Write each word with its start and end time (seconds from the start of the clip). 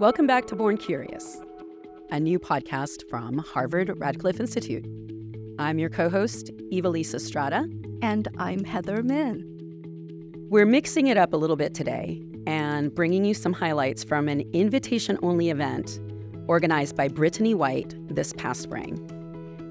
Welcome 0.00 0.26
back 0.26 0.46
to 0.48 0.56
Born 0.56 0.76
Curious, 0.76 1.40
a 2.10 2.18
new 2.18 2.40
podcast 2.40 3.08
from 3.08 3.38
Harvard 3.38 3.92
Radcliffe 3.96 4.40
Institute. 4.40 4.84
I'm 5.60 5.78
your 5.78 5.88
co 5.88 6.08
host, 6.08 6.50
Ivelisse 6.72 7.14
Estrada. 7.14 7.68
And 8.02 8.26
I'm 8.36 8.64
Heather 8.64 9.04
Min. 9.04 9.44
We're 10.50 10.66
mixing 10.66 11.06
it 11.06 11.16
up 11.16 11.32
a 11.32 11.36
little 11.36 11.54
bit 11.54 11.74
today 11.74 12.20
and 12.44 12.92
bringing 12.92 13.24
you 13.24 13.34
some 13.34 13.52
highlights 13.52 14.02
from 14.02 14.28
an 14.28 14.40
invitation 14.52 15.16
only 15.22 15.48
event 15.48 16.00
organized 16.48 16.96
by 16.96 17.06
Brittany 17.06 17.54
White 17.54 17.94
this 18.12 18.32
past 18.32 18.62
spring. 18.62 18.98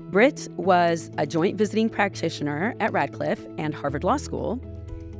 Britt 0.09 0.47
was 0.55 1.11
a 1.17 1.27
joint 1.27 1.57
visiting 1.57 1.89
practitioner 1.89 2.75
at 2.79 2.93
Radcliffe 2.93 3.45
and 3.57 3.75
Harvard 3.75 4.05
Law 4.05 4.17
School, 4.17 4.61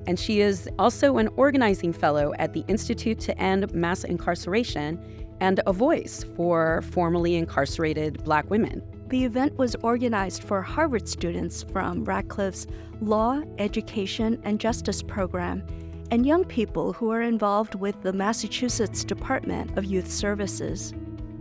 and 0.07 0.19
she 0.19 0.41
is 0.41 0.69
also 0.79 1.17
an 1.17 1.29
organizing 1.35 1.93
fellow 1.93 2.33
at 2.39 2.53
the 2.53 2.63
Institute 2.67 3.19
to 3.21 3.37
End 3.39 3.73
Mass 3.73 4.03
Incarceration 4.03 4.99
and 5.39 5.59
a 5.65 5.73
voice 5.73 6.25
for 6.35 6.81
formerly 6.91 7.35
incarcerated 7.35 8.23
Black 8.23 8.49
women. 8.49 8.81
The 9.09 9.25
event 9.25 9.57
was 9.57 9.75
organized 9.83 10.43
for 10.43 10.61
Harvard 10.61 11.07
students 11.07 11.63
from 11.63 12.03
Radcliffe's 12.03 12.65
Law, 13.01 13.41
Education, 13.57 14.39
and 14.43 14.59
Justice 14.59 15.03
program 15.03 15.63
and 16.11 16.25
young 16.25 16.45
people 16.45 16.93
who 16.93 17.11
are 17.11 17.21
involved 17.21 17.75
with 17.75 17.99
the 18.01 18.13
Massachusetts 18.13 19.03
Department 19.03 19.77
of 19.77 19.85
Youth 19.85 20.11
Services. 20.11 20.93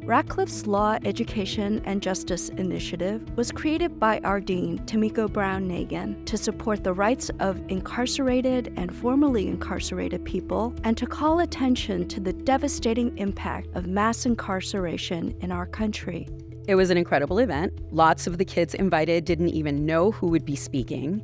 Radcliffe's 0.04 0.66
Law, 0.66 0.98
Education, 1.04 1.80
and 1.84 2.02
Justice 2.02 2.48
Initiative 2.48 3.24
was 3.36 3.52
created 3.52 4.00
by 4.00 4.18
our 4.24 4.40
dean, 4.40 4.80
Tomiko 4.80 5.32
Brown 5.32 5.68
Nagin, 5.68 6.26
to 6.26 6.36
support 6.36 6.82
the 6.82 6.92
rights 6.92 7.30
of 7.38 7.60
incarcerated 7.68 8.72
and 8.76 8.92
formerly 8.92 9.46
incarcerated 9.46 10.24
people 10.24 10.74
and 10.82 10.96
to 10.96 11.06
call 11.06 11.38
attention 11.38 12.08
to 12.08 12.18
the 12.18 12.32
devastating 12.32 13.16
impact 13.16 13.68
of 13.76 13.86
mass 13.86 14.26
incarceration 14.26 15.36
in 15.40 15.52
our 15.52 15.66
country. 15.66 16.26
It 16.66 16.74
was 16.74 16.90
an 16.90 16.96
incredible 16.96 17.38
event. 17.38 17.72
Lots 17.92 18.26
of 18.26 18.38
the 18.38 18.44
kids 18.44 18.74
invited 18.74 19.24
didn't 19.24 19.50
even 19.50 19.86
know 19.86 20.10
who 20.10 20.26
would 20.28 20.44
be 20.44 20.56
speaking. 20.56 21.22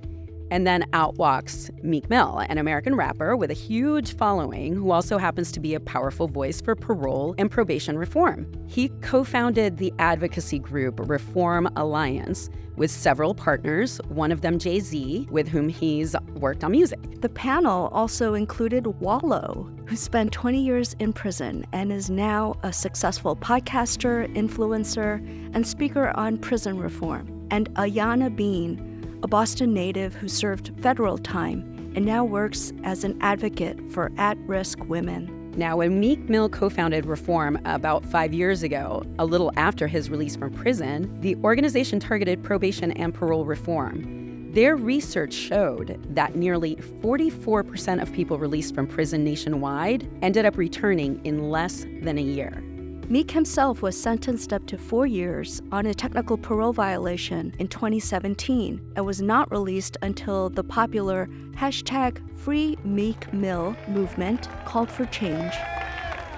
And 0.50 0.66
then 0.66 0.84
out 0.92 1.16
walks 1.16 1.70
Meek 1.82 2.08
Mill, 2.08 2.38
an 2.48 2.58
American 2.58 2.94
rapper 2.94 3.36
with 3.36 3.50
a 3.50 3.54
huge 3.54 4.16
following 4.16 4.74
who 4.74 4.90
also 4.90 5.18
happens 5.18 5.52
to 5.52 5.60
be 5.60 5.74
a 5.74 5.80
powerful 5.80 6.28
voice 6.28 6.60
for 6.60 6.74
parole 6.74 7.34
and 7.38 7.50
probation 7.50 7.98
reform. 7.98 8.50
He 8.66 8.88
co 9.02 9.24
founded 9.24 9.76
the 9.76 9.92
advocacy 9.98 10.58
group 10.58 11.00
Reform 11.08 11.68
Alliance 11.76 12.50
with 12.78 12.90
several 12.90 13.34
partners, 13.34 14.00
one 14.08 14.32
of 14.32 14.40
them 14.40 14.58
Jay 14.58 14.80
Z, 14.80 15.26
with 15.30 15.48
whom 15.48 15.68
he's 15.68 16.14
worked 16.36 16.64
on 16.64 16.70
music. 16.70 17.20
The 17.20 17.28
panel 17.28 17.88
also 17.88 18.34
included 18.34 18.86
Wallo, 19.00 19.68
who 19.86 19.96
spent 19.96 20.32
20 20.32 20.60
years 20.60 20.94
in 21.00 21.12
prison 21.12 21.66
and 21.72 21.92
is 21.92 22.08
now 22.08 22.54
a 22.62 22.72
successful 22.72 23.34
podcaster, 23.34 24.32
influencer, 24.34 25.16
and 25.54 25.66
speaker 25.66 26.16
on 26.16 26.38
prison 26.38 26.78
reform, 26.78 27.46
and 27.50 27.68
Ayana 27.74 28.34
Bean 28.34 28.97
a 29.22 29.28
Boston 29.28 29.74
native 29.74 30.14
who 30.14 30.28
served 30.28 30.72
federal 30.80 31.18
time 31.18 31.92
and 31.96 32.04
now 32.04 32.24
works 32.24 32.72
as 32.84 33.04
an 33.04 33.18
advocate 33.20 33.78
for 33.90 34.12
at 34.18 34.38
risk 34.46 34.78
women. 34.84 35.34
Now, 35.56 35.78
when 35.78 35.98
Meek 35.98 36.28
Mill 36.28 36.48
co 36.48 36.70
founded 36.70 37.04
Reform 37.04 37.58
about 37.64 38.04
five 38.04 38.32
years 38.32 38.62
ago, 38.62 39.02
a 39.18 39.24
little 39.24 39.50
after 39.56 39.88
his 39.88 40.08
release 40.08 40.36
from 40.36 40.52
prison, 40.52 41.20
the 41.20 41.34
organization 41.36 41.98
targeted 41.98 42.44
probation 42.44 42.92
and 42.92 43.12
parole 43.12 43.44
reform. 43.44 44.52
Their 44.52 44.76
research 44.76 45.34
showed 45.34 46.00
that 46.14 46.36
nearly 46.36 46.76
44% 46.76 48.00
of 48.00 48.12
people 48.12 48.38
released 48.38 48.74
from 48.74 48.86
prison 48.86 49.24
nationwide 49.24 50.08
ended 50.22 50.46
up 50.46 50.56
returning 50.56 51.20
in 51.24 51.50
less 51.50 51.84
than 52.02 52.18
a 52.18 52.22
year. 52.22 52.62
Meek 53.10 53.30
himself 53.30 53.80
was 53.80 53.98
sentenced 53.98 54.52
up 54.52 54.66
to 54.66 54.76
four 54.76 55.06
years 55.06 55.62
on 55.72 55.86
a 55.86 55.94
technical 55.94 56.36
parole 56.36 56.74
violation 56.74 57.54
in 57.58 57.66
2017 57.66 58.92
and 58.96 59.06
was 59.06 59.22
not 59.22 59.50
released 59.50 59.96
until 60.02 60.50
the 60.50 60.62
popular 60.62 61.26
hashtag 61.52 62.20
Free 62.38 62.76
Meek 62.84 63.32
Mill 63.32 63.74
movement 63.88 64.50
called 64.66 64.90
for 64.90 65.06
change. 65.06 65.54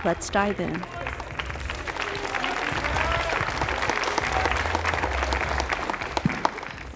Let's 0.04 0.30
dive 0.30 0.60
in. 0.60 0.80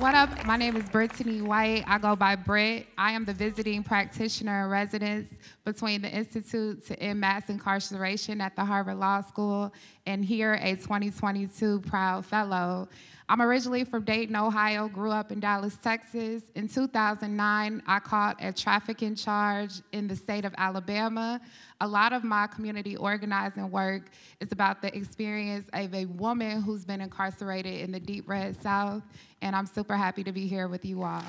What 0.05 0.15
up? 0.15 0.45
My 0.45 0.59
name 0.59 0.77
is 0.77 0.87
Brittany 0.91 1.41
White. 1.41 1.83
I 1.87 1.97
go 1.97 2.15
by 2.15 2.37
Britt. 2.37 2.89
I 2.99 3.13
am 3.13 3.25
the 3.25 3.33
visiting 3.33 3.83
practitioner 3.83 4.65
in 4.65 4.71
residence 4.71 5.33
between 5.65 6.03
the 6.03 6.11
Institute 6.11 6.85
to 6.89 7.01
End 7.01 7.21
Mass 7.21 7.49
Incarceration 7.49 8.43
at 8.43 8.55
the 8.55 8.67
Harvard 8.67 8.99
Law 8.99 9.23
School 9.23 9.73
and 10.05 10.23
here 10.23 10.59
a 10.61 10.73
2022 10.77 11.81
Proud 11.81 12.27
Fellow. 12.27 12.87
I'm 13.27 13.41
originally 13.41 13.85
from 13.85 14.05
Dayton, 14.05 14.37
Ohio, 14.37 14.87
grew 14.87 15.11
up 15.11 15.33
in 15.33 15.41
Dallas, 15.41 15.79
Texas. 15.83 16.43
In 16.55 16.69
2009, 16.69 17.83
I 17.87 17.99
caught 17.99 18.37
a 18.45 18.53
trafficking 18.53 19.15
charge 19.15 19.81
in 19.93 20.07
the 20.07 20.15
state 20.15 20.45
of 20.45 20.55
Alabama. 20.59 21.41
A 21.81 21.89
lot 21.89 22.13
of 22.13 22.23
my 22.23 22.47
community 22.47 22.97
organizing 22.99 23.71
work 23.71 24.11
is 24.41 24.53
about 24.53 24.83
the 24.83 24.95
experience 24.95 25.67
of 25.73 25.95
a 25.95 26.05
woman 26.05 26.61
who's 26.61 26.85
been 26.85 27.01
incarcerated 27.01 27.81
in 27.81 27.93
the 27.93 28.01
deep 28.01 28.29
red 28.29 28.61
South, 28.61 29.03
and 29.41 29.57
I'm 29.57 29.67
super 29.67 29.97
happy 29.97 30.23
to 30.25 30.33
be 30.33 30.47
here 30.47 30.69
with 30.69 30.85
you 30.85 31.03
all. 31.03 31.25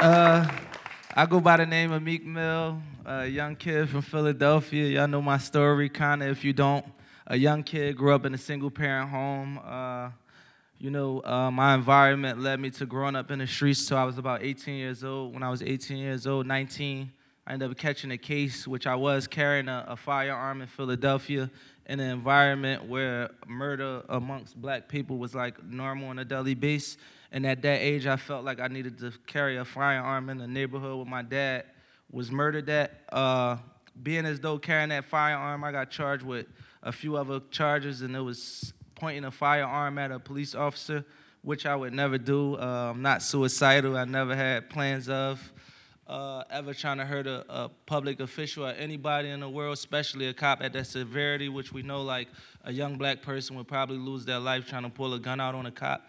Uh, 0.00 0.48
I 1.14 1.26
go 1.26 1.40
by 1.40 1.58
the 1.58 1.66
name 1.66 1.92
of 1.92 2.02
Meek 2.02 2.24
Mill, 2.24 2.80
a 3.04 3.26
young 3.26 3.54
kid 3.54 3.90
from 3.90 4.00
Philadelphia. 4.00 4.86
Y'all 4.86 5.08
know 5.08 5.20
my 5.20 5.36
story, 5.36 5.90
kind 5.90 6.22
of. 6.22 6.30
If 6.30 6.42
you 6.42 6.54
don't, 6.54 6.86
a 7.28 7.36
young 7.36 7.62
kid, 7.62 7.94
grew 7.94 8.14
up 8.14 8.24
in 8.24 8.32
a 8.32 8.38
single 8.38 8.70
parent 8.70 9.10
home. 9.10 9.60
Uh, 9.62 10.10
you 10.78 10.90
know, 10.90 11.22
uh, 11.24 11.50
my 11.50 11.74
environment 11.74 12.40
led 12.40 12.58
me 12.58 12.70
to 12.70 12.86
growing 12.86 13.14
up 13.14 13.30
in 13.30 13.38
the 13.40 13.46
streets 13.46 13.86
till 13.86 13.98
I 13.98 14.04
was 14.04 14.16
about 14.16 14.42
18 14.42 14.74
years 14.74 15.04
old. 15.04 15.34
When 15.34 15.42
I 15.42 15.50
was 15.50 15.60
18 15.60 15.98
years 15.98 16.26
old, 16.26 16.46
19, 16.46 17.12
I 17.46 17.52
ended 17.52 17.70
up 17.70 17.76
catching 17.76 18.12
a 18.12 18.16
case, 18.16 18.66
which 18.66 18.86
I 18.86 18.94
was 18.94 19.26
carrying 19.26 19.68
a, 19.68 19.84
a 19.88 19.96
firearm 19.96 20.62
in 20.62 20.68
Philadelphia 20.68 21.50
in 21.84 22.00
an 22.00 22.10
environment 22.10 22.88
where 22.88 23.30
murder 23.46 24.02
amongst 24.08 24.58
black 24.58 24.88
people 24.88 25.18
was 25.18 25.34
like 25.34 25.62
normal 25.62 26.08
on 26.08 26.18
a 26.18 26.24
daily 26.24 26.54
basis. 26.54 26.96
And 27.30 27.44
at 27.46 27.60
that 27.60 27.80
age, 27.82 28.06
I 28.06 28.16
felt 28.16 28.42
like 28.42 28.58
I 28.58 28.68
needed 28.68 28.98
to 29.00 29.12
carry 29.26 29.58
a 29.58 29.66
firearm 29.66 30.30
in 30.30 30.38
the 30.38 30.48
neighborhood 30.48 30.96
where 30.96 31.04
my 31.04 31.22
dad 31.22 31.64
was 32.10 32.30
murdered 32.30 32.70
at. 32.70 33.02
Uh, 33.12 33.58
being 34.02 34.24
as 34.24 34.40
though 34.40 34.58
carrying 34.58 34.88
that 34.90 35.04
firearm, 35.04 35.62
I 35.62 35.72
got 35.72 35.90
charged 35.90 36.22
with 36.22 36.46
a 36.88 36.92
few 36.92 37.16
other 37.16 37.40
charges, 37.50 38.00
and 38.00 38.16
it 38.16 38.20
was 38.20 38.72
pointing 38.94 39.24
a 39.24 39.30
firearm 39.30 39.98
at 39.98 40.10
a 40.10 40.18
police 40.18 40.54
officer, 40.54 41.04
which 41.42 41.66
I 41.66 41.76
would 41.76 41.92
never 41.92 42.16
do. 42.16 42.56
Uh, 42.56 42.92
I'm 42.92 43.02
not 43.02 43.22
suicidal. 43.22 43.94
I 43.94 44.06
never 44.06 44.34
had 44.34 44.70
plans 44.70 45.10
of 45.10 45.52
uh, 46.06 46.44
ever 46.50 46.72
trying 46.72 46.96
to 46.96 47.04
hurt 47.04 47.26
a, 47.26 47.44
a, 47.50 47.68
public 47.84 48.20
official 48.20 48.66
or 48.66 48.70
anybody 48.70 49.28
in 49.28 49.40
the 49.40 49.48
world, 49.48 49.74
especially 49.74 50.28
a 50.28 50.32
cop 50.32 50.62
at 50.62 50.72
that 50.72 50.86
severity, 50.86 51.50
which 51.50 51.70
we 51.70 51.82
know 51.82 52.00
like 52.00 52.28
a 52.64 52.72
young 52.72 52.96
black 52.96 53.20
person 53.20 53.54
would 53.56 53.68
probably 53.68 53.98
lose 53.98 54.24
their 54.24 54.38
life 54.38 54.66
trying 54.66 54.84
to 54.84 54.88
pull 54.88 55.12
a 55.12 55.18
gun 55.18 55.38
out 55.40 55.54
on 55.54 55.66
a 55.66 55.70
cop. 55.70 56.06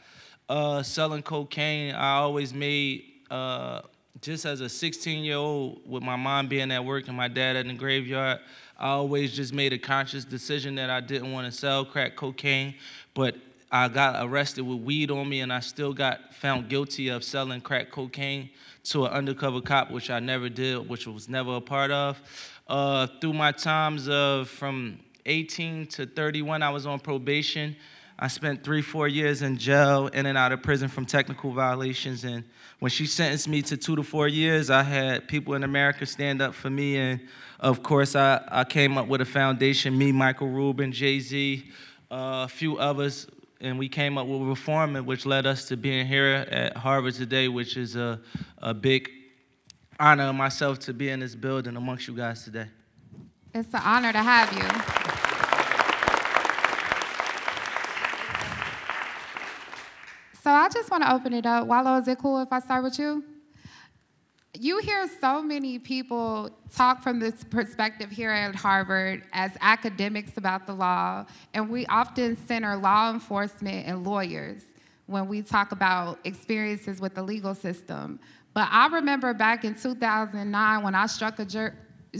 Uh, 0.47 0.81
selling 0.81 1.21
cocaine, 1.21 1.93
I 1.93 2.15
always 2.19 2.53
made 2.53 3.03
uh, 3.29 3.81
just 4.21 4.45
as 4.45 4.61
a 4.61 4.69
16 4.69 5.25
year 5.25 5.35
old 5.35 5.81
with 5.85 6.03
my 6.03 6.15
mom 6.15 6.47
being 6.47 6.71
at 6.71 6.83
work 6.83 7.09
and 7.09 7.17
my 7.17 7.27
dad 7.27 7.57
in 7.57 7.67
the 7.67 7.73
graveyard. 7.73 8.39
I 8.79 8.91
always 8.91 9.35
just 9.35 9.53
made 9.53 9.73
a 9.73 9.77
conscious 9.77 10.23
decision 10.23 10.75
that 10.75 10.89
I 10.89 11.01
didn't 11.01 11.33
want 11.33 11.51
to 11.51 11.51
sell 11.51 11.83
crack 11.83 12.15
cocaine, 12.15 12.75
but 13.13 13.35
I 13.69 13.89
got 13.89 14.25
arrested 14.25 14.61
with 14.61 14.79
weed 14.79 15.11
on 15.11 15.27
me 15.27 15.41
and 15.41 15.51
I 15.51 15.59
still 15.59 15.91
got 15.91 16.33
found 16.33 16.69
guilty 16.69 17.09
of 17.09 17.25
selling 17.25 17.59
crack 17.59 17.91
cocaine 17.91 18.49
to 18.85 19.05
an 19.05 19.11
undercover 19.11 19.59
cop, 19.59 19.91
which 19.91 20.09
I 20.09 20.21
never 20.21 20.47
did, 20.47 20.87
which 20.87 21.07
was 21.07 21.27
never 21.27 21.57
a 21.57 21.61
part 21.61 21.91
of. 21.91 22.21
Uh, 22.69 23.07
through 23.19 23.33
my 23.33 23.51
times 23.51 24.07
of 24.07 24.47
from 24.47 24.99
18 25.25 25.87
to 25.87 26.05
31, 26.05 26.63
I 26.63 26.69
was 26.69 26.85
on 26.85 27.01
probation. 27.01 27.75
I 28.17 28.29
spent 28.29 28.63
three, 28.63 28.81
four 28.81 29.09
years 29.09 29.41
in 29.41 29.57
jail, 29.57 30.07
in 30.07 30.25
and 30.25 30.37
out 30.37 30.53
of 30.53 30.63
prison 30.63 30.87
from 30.87 31.05
technical 31.05 31.51
violations. 31.51 32.23
And 32.23 32.45
when 32.79 32.91
she 32.91 33.05
sentenced 33.05 33.49
me 33.49 33.61
to 33.63 33.75
two 33.75 33.97
to 33.97 34.03
four 34.03 34.29
years, 34.29 34.69
I 34.69 34.83
had 34.83 35.27
people 35.27 35.53
in 35.55 35.63
America 35.63 36.05
stand 36.05 36.41
up 36.41 36.53
for 36.53 36.69
me. 36.69 36.97
And 36.97 37.19
of 37.59 37.83
course, 37.83 38.15
I, 38.15 38.41
I 38.47 38.63
came 38.63 38.97
up 38.97 39.07
with 39.07 39.21
a 39.21 39.25
foundation 39.25 39.97
me, 39.97 40.11
Michael 40.11 40.47
Rubin, 40.47 40.91
Jay 40.91 41.19
Z, 41.19 41.65
uh, 42.09 42.45
a 42.45 42.47
few 42.47 42.77
others. 42.77 43.27
And 43.61 43.77
we 43.77 43.89
came 43.89 44.17
up 44.17 44.25
with 44.25 44.41
Reform, 44.41 44.95
which 45.05 45.25
led 45.25 45.45
us 45.45 45.65
to 45.65 45.75
being 45.75 46.07
here 46.07 46.47
at 46.49 46.77
Harvard 46.77 47.15
today, 47.15 47.49
which 47.49 47.75
is 47.75 47.97
a, 47.97 48.21
a 48.59 48.73
big 48.73 49.09
honor 49.99 50.29
of 50.29 50.35
myself 50.35 50.79
to 50.79 50.93
be 50.93 51.09
in 51.09 51.19
this 51.19 51.35
building 51.35 51.75
amongst 51.75 52.07
you 52.07 52.15
guys 52.15 52.43
today. 52.43 52.67
It's 53.53 53.73
an 53.73 53.81
honor 53.83 54.13
to 54.13 54.23
have 54.23 54.53
you. 54.53 54.63
So 60.41 60.49
I 60.49 60.69
just 60.69 60.89
want 60.89 61.03
to 61.03 61.13
open 61.13 61.33
it 61.33 61.45
up. 61.45 61.67
Wallo, 61.67 61.97
is 61.97 62.07
it 62.07 62.17
cool 62.17 62.39
if 62.41 62.47
I 62.53 62.59
start 62.59 62.83
with 62.83 62.97
you? 62.97 63.23
You 64.53 64.79
hear 64.79 65.07
so 65.21 65.41
many 65.41 65.77
people 65.77 66.49
talk 66.73 67.03
from 67.03 67.19
this 67.19 67.43
perspective 67.43 68.09
here 68.09 68.31
at 68.31 68.55
Harvard 68.55 69.23
as 69.31 69.51
academics 69.61 70.37
about 70.37 70.65
the 70.65 70.73
law, 70.73 71.25
and 71.53 71.69
we 71.69 71.85
often 71.85 72.35
center 72.47 72.75
law 72.75 73.11
enforcement 73.11 73.87
and 73.87 74.03
lawyers 74.03 74.63
when 75.05 75.27
we 75.27 75.41
talk 75.41 75.71
about 75.71 76.19
experiences 76.23 76.99
with 76.99 77.13
the 77.13 77.21
legal 77.21 77.53
system. 77.53 78.19
But 78.53 78.67
I 78.71 78.87
remember 78.87 79.33
back 79.33 79.65
in 79.65 79.75
2009 79.75 80.83
when 80.83 80.95
I 80.95 81.05
struck 81.05 81.39
a 81.39 81.45
jury. 81.45 81.73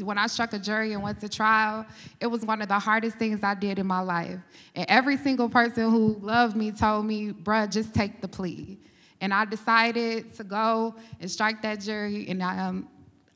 When 0.03 0.19
I 0.19 0.27
struck 0.27 0.53
a 0.53 0.59
jury 0.59 0.93
and 0.93 1.01
went 1.01 1.19
to 1.21 1.27
trial, 1.27 1.83
it 2.21 2.27
was 2.27 2.45
one 2.45 2.61
of 2.61 2.67
the 2.67 2.77
hardest 2.77 3.17
things 3.17 3.43
I 3.43 3.55
did 3.55 3.79
in 3.79 3.87
my 3.87 4.01
life. 4.01 4.37
And 4.75 4.85
every 4.87 5.17
single 5.17 5.49
person 5.49 5.89
who 5.89 6.19
loved 6.21 6.55
me 6.55 6.69
told 6.71 7.07
me, 7.07 7.31
bruh, 7.31 7.67
just 7.71 7.91
take 7.91 8.21
the 8.21 8.27
plea. 8.27 8.77
And 9.21 9.33
I 9.33 9.45
decided 9.45 10.33
to 10.35 10.43
go 10.43 10.95
and 11.19 11.29
strike 11.29 11.61
that 11.61 11.81
jury, 11.81 12.27
and 12.29 12.41
I, 12.41 12.59
um, 12.59 12.87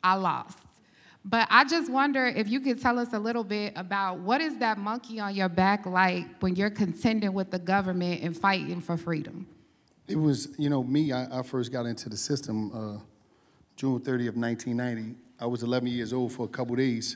I 0.04 0.16
lost. 0.16 0.58
But 1.26 1.48
I 1.50 1.64
just 1.64 1.90
wonder 1.90 2.26
if 2.26 2.50
you 2.50 2.60
could 2.60 2.82
tell 2.82 3.00
us 3.00 3.14
a 3.14 3.20
little 3.20 3.46
bit 3.46 3.74
about 3.76 4.20
what 4.20 4.42
is 4.42 4.58
that 4.58 4.78
monkey 4.78 5.20
on 5.20 5.34
your 5.36 5.48
back 5.48 5.86
like 5.86 6.26
when 6.42 6.56
you're 6.56 6.70
contending 6.70 7.34
with 7.34 7.50
the 7.50 7.60
government 7.60 8.22
and 8.22 8.38
fighting 8.38 8.82
for 8.82 8.98
freedom? 8.98 9.48
It 10.08 10.18
was, 10.18 10.50
you 10.58 10.70
know, 10.70 10.84
me, 10.84 11.14
I, 11.14 11.40
I 11.40 11.44
first 11.44 11.72
got 11.72 11.86
into 11.86 12.10
the 12.10 12.18
system 12.18 12.72
uh, 12.74 13.00
June 13.78 14.02
30th 14.02 14.30
of 14.30 14.38
1990. 14.38 15.16
I 15.40 15.46
was 15.46 15.64
11 15.64 15.88
years 15.88 16.12
old 16.12 16.34
for 16.34 16.46
a 16.46 16.50
couple 16.50 16.76
days, 16.76 17.16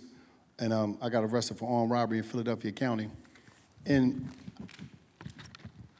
and 0.57 0.71
um, 0.71 0.97
I 1.01 1.09
got 1.09 1.25
arrested 1.25 1.57
for 1.57 1.69
armed 1.69 1.91
robbery 1.91 2.19
in 2.19 2.23
Philadelphia 2.23 2.71
County. 2.71 3.09
And 3.85 4.29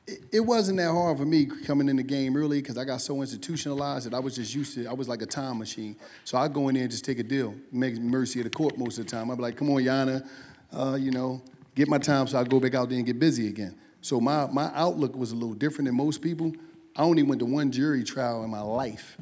it, 0.08 0.40
wasn't 0.40 0.78
that 0.78 0.92
hard 0.92 1.18
for 1.18 1.26
me 1.26 1.46
coming 1.46 1.90
in 1.90 1.98
the 1.98 2.04
game 2.04 2.38
early 2.38 2.62
because 2.62 2.78
I 2.78 2.86
got 2.86 3.02
so 3.02 3.22
institutionalized 3.22 4.06
that 4.06 4.14
I 4.14 4.20
was 4.20 4.36
just 4.36 4.56
used 4.56 4.74
to, 4.76 4.88
I 4.88 4.94
was 4.94 5.10
like 5.10 5.22
a 5.22 5.26
time 5.26 5.58
machine. 5.58 5.98
So 6.24 6.38
I'd 6.38 6.54
go 6.54 6.70
in 6.70 6.76
there 6.76 6.84
and 6.84 6.92
just 6.92 7.04
take 7.04 7.20
a 7.20 7.24
deal, 7.24 7.56
make 7.72 7.96
mercy 7.98 8.40
of 8.40 8.46
the 8.46 8.50
court 8.50 8.78
most 8.78 8.98
of 8.98 9.06
the 9.06 9.12
time. 9.12 9.30
I'd 9.30 9.38
be 9.38 9.44
like, 9.44 9.58
come 9.58 9.70
on, 9.70 9.82
Yana, 9.82 10.28
uh, 10.72 10.98
you 11.00 11.12
know, 11.12 11.42
get 11.76 11.90
my 11.90 11.98
time 11.98 12.28
so 12.28 12.40
I 12.40 12.44
go 12.46 12.60
back 12.60 12.74
out 12.74 12.90
there 12.90 12.98
and 12.98 13.06
get 13.06 13.20
busy 13.20 13.48
again. 13.50 13.76
So 14.02 14.22
my, 14.22 14.48
my 14.48 14.72
outlook 14.74 15.16
was 15.16 15.32
a 15.32 15.36
little 15.36 15.54
different 15.54 15.88
than 15.88 15.96
most 15.96 16.22
people. 16.22 16.54
I 16.96 17.02
only 17.02 17.24
went 17.24 17.40
to 17.40 17.46
one 17.46 17.72
jury 17.72 18.04
trial 18.04 18.44
in 18.44 18.50
my 18.50 18.62
life. 18.62 19.18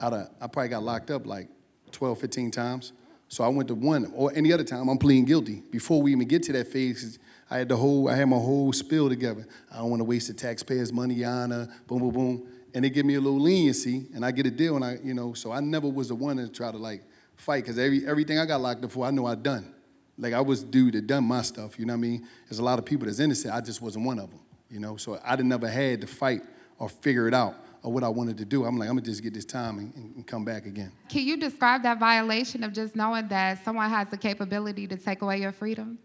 Out 0.00 0.12
of, 0.12 0.28
I 0.40 0.46
probably 0.48 0.68
got 0.68 0.82
locked 0.82 1.10
up 1.10 1.26
like 1.26 1.48
12, 1.92 2.20
15 2.20 2.50
times. 2.50 2.92
So 3.28 3.42
I 3.42 3.48
went 3.48 3.68
to 3.68 3.74
one, 3.74 4.12
or 4.14 4.30
any 4.36 4.52
other 4.52 4.62
time, 4.62 4.88
I'm 4.88 4.98
pleading 4.98 5.24
guilty. 5.24 5.62
Before 5.70 6.00
we 6.00 6.12
even 6.12 6.28
get 6.28 6.42
to 6.44 6.52
that 6.52 6.68
phase, 6.68 7.18
I 7.50 7.58
had 7.58 7.68
the 7.68 7.76
whole, 7.76 8.08
I 8.08 8.16
had 8.16 8.28
my 8.28 8.36
whole 8.36 8.72
spill 8.72 9.08
together. 9.08 9.46
I 9.72 9.78
don't 9.78 9.90
want 9.90 10.00
to 10.00 10.04
waste 10.04 10.28
the 10.28 10.34
taxpayers' 10.34 10.92
money, 10.92 11.16
Yana, 11.16 11.70
boom, 11.86 12.00
boom, 12.00 12.10
boom. 12.10 12.48
And 12.74 12.84
they 12.84 12.90
give 12.90 13.06
me 13.06 13.14
a 13.14 13.20
little 13.20 13.40
leniency, 13.40 14.06
and 14.14 14.24
I 14.24 14.32
get 14.32 14.46
a 14.46 14.50
deal, 14.50 14.76
and 14.76 14.84
I, 14.84 14.98
you 15.02 15.14
know, 15.14 15.32
so 15.32 15.52
I 15.52 15.60
never 15.60 15.88
was 15.88 16.08
the 16.08 16.14
one 16.14 16.36
to 16.36 16.48
try 16.48 16.70
to 16.70 16.76
like 16.76 17.02
fight, 17.36 17.64
because 17.64 17.78
every, 17.78 18.06
everything 18.06 18.38
I 18.38 18.46
got 18.46 18.60
locked 18.60 18.84
up 18.84 18.90
for, 18.90 19.06
I 19.06 19.10
know 19.10 19.26
I 19.26 19.34
done. 19.34 19.72
Like 20.18 20.32
I 20.32 20.40
was 20.40 20.64
dude 20.64 20.94
that 20.94 21.06
done 21.06 21.24
my 21.24 21.42
stuff, 21.42 21.78
you 21.78 21.86
know 21.86 21.92
what 21.92 21.98
I 21.98 22.00
mean? 22.00 22.28
There's 22.48 22.58
a 22.58 22.64
lot 22.64 22.78
of 22.78 22.84
people 22.84 23.06
that's 23.06 23.20
innocent, 23.20 23.54
I 23.54 23.60
just 23.60 23.80
wasn't 23.80 24.06
one 24.06 24.18
of 24.18 24.30
them, 24.30 24.40
you 24.70 24.80
know? 24.80 24.96
So 24.96 25.20
I 25.24 25.36
never 25.36 25.68
had 25.68 26.00
to 26.00 26.06
fight 26.06 26.42
or 26.78 26.88
figure 26.88 27.28
it 27.28 27.34
out 27.34 27.54
or 27.82 27.92
what 27.92 28.02
I 28.02 28.08
wanted 28.08 28.38
to 28.38 28.44
do. 28.44 28.64
I'm 28.64 28.78
like, 28.78 28.88
I'm 28.88 28.96
gonna 28.96 29.06
just 29.06 29.22
get 29.22 29.34
this 29.34 29.44
time 29.44 29.78
and, 29.78 29.94
and, 29.94 30.26
come 30.26 30.44
back 30.44 30.66
again. 30.66 30.90
Can 31.08 31.22
you 31.22 31.36
describe 31.36 31.82
that 31.84 32.00
violation 32.00 32.64
of 32.64 32.72
just 32.72 32.96
knowing 32.96 33.28
that 33.28 33.64
someone 33.64 33.88
has 33.90 34.08
the 34.08 34.16
capability 34.16 34.86
to 34.88 34.96
take 34.96 35.22
away 35.22 35.40
your 35.40 35.52
freedom? 35.52 35.98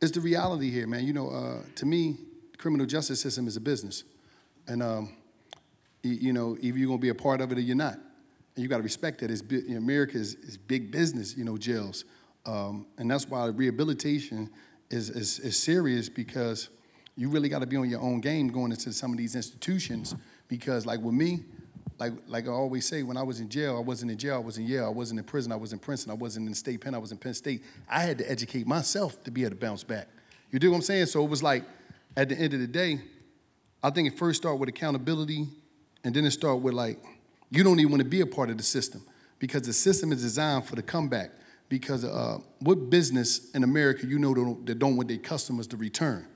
It's 0.00 0.12
the 0.12 0.20
reality 0.20 0.70
here, 0.70 0.86
man. 0.86 1.04
You 1.04 1.12
know, 1.12 1.28
uh, 1.28 1.62
to 1.76 1.86
me, 1.86 2.16
criminal 2.56 2.86
justice 2.86 3.20
system 3.20 3.46
is 3.46 3.56
a 3.56 3.60
business. 3.60 4.04
And, 4.66 4.82
um, 4.82 5.16
you 6.02 6.32
know, 6.32 6.56
either 6.60 6.78
you're 6.78 6.88
gonna 6.88 6.98
be 6.98 7.10
a 7.10 7.14
part 7.14 7.42
of 7.42 7.52
it 7.52 7.58
or 7.58 7.60
you're 7.60 7.76
not. 7.76 7.94
And 7.94 8.62
you 8.62 8.68
gotta 8.68 8.82
respect 8.82 9.20
that. 9.20 9.30
It's, 9.30 9.42
you 9.50 9.74
know, 9.74 9.76
America 9.76 10.16
is, 10.16 10.36
is, 10.36 10.56
big 10.56 10.90
business, 10.90 11.36
you 11.36 11.44
know, 11.44 11.58
jails. 11.58 12.06
Um, 12.46 12.86
and 12.96 13.10
that's 13.10 13.28
why 13.28 13.46
rehabilitation 13.46 14.48
is, 14.90 15.10
is, 15.10 15.38
is 15.40 15.58
serious 15.58 16.08
because 16.08 16.70
you 17.16 17.28
really 17.28 17.50
gotta 17.50 17.66
be 17.66 17.76
on 17.76 17.90
your 17.90 18.00
own 18.00 18.20
game 18.20 18.48
going 18.48 18.72
into 18.72 18.94
some 18.94 19.12
of 19.12 19.18
these 19.18 19.36
institutions 19.36 20.14
because 20.48 20.86
like 20.86 21.00
with 21.00 21.14
me, 21.14 21.40
like 22.00 22.14
like 22.26 22.48
I 22.48 22.50
always 22.50 22.86
say, 22.86 23.02
when 23.02 23.16
I 23.16 23.22
was 23.22 23.40
in 23.40 23.48
jail, 23.48 23.76
I 23.76 23.80
wasn't 23.80 24.10
in 24.10 24.18
jail, 24.18 24.36
I 24.36 24.38
was 24.38 24.58
in 24.58 24.66
Yale, 24.66 24.86
I 24.86 24.88
wasn't 24.88 25.20
in 25.20 25.24
prison, 25.24 25.52
I 25.52 25.56
was 25.56 25.72
in 25.72 25.78
Princeton, 25.78 26.10
I 26.10 26.14
wasn't 26.14 26.48
in 26.48 26.54
state 26.54 26.80
pen, 26.80 26.94
I 26.94 26.98
was 26.98 27.12
in 27.12 27.18
Penn 27.18 27.34
State. 27.34 27.62
I 27.88 28.00
had 28.00 28.18
to 28.18 28.30
educate 28.30 28.66
myself 28.66 29.22
to 29.24 29.30
be 29.30 29.42
able 29.42 29.50
to 29.50 29.56
bounce 29.56 29.84
back. 29.84 30.08
You 30.50 30.58
do 30.58 30.70
what 30.70 30.78
I'm 30.78 30.82
saying? 30.82 31.06
So 31.06 31.22
it 31.22 31.30
was 31.30 31.42
like, 31.42 31.62
at 32.16 32.28
the 32.28 32.36
end 32.36 32.54
of 32.54 32.60
the 32.60 32.66
day, 32.66 33.00
I 33.82 33.90
think 33.90 34.08
it 34.08 34.18
first 34.18 34.40
started 34.40 34.56
with 34.56 34.68
accountability, 34.68 35.46
and 36.02 36.14
then 36.14 36.24
it 36.24 36.32
started 36.32 36.62
with 36.62 36.74
like, 36.74 36.98
you 37.50 37.62
don't 37.62 37.78
even 37.78 37.92
want 37.92 38.02
to 38.02 38.08
be 38.08 38.22
a 38.22 38.26
part 38.26 38.50
of 38.50 38.56
the 38.56 38.62
system 38.62 39.02
because 39.38 39.62
the 39.62 39.72
system 39.72 40.10
is 40.12 40.22
designed 40.22 40.64
for 40.64 40.76
the 40.76 40.82
comeback. 40.82 41.30
Because 41.68 42.04
uh, 42.04 42.38
what 42.58 42.90
business 42.90 43.52
in 43.52 43.62
America 43.62 44.04
you 44.04 44.18
know 44.18 44.58
that 44.64 44.80
don't 44.80 44.96
want 44.96 45.08
their 45.08 45.18
customers 45.18 45.68
to 45.68 45.76
return? 45.76 46.26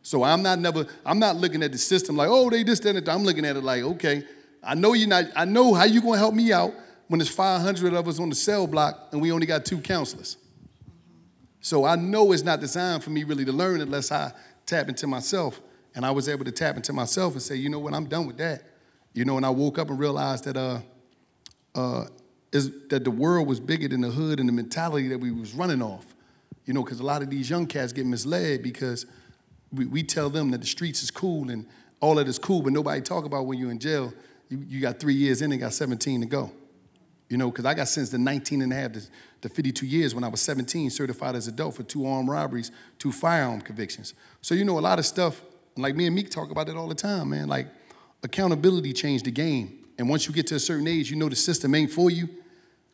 So 0.00 0.22
I'm 0.22 0.42
not 0.42 0.58
never, 0.58 0.86
I'm 1.04 1.18
not 1.18 1.36
looking 1.36 1.62
at 1.62 1.72
the 1.72 1.78
system 1.78 2.16
like, 2.16 2.28
oh, 2.30 2.48
they 2.48 2.62
this, 2.62 2.80
that, 2.80 2.96
and 2.96 3.06
that. 3.06 3.12
I'm 3.12 3.24
looking 3.24 3.44
at 3.44 3.56
it 3.56 3.64
like, 3.64 3.82
okay, 3.82 4.22
I 4.66 4.74
know 4.74 4.92
you're 4.94 5.08
not, 5.08 5.26
I 5.36 5.44
know 5.44 5.74
how 5.74 5.84
you 5.84 6.00
gonna 6.00 6.18
help 6.18 6.34
me 6.34 6.52
out 6.52 6.72
when 7.08 7.18
there's 7.18 7.28
500 7.28 7.92
of 7.92 8.08
us 8.08 8.18
on 8.18 8.28
the 8.28 8.34
cell 8.34 8.66
block 8.66 9.08
and 9.12 9.20
we 9.20 9.30
only 9.32 9.46
got 9.46 9.64
two 9.64 9.78
counselors. 9.78 10.36
So 11.60 11.84
I 11.84 11.96
know 11.96 12.32
it's 12.32 12.42
not 12.42 12.60
designed 12.60 13.02
for 13.02 13.10
me 13.10 13.24
really 13.24 13.44
to 13.44 13.52
learn 13.52 13.80
unless 13.80 14.12
I 14.12 14.32
tap 14.66 14.88
into 14.88 15.06
myself. 15.06 15.60
And 15.94 16.04
I 16.04 16.10
was 16.10 16.28
able 16.28 16.44
to 16.44 16.52
tap 16.52 16.76
into 16.76 16.92
myself 16.92 17.34
and 17.34 17.42
say, 17.42 17.56
you 17.56 17.68
know 17.68 17.78
what, 17.78 17.94
I'm 17.94 18.06
done 18.06 18.26
with 18.26 18.36
that. 18.38 18.62
You 19.12 19.24
know, 19.24 19.36
and 19.36 19.46
I 19.46 19.50
woke 19.50 19.78
up 19.78 19.90
and 19.90 19.98
realized 19.98 20.44
that 20.44 20.56
uh, 20.56 20.80
uh, 21.74 22.06
is 22.52 22.70
that 22.88 23.04
the 23.04 23.10
world 23.10 23.46
was 23.46 23.60
bigger 23.60 23.88
than 23.88 24.00
the 24.00 24.10
hood 24.10 24.40
and 24.40 24.48
the 24.48 24.52
mentality 24.52 25.08
that 25.08 25.18
we 25.18 25.30
was 25.30 25.54
running 25.54 25.80
off. 25.80 26.04
You 26.66 26.74
know, 26.74 26.82
because 26.82 27.00
a 27.00 27.04
lot 27.04 27.22
of 27.22 27.30
these 27.30 27.48
young 27.48 27.66
cats 27.66 27.92
get 27.92 28.06
misled 28.06 28.62
because 28.62 29.06
we, 29.72 29.86
we 29.86 30.02
tell 30.02 30.30
them 30.30 30.50
that 30.50 30.60
the 30.60 30.66
streets 30.66 31.02
is 31.02 31.10
cool 31.10 31.50
and 31.50 31.66
all 32.00 32.16
that 32.16 32.28
is 32.28 32.38
cool, 32.38 32.60
but 32.60 32.72
nobody 32.72 33.00
talk 33.00 33.24
about 33.24 33.46
when 33.46 33.58
you're 33.58 33.70
in 33.70 33.78
jail, 33.78 34.12
you, 34.48 34.64
you 34.68 34.80
got 34.80 35.00
three 35.00 35.14
years 35.14 35.42
in 35.42 35.52
and 35.52 35.60
got 35.60 35.72
17 35.72 36.20
to 36.20 36.26
go. 36.26 36.50
You 37.28 37.38
know, 37.38 37.50
because 37.50 37.64
I 37.64 37.74
got 37.74 37.88
sentenced 37.88 38.12
to 38.12 38.18
19 38.18 38.62
and 38.62 38.72
a 38.72 38.76
half 38.76 38.92
to, 38.92 39.02
to 39.40 39.48
52 39.48 39.86
years 39.86 40.14
when 40.14 40.24
I 40.24 40.28
was 40.28 40.40
17, 40.40 40.90
certified 40.90 41.34
as 41.34 41.48
adult 41.48 41.74
for 41.74 41.82
two 41.82 42.06
armed 42.06 42.28
robberies, 42.28 42.70
two 42.98 43.12
firearm 43.12 43.60
convictions. 43.60 44.14
So, 44.42 44.54
you 44.54 44.64
know, 44.64 44.78
a 44.78 44.80
lot 44.80 44.98
of 44.98 45.06
stuff, 45.06 45.42
like 45.76 45.96
me 45.96 46.06
and 46.06 46.14
Meek 46.14 46.30
talk 46.30 46.50
about 46.50 46.68
it 46.68 46.76
all 46.76 46.86
the 46.86 46.94
time, 46.94 47.30
man. 47.30 47.48
Like, 47.48 47.68
accountability 48.22 48.92
changed 48.92 49.24
the 49.24 49.30
game. 49.30 49.84
And 49.98 50.08
once 50.08 50.26
you 50.26 50.34
get 50.34 50.46
to 50.48 50.56
a 50.56 50.60
certain 50.60 50.86
age, 50.86 51.10
you 51.10 51.16
know 51.16 51.28
the 51.28 51.36
system 51.36 51.74
ain't 51.74 51.90
for 51.90 52.10
you, 52.10 52.28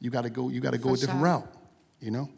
you 0.00 0.10
gotta 0.10 0.30
go, 0.30 0.48
you 0.48 0.60
gotta 0.60 0.78
go 0.78 0.90
for 0.90 0.94
a 0.94 0.98
different 0.98 1.20
sure. 1.20 1.26
route, 1.26 1.54
you 2.00 2.10
know? 2.10 2.28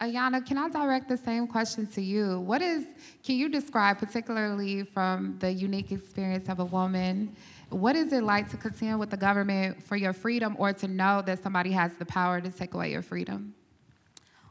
Ayana, 0.00 0.44
can 0.44 0.56
I 0.56 0.70
direct 0.70 1.10
the 1.10 1.16
same 1.18 1.46
question 1.46 1.86
to 1.88 2.00
you? 2.00 2.40
What 2.40 2.62
is, 2.62 2.86
can 3.22 3.36
you 3.36 3.50
describe, 3.50 3.98
particularly 3.98 4.84
from 4.84 5.36
the 5.40 5.52
unique 5.52 5.92
experience 5.92 6.48
of 6.48 6.58
a 6.60 6.64
woman, 6.64 7.36
what 7.70 7.96
is 7.96 8.12
it 8.12 8.22
like 8.22 8.48
to 8.50 8.56
contend 8.56 8.98
with 8.98 9.10
the 9.10 9.16
government 9.16 9.82
for 9.82 9.96
your 9.96 10.12
freedom 10.12 10.56
or 10.58 10.72
to 10.72 10.88
know 10.88 11.22
that 11.26 11.42
somebody 11.42 11.70
has 11.72 11.94
the 11.94 12.04
power 12.04 12.40
to 12.40 12.50
take 12.50 12.74
away 12.74 12.90
your 12.90 13.02
freedom? 13.02 13.54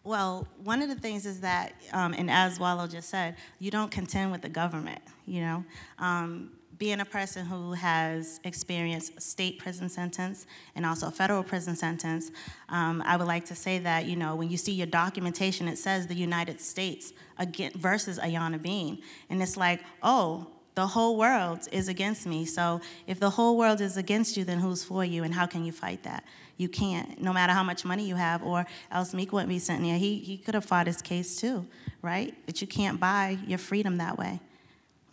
Well, 0.04 0.48
one 0.64 0.82
of 0.82 0.90
the 0.90 0.96
things 0.96 1.26
is 1.26 1.42
that, 1.42 1.74
um, 1.92 2.14
and 2.18 2.32
as 2.32 2.60
Wallo 2.60 2.88
just 2.88 3.10
said, 3.10 3.36
you 3.60 3.70
don't 3.70 3.92
contend 3.92 4.32
with 4.32 4.42
the 4.42 4.50
government, 4.50 5.02
you 5.26 5.42
know? 5.42 5.66
Um, 6.00 6.52
being 6.78 7.02
a 7.02 7.06
person 7.06 7.46
who 7.46 7.74
has 7.74 8.40
experienced 8.46 9.22
state 9.22 9.60
prison 9.60 9.90
sentence 9.90 10.48
and 10.76 10.86
also 10.86 11.08
a 11.08 11.12
federal 11.12 11.44
prison 11.44 11.76
sentence, 11.76 12.32
um, 12.70 13.04
I 13.06 13.18
would 13.18 13.28
like 13.28 13.44
to 13.46 13.56
say 13.56 13.80
that, 13.80 14.06
you 14.06 14.16
know, 14.16 14.36
when 14.36 14.50
you 14.50 14.56
see 14.56 14.72
your 14.72 14.88
documentation, 14.88 15.68
it 15.68 15.78
says 15.78 16.08
the 16.08 16.16
United 16.16 16.62
States 16.62 17.12
against, 17.38 17.76
versus 17.76 18.18
Ayana 18.18 18.62
Bean. 18.62 19.02
And 19.30 19.44
it's 19.44 19.58
like, 19.58 19.82
oh, 20.02 20.48
the 20.80 20.88
whole 20.88 21.18
world 21.18 21.68
is 21.74 21.90
against 21.90 22.26
me. 22.26 22.46
So 22.46 22.80
if 23.06 23.20
the 23.20 23.30
whole 23.30 23.58
world 23.58 23.82
is 23.82 23.98
against 23.98 24.38
you, 24.38 24.46
then 24.46 24.60
who's 24.60 24.82
for 24.82 25.04
you 25.04 25.26
and 25.26 25.34
how 25.34 25.46
can 25.46 25.66
you 25.66 25.74
fight 25.74 26.04
that? 26.04 26.24
You 26.56 26.70
can't, 26.70 27.22
no 27.22 27.34
matter 27.34 27.52
how 27.52 27.64
much 27.64 27.84
money 27.84 28.08
you 28.08 28.16
have, 28.16 28.42
or 28.44 28.66
else 28.90 29.14
Meek 29.14 29.34
wouldn't 29.34 29.50
be 29.50 29.60
sitting 29.60 29.84
there. 29.84 29.98
He, 29.98 30.20
he 30.20 30.38
could 30.38 30.54
have 30.54 30.64
fought 30.64 30.88
his 30.88 31.02
case 31.02 31.36
too, 31.36 31.66
right? 32.02 32.34
But 32.46 32.62
you 32.62 32.68
can't 32.68 32.98
buy 32.98 33.40
your 33.46 33.58
freedom 33.58 33.98
that 33.98 34.18
way. 34.18 34.40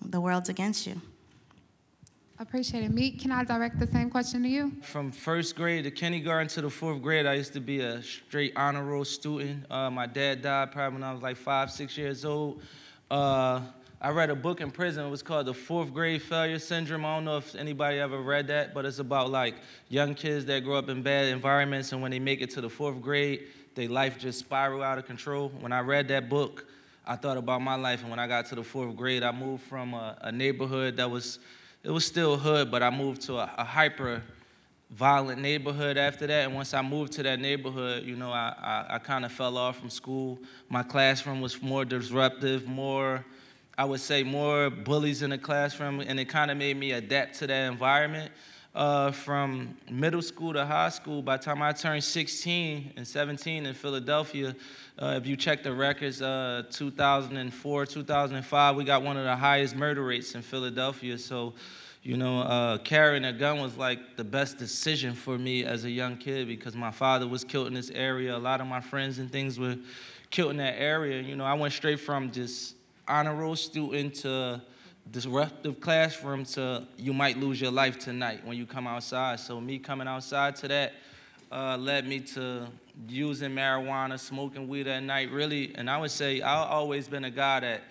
The 0.01 0.21
world's 0.21 0.49
against 0.49 0.87
you. 0.87 1.01
Appreciate 2.39 2.85
it. 2.85 2.93
Meek, 2.93 3.21
can 3.21 3.33
I 3.33 3.43
direct 3.43 3.81
the 3.81 3.89
same 3.89 4.09
question 4.09 4.45
to 4.45 4.49
you? 4.49 4.71
From 4.83 5.11
first 5.11 5.57
grade 5.57 5.83
to 5.83 5.91
kindergarten 5.91 6.47
to 6.51 6.61
the 6.61 6.71
fourth 6.71 7.03
grade, 7.03 7.27
I 7.27 7.35
used 7.35 7.55
to 7.55 7.61
be 7.61 7.81
a 7.81 8.01
straight 8.03 8.53
honor 8.55 8.85
roll 8.85 9.05
student. 9.05 9.69
Uh, 9.69 9.91
my 9.91 10.07
dad 10.07 10.43
died 10.43 10.71
probably 10.71 11.01
when 11.01 11.03
I 11.03 11.13
was 11.13 11.23
like 11.23 11.37
five, 11.37 11.73
six 11.73 11.99
years 11.99 12.25
old. 12.25 12.63
Uh, 13.11 13.63
I 14.07 14.11
read 14.11 14.31
a 14.31 14.37
book 14.37 14.61
in 14.61 14.71
prison. 14.71 15.05
It 15.05 15.11
was 15.11 15.25
called 15.25 15.47
The 15.47 15.53
Fourth 15.53 15.93
Grade 15.93 16.23
Failure 16.23 16.61
Syndrome. 16.61 17.05
I 17.05 17.17
don't 17.17 17.25
know 17.25 17.39
if 17.39 17.57
anybody 17.57 17.99
ever 17.99 18.21
read 18.21 18.47
that, 18.47 18.73
but 18.73 18.85
it's 18.85 19.01
about 19.01 19.31
like 19.31 19.57
young 19.89 20.15
kids 20.15 20.45
that 20.45 20.63
grow 20.63 20.77
up 20.77 20.89
in 20.89 21.03
bad 21.03 21.25
environments, 21.27 21.91
and 21.91 22.01
when 22.01 22.13
they 22.13 22.21
make 22.21 22.41
it 22.41 22.51
to 22.51 22.61
the 22.61 22.71
fourth 22.71 23.03
grade, 23.03 23.49
their 23.75 23.89
life 23.89 24.17
just 24.17 24.39
spiral 24.39 24.85
out 24.85 24.97
of 24.97 25.07
control. 25.07 25.49
When 25.59 25.73
I 25.73 25.81
read 25.81 26.07
that 26.07 26.29
book, 26.29 26.69
I 27.05 27.17
thought 27.17 27.37
about 27.37 27.63
my 27.63 27.75
life, 27.75 28.03
and 28.03 28.09
when 28.11 28.21
I 28.21 28.29
got 28.29 28.47
to 28.47 28.55
the 28.55 28.63
fourth 28.63 28.95
grade, 28.95 29.25
I 29.25 29.33
moved 29.33 29.65
from 29.65 29.93
a, 29.93 30.17
a 30.21 30.31
neighborhood 30.31 30.99
that 30.99 31.11
was 31.11 31.41
it 31.83 31.91
was 31.91 32.07
still 32.07 32.37
hood, 32.37 32.71
but 32.71 32.85
I 32.85 32.91
moved 32.91 33.23
to 33.23 33.39
a, 33.39 33.51
a 33.59 33.65
hyper 33.65 34.23
violent 34.91 35.41
neighborhood 35.41 35.97
after 35.97 36.29
that. 36.29 36.45
And 36.45 36.55
once 36.55 36.75
I 36.75 36.81
moved 36.81 37.13
to 37.15 37.25
that 37.25 37.41
neighborhood, 37.41 38.05
you 38.05 38.15
know, 38.15 38.31
I, 38.31 38.55
I, 38.57 38.95
I 38.95 38.99
kind 39.01 39.25
of 39.25 39.33
fell 39.33 39.59
off 39.59 39.81
from 39.81 39.91
school. 39.91 40.39
My 40.69 40.85
classroom 40.85 41.41
was 41.41 41.61
more 41.61 41.85
disruptive, 41.85 42.69
more, 42.69 43.25
I 43.79 43.85
would 43.85 44.01
say, 44.01 44.23
more 44.23 44.71
bullies 44.71 45.23
in 45.23 45.31
the 45.31 45.39
classroom, 45.39 46.01
and 46.01 46.19
it 46.19 46.27
kind 46.27 46.51
of 46.51 46.57
made 46.57 46.77
me 46.77 46.93
adapt 46.93 47.39
to 47.41 47.47
that 47.47 47.71
environment. 47.71 48.33
Uh, 48.75 49.11
from 49.11 49.75
middle 49.91 50.21
school 50.21 50.53
to 50.53 50.67
high 50.67 50.91
school, 50.91 51.23
by 51.23 51.39
the 51.39 51.43
time 51.43 51.63
I 51.63 51.73
turned 51.73 52.05
16 52.05 52.93
and 52.97 53.09
17 53.09 53.65
in 53.65 53.73
Philadelphia, 53.75 54.55
uh, 55.01 55.19
if 55.19 55.27
you 55.27 55.35
check 55.35 55.63
the 55.63 55.73
records, 55.73 56.21
uh, 56.21 56.65
2004, 56.71 57.87
2005, 57.87 58.77
we 58.77 58.85
got 58.85 59.03
one 59.03 59.17
of 59.17 59.25
the 59.25 59.35
highest 59.35 59.77
murder 59.77 60.05
rates 60.05 60.35
in 60.35 60.43
Philadelphia. 60.43 61.17
So 61.17 61.55
you 62.07 62.17
know, 62.17 62.43
uh, 62.43 62.79
carrying 62.79 63.25
a 63.25 63.33
gun 63.33 63.61
was 63.61 63.77
like 63.77 64.17
the 64.17 64.23
best 64.23 64.59
decision 64.59 65.13
for 65.13 65.37
me 65.37 65.65
as 65.65 65.85
a 65.85 65.91
young 65.91 66.17
kid 66.17 66.47
because 66.47 66.77
my 66.77 66.93
father 66.93 67.27
was 67.27 67.43
killed 67.43 67.67
in 67.67 67.75
this 67.75 67.91
area. 67.91 68.37
A 68.37 68.39
lot 68.39 68.61
of 68.61 68.69
my 68.69 68.81
friends 68.81 69.19
and 69.19 69.29
things 69.31 69.59
were 69.59 69.77
killed 70.31 70.53
in 70.53 70.59
that 70.59 70.79
area. 70.79 71.21
You 71.21 71.35
know, 71.35 71.45
I 71.45 71.55
went 71.55 71.75
straight 71.75 71.99
from 71.99 72.31
just 72.31 72.77
honor 73.09 73.35
roll 73.35 73.57
student 73.57 74.15
to 74.17 74.61
disruptive 75.11 75.81
classroom 75.81 76.45
to 76.45 76.87
you 76.97 77.13
might 77.13 77.39
lose 77.39 77.61
your 77.61 77.71
life 77.71 77.99
tonight 77.99 78.45
when 78.45 78.57
you 78.57 78.67
come 78.67 78.87
outside. 78.87 79.39
So 79.39 79.61
me 79.61 79.79
coming 79.79 80.09
outside 80.09 80.57
to 80.57 80.69
that 80.69 80.95
uh, 81.51 81.77
led 81.77 82.07
me 82.07 82.21
to 82.21 82.67
using 83.09 83.53
marijuana, 83.53 84.19
smoking 84.19 84.67
weed 84.69 84.89
at 84.89 85.03
night, 85.03 85.31
really. 85.31 85.75
And 85.77 85.89
I 85.89 85.99
would 85.99 86.11
say 86.11 86.43
I've 86.43 86.69
always 86.69 87.09
been 87.09 87.25
a 87.25 87.31
guy 87.31 87.61
that 87.61 87.83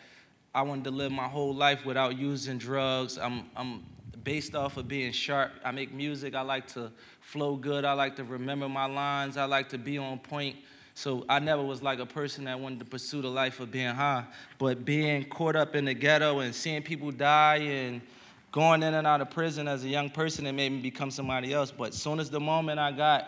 I 0.54 0.62
wanted 0.62 0.86
to 0.86 0.92
live 0.92 1.12
my 1.12 1.28
whole 1.28 1.54
life 1.54 1.86
without 1.86 2.18
using 2.18 2.58
drugs. 2.58 3.18
I'm, 3.18 3.50
I'm 3.56 3.86
based 4.24 4.56
off 4.56 4.78
of 4.78 4.88
being 4.88 5.12
sharp. 5.12 5.52
I 5.64 5.72
make 5.72 5.94
music. 5.94 6.36
I 6.36 6.42
like 6.42 6.68
to 6.70 6.92
flow 7.22 7.56
good. 7.56 7.86
I 7.86 7.94
like 7.94 8.16
to 8.18 8.24
remember 8.24 8.68
my 8.68 8.86
lines. 8.86 9.38
I 9.38 9.46
like 9.46 9.70
to 9.70 9.78
be 9.78 9.98
on 9.98 10.20
point. 10.20 10.58
So 10.96 11.26
I 11.30 11.40
never 11.40 11.62
was 11.62 11.84
like 11.84 12.00
a 12.00 12.06
person 12.06 12.46
that 12.46 12.60
wanted 12.60 12.80
to 12.80 12.86
pursue 12.86 13.22
the 13.22 13.30
life 13.30 13.60
of 13.60 13.70
being 13.70 13.94
high. 13.94 14.24
But 14.58 14.84
being 14.84 15.26
caught 15.26 15.56
up 15.56 15.76
in 15.76 15.86
the 15.86 15.94
ghetto 15.94 16.40
and 16.40 16.56
seeing 16.56 16.82
people 16.82 17.12
die 17.12 17.58
and 17.58 18.02
going 18.52 18.82
in 18.82 18.94
and 18.94 19.06
out 19.06 19.22
of 19.22 19.30
prison 19.30 19.68
as 19.68 19.84
a 19.84 19.90
young 19.90 20.10
person, 20.10 20.48
it 20.48 20.54
made 20.54 20.72
me 20.72 20.80
become 20.80 21.12
somebody 21.12 21.54
else. 21.54 21.70
But 21.70 21.94
soon 21.94 22.20
as 22.20 22.30
the 22.30 22.40
moment 22.40 22.80
I 22.80 22.92
got 22.92 23.28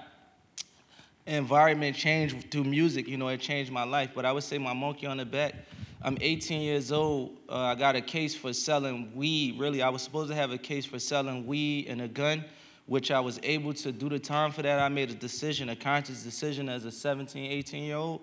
environment 1.25 1.95
changed 1.95 2.50
through 2.50 2.63
music, 2.63 3.07
you 3.07 3.17
know, 3.17 3.27
it 3.27 3.41
changed 3.41 3.71
my 3.71 3.83
life. 3.83 4.12
But 4.15 4.25
I 4.25 4.31
would 4.31 4.43
say 4.43 4.57
my 4.57 4.74
monkey 4.74 5.05
on 5.05 5.17
the 5.17 5.25
back 5.25 5.53
I'm 6.01 6.17
18 6.21 6.62
years 6.62 6.91
old. 6.91 7.38
Uh, 7.50 7.57
I 7.57 7.75
got 7.75 7.95
a 7.95 8.01
case 8.01 8.36
for 8.36 8.53
selling 8.53 9.15
weed. 9.15 9.59
Really, 9.59 9.81
I 9.81 9.89
was 9.89 10.03
supposed 10.03 10.29
to 10.29 10.36
have 10.36 10.51
a 10.51 10.57
case 10.57 10.86
for 10.86 11.00
selling 11.00 11.47
weed 11.47 11.88
and 11.88 12.01
a 12.01 12.07
gun, 12.07 12.45
which 12.88 13.12
I 13.12 13.20
was 13.20 13.39
able 13.44 13.74
to 13.75 13.91
do 13.91 14.10
the 14.10 14.20
time 14.20 14.51
for 14.51 14.63
that. 14.63 14.79
I 14.79 14.89
made 14.89 15.12
a 15.12 15.13
decision, 15.13 15.70
a 15.70 15.75
conscious 15.75 16.24
decision 16.24 16.67
as 16.67 16.86
a 16.86 16.91
17, 16.91 17.51
18 17.51 17.84
year 17.84 17.96
old. 17.96 18.22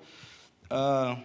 Uh, 0.71 1.17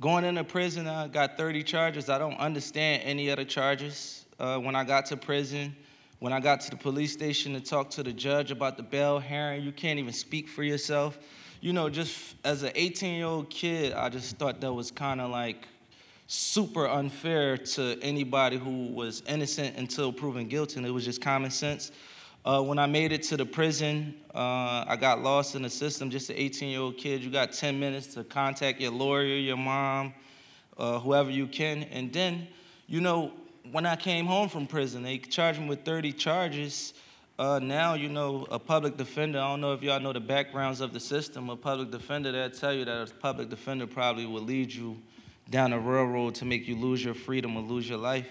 going 0.00 0.24
into 0.24 0.44
prison, 0.44 0.86
I 0.86 1.08
got 1.08 1.38
30 1.38 1.62
charges. 1.62 2.10
I 2.10 2.18
don't 2.18 2.38
understand 2.38 3.02
any 3.04 3.30
other 3.30 3.44
charges. 3.44 4.26
Uh, 4.38 4.58
when 4.58 4.76
I 4.76 4.84
got 4.84 5.06
to 5.06 5.16
prison, 5.16 5.74
when 6.18 6.32
I 6.32 6.40
got 6.40 6.60
to 6.62 6.70
the 6.70 6.76
police 6.76 7.12
station 7.12 7.54
to 7.54 7.60
talk 7.60 7.88
to 7.90 8.02
the 8.02 8.12
judge 8.12 8.50
about 8.50 8.76
the 8.76 8.82
bail 8.82 9.18
hearing, 9.18 9.62
you 9.62 9.72
can't 9.72 9.98
even 9.98 10.12
speak 10.12 10.48
for 10.48 10.62
yourself 10.62 11.18
you 11.60 11.72
know, 11.72 11.88
just 11.88 12.36
as 12.44 12.62
an 12.62 12.72
18 12.74 13.14
year 13.14 13.26
old 13.26 13.50
kid, 13.50 13.92
I 13.92 14.08
just 14.08 14.36
thought 14.36 14.60
that 14.60 14.72
was 14.72 14.90
kind 14.90 15.20
of 15.20 15.30
like 15.30 15.66
super 16.26 16.88
unfair 16.88 17.56
to 17.56 17.98
anybody 18.02 18.56
who 18.56 18.88
was 18.88 19.22
innocent 19.26 19.76
until 19.76 20.12
proven 20.12 20.48
guilty, 20.48 20.76
and 20.76 20.86
it 20.86 20.90
was 20.90 21.04
just 21.04 21.20
common 21.20 21.50
sense. 21.50 21.92
Uh, 22.46 22.62
when 22.62 22.78
I 22.78 22.86
made 22.86 23.10
it 23.10 23.24
to 23.24 23.36
the 23.36 23.44
prison, 23.44 24.14
uh, 24.32 24.84
I 24.86 24.96
got 25.00 25.20
lost 25.20 25.56
in 25.56 25.62
the 25.62 25.68
system. 25.68 26.10
Just 26.10 26.30
an 26.30 26.36
18 26.38 26.68
year 26.68 26.78
old 26.78 26.96
kid, 26.96 27.24
you 27.24 27.28
got 27.28 27.52
10 27.52 27.80
minutes 27.80 28.14
to 28.14 28.22
contact 28.22 28.80
your 28.80 28.92
lawyer, 28.92 29.24
your 29.24 29.56
mom, 29.56 30.14
uh, 30.78 31.00
whoever 31.00 31.28
you 31.28 31.48
can. 31.48 31.82
And 31.90 32.12
then, 32.12 32.46
you 32.86 33.00
know, 33.00 33.32
when 33.72 33.84
I 33.84 33.96
came 33.96 34.26
home 34.26 34.48
from 34.48 34.68
prison, 34.68 35.02
they 35.02 35.18
charged 35.18 35.58
me 35.58 35.66
with 35.66 35.84
30 35.84 36.12
charges. 36.12 36.94
Uh, 37.36 37.58
now, 37.58 37.94
you 37.94 38.08
know, 38.08 38.46
a 38.48 38.60
public 38.60 38.96
defender, 38.96 39.40
I 39.40 39.48
don't 39.48 39.60
know 39.60 39.72
if 39.72 39.82
y'all 39.82 39.98
know 39.98 40.12
the 40.12 40.20
backgrounds 40.20 40.80
of 40.80 40.92
the 40.92 41.00
system, 41.00 41.50
a 41.50 41.56
public 41.56 41.90
defender, 41.90 42.30
they'll 42.30 42.48
tell 42.48 42.72
you 42.72 42.84
that 42.84 43.10
a 43.10 43.12
public 43.12 43.50
defender 43.50 43.88
probably 43.88 44.24
will 44.24 44.40
lead 44.40 44.72
you 44.72 45.02
down 45.50 45.72
a 45.72 45.80
railroad 45.80 46.36
to 46.36 46.44
make 46.44 46.68
you 46.68 46.76
lose 46.76 47.04
your 47.04 47.14
freedom 47.14 47.56
or 47.56 47.62
lose 47.62 47.88
your 47.88 47.98
life. 47.98 48.28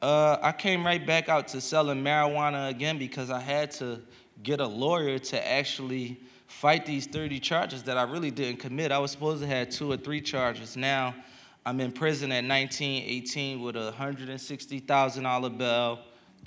Uh, 0.00 0.38
I 0.40 0.52
came 0.52 0.86
right 0.86 1.04
back 1.04 1.28
out 1.28 1.48
to 1.48 1.60
selling 1.60 2.04
marijuana 2.04 2.70
again 2.70 2.98
because 2.98 3.30
I 3.30 3.40
had 3.40 3.72
to 3.72 4.00
get 4.42 4.60
a 4.60 4.66
lawyer 4.66 5.18
to 5.18 5.48
actually 5.50 6.20
fight 6.46 6.86
these 6.86 7.06
30 7.06 7.40
charges 7.40 7.82
that 7.84 7.98
I 7.98 8.04
really 8.04 8.30
didn't 8.30 8.60
commit. 8.60 8.92
I 8.92 8.98
was 8.98 9.10
supposed 9.10 9.42
to 9.42 9.48
have 9.48 9.70
two 9.70 9.90
or 9.90 9.96
three 9.96 10.20
charges. 10.20 10.76
Now, 10.76 11.16
I'm 11.66 11.80
in 11.80 11.90
prison 11.90 12.30
at 12.30 12.44
19, 12.44 13.02
18 13.06 13.60
with 13.60 13.76
a 13.76 13.92
$160,000 13.98 15.58
bail 15.58 15.98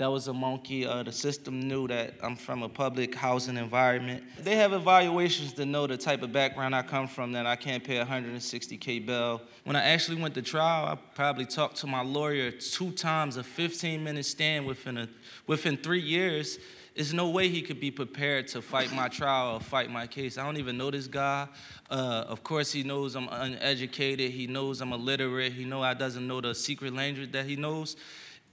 that 0.01 0.09
was 0.09 0.27
a 0.27 0.33
monkey. 0.33 0.85
Uh, 0.85 1.03
the 1.03 1.11
system 1.11 1.59
knew 1.59 1.87
that 1.87 2.15
I'm 2.23 2.35
from 2.35 2.63
a 2.63 2.69
public 2.69 3.13
housing 3.13 3.55
environment. 3.55 4.23
They 4.39 4.55
have 4.55 4.73
evaluations 4.73 5.53
to 5.53 5.65
know 5.65 5.85
the 5.85 5.95
type 5.95 6.23
of 6.23 6.33
background 6.33 6.75
I 6.75 6.81
come 6.81 7.07
from 7.07 7.33
that 7.33 7.45
I 7.45 7.55
can't 7.55 7.83
pay 7.83 7.97
160K 7.97 9.05
bail. 9.05 9.43
When 9.63 9.75
I 9.75 9.83
actually 9.83 10.19
went 10.19 10.33
to 10.35 10.41
trial, 10.41 10.85
I 10.85 10.95
probably 10.95 11.45
talked 11.45 11.75
to 11.77 11.87
my 11.87 12.01
lawyer 12.01 12.49
two 12.49 12.91
times, 12.91 13.37
a 13.37 13.43
15 13.43 14.03
minute 14.03 14.25
stand 14.25 14.65
within, 14.65 14.97
a, 14.97 15.09
within 15.45 15.77
three 15.77 16.01
years. 16.01 16.57
There's 16.95 17.13
no 17.13 17.29
way 17.29 17.47
he 17.47 17.61
could 17.61 17.79
be 17.79 17.91
prepared 17.91 18.47
to 18.49 18.61
fight 18.61 18.91
my 18.93 19.07
trial 19.07 19.55
or 19.55 19.59
fight 19.61 19.89
my 19.89 20.07
case. 20.07 20.37
I 20.37 20.43
don't 20.43 20.57
even 20.57 20.77
know 20.77 20.91
this 20.91 21.07
guy. 21.07 21.47
Uh, 21.89 22.25
of 22.27 22.43
course, 22.43 22.71
he 22.71 22.83
knows 22.83 23.15
I'm 23.15 23.29
uneducated. 23.31 24.31
He 24.31 24.47
knows 24.47 24.81
I'm 24.81 24.93
illiterate. 24.93 25.53
He 25.53 25.63
know 25.63 25.83
I 25.83 25.93
doesn't 25.93 26.27
know 26.27 26.41
the 26.41 26.55
secret 26.55 26.93
language 26.93 27.31
that 27.33 27.45
he 27.45 27.55
knows. 27.55 27.95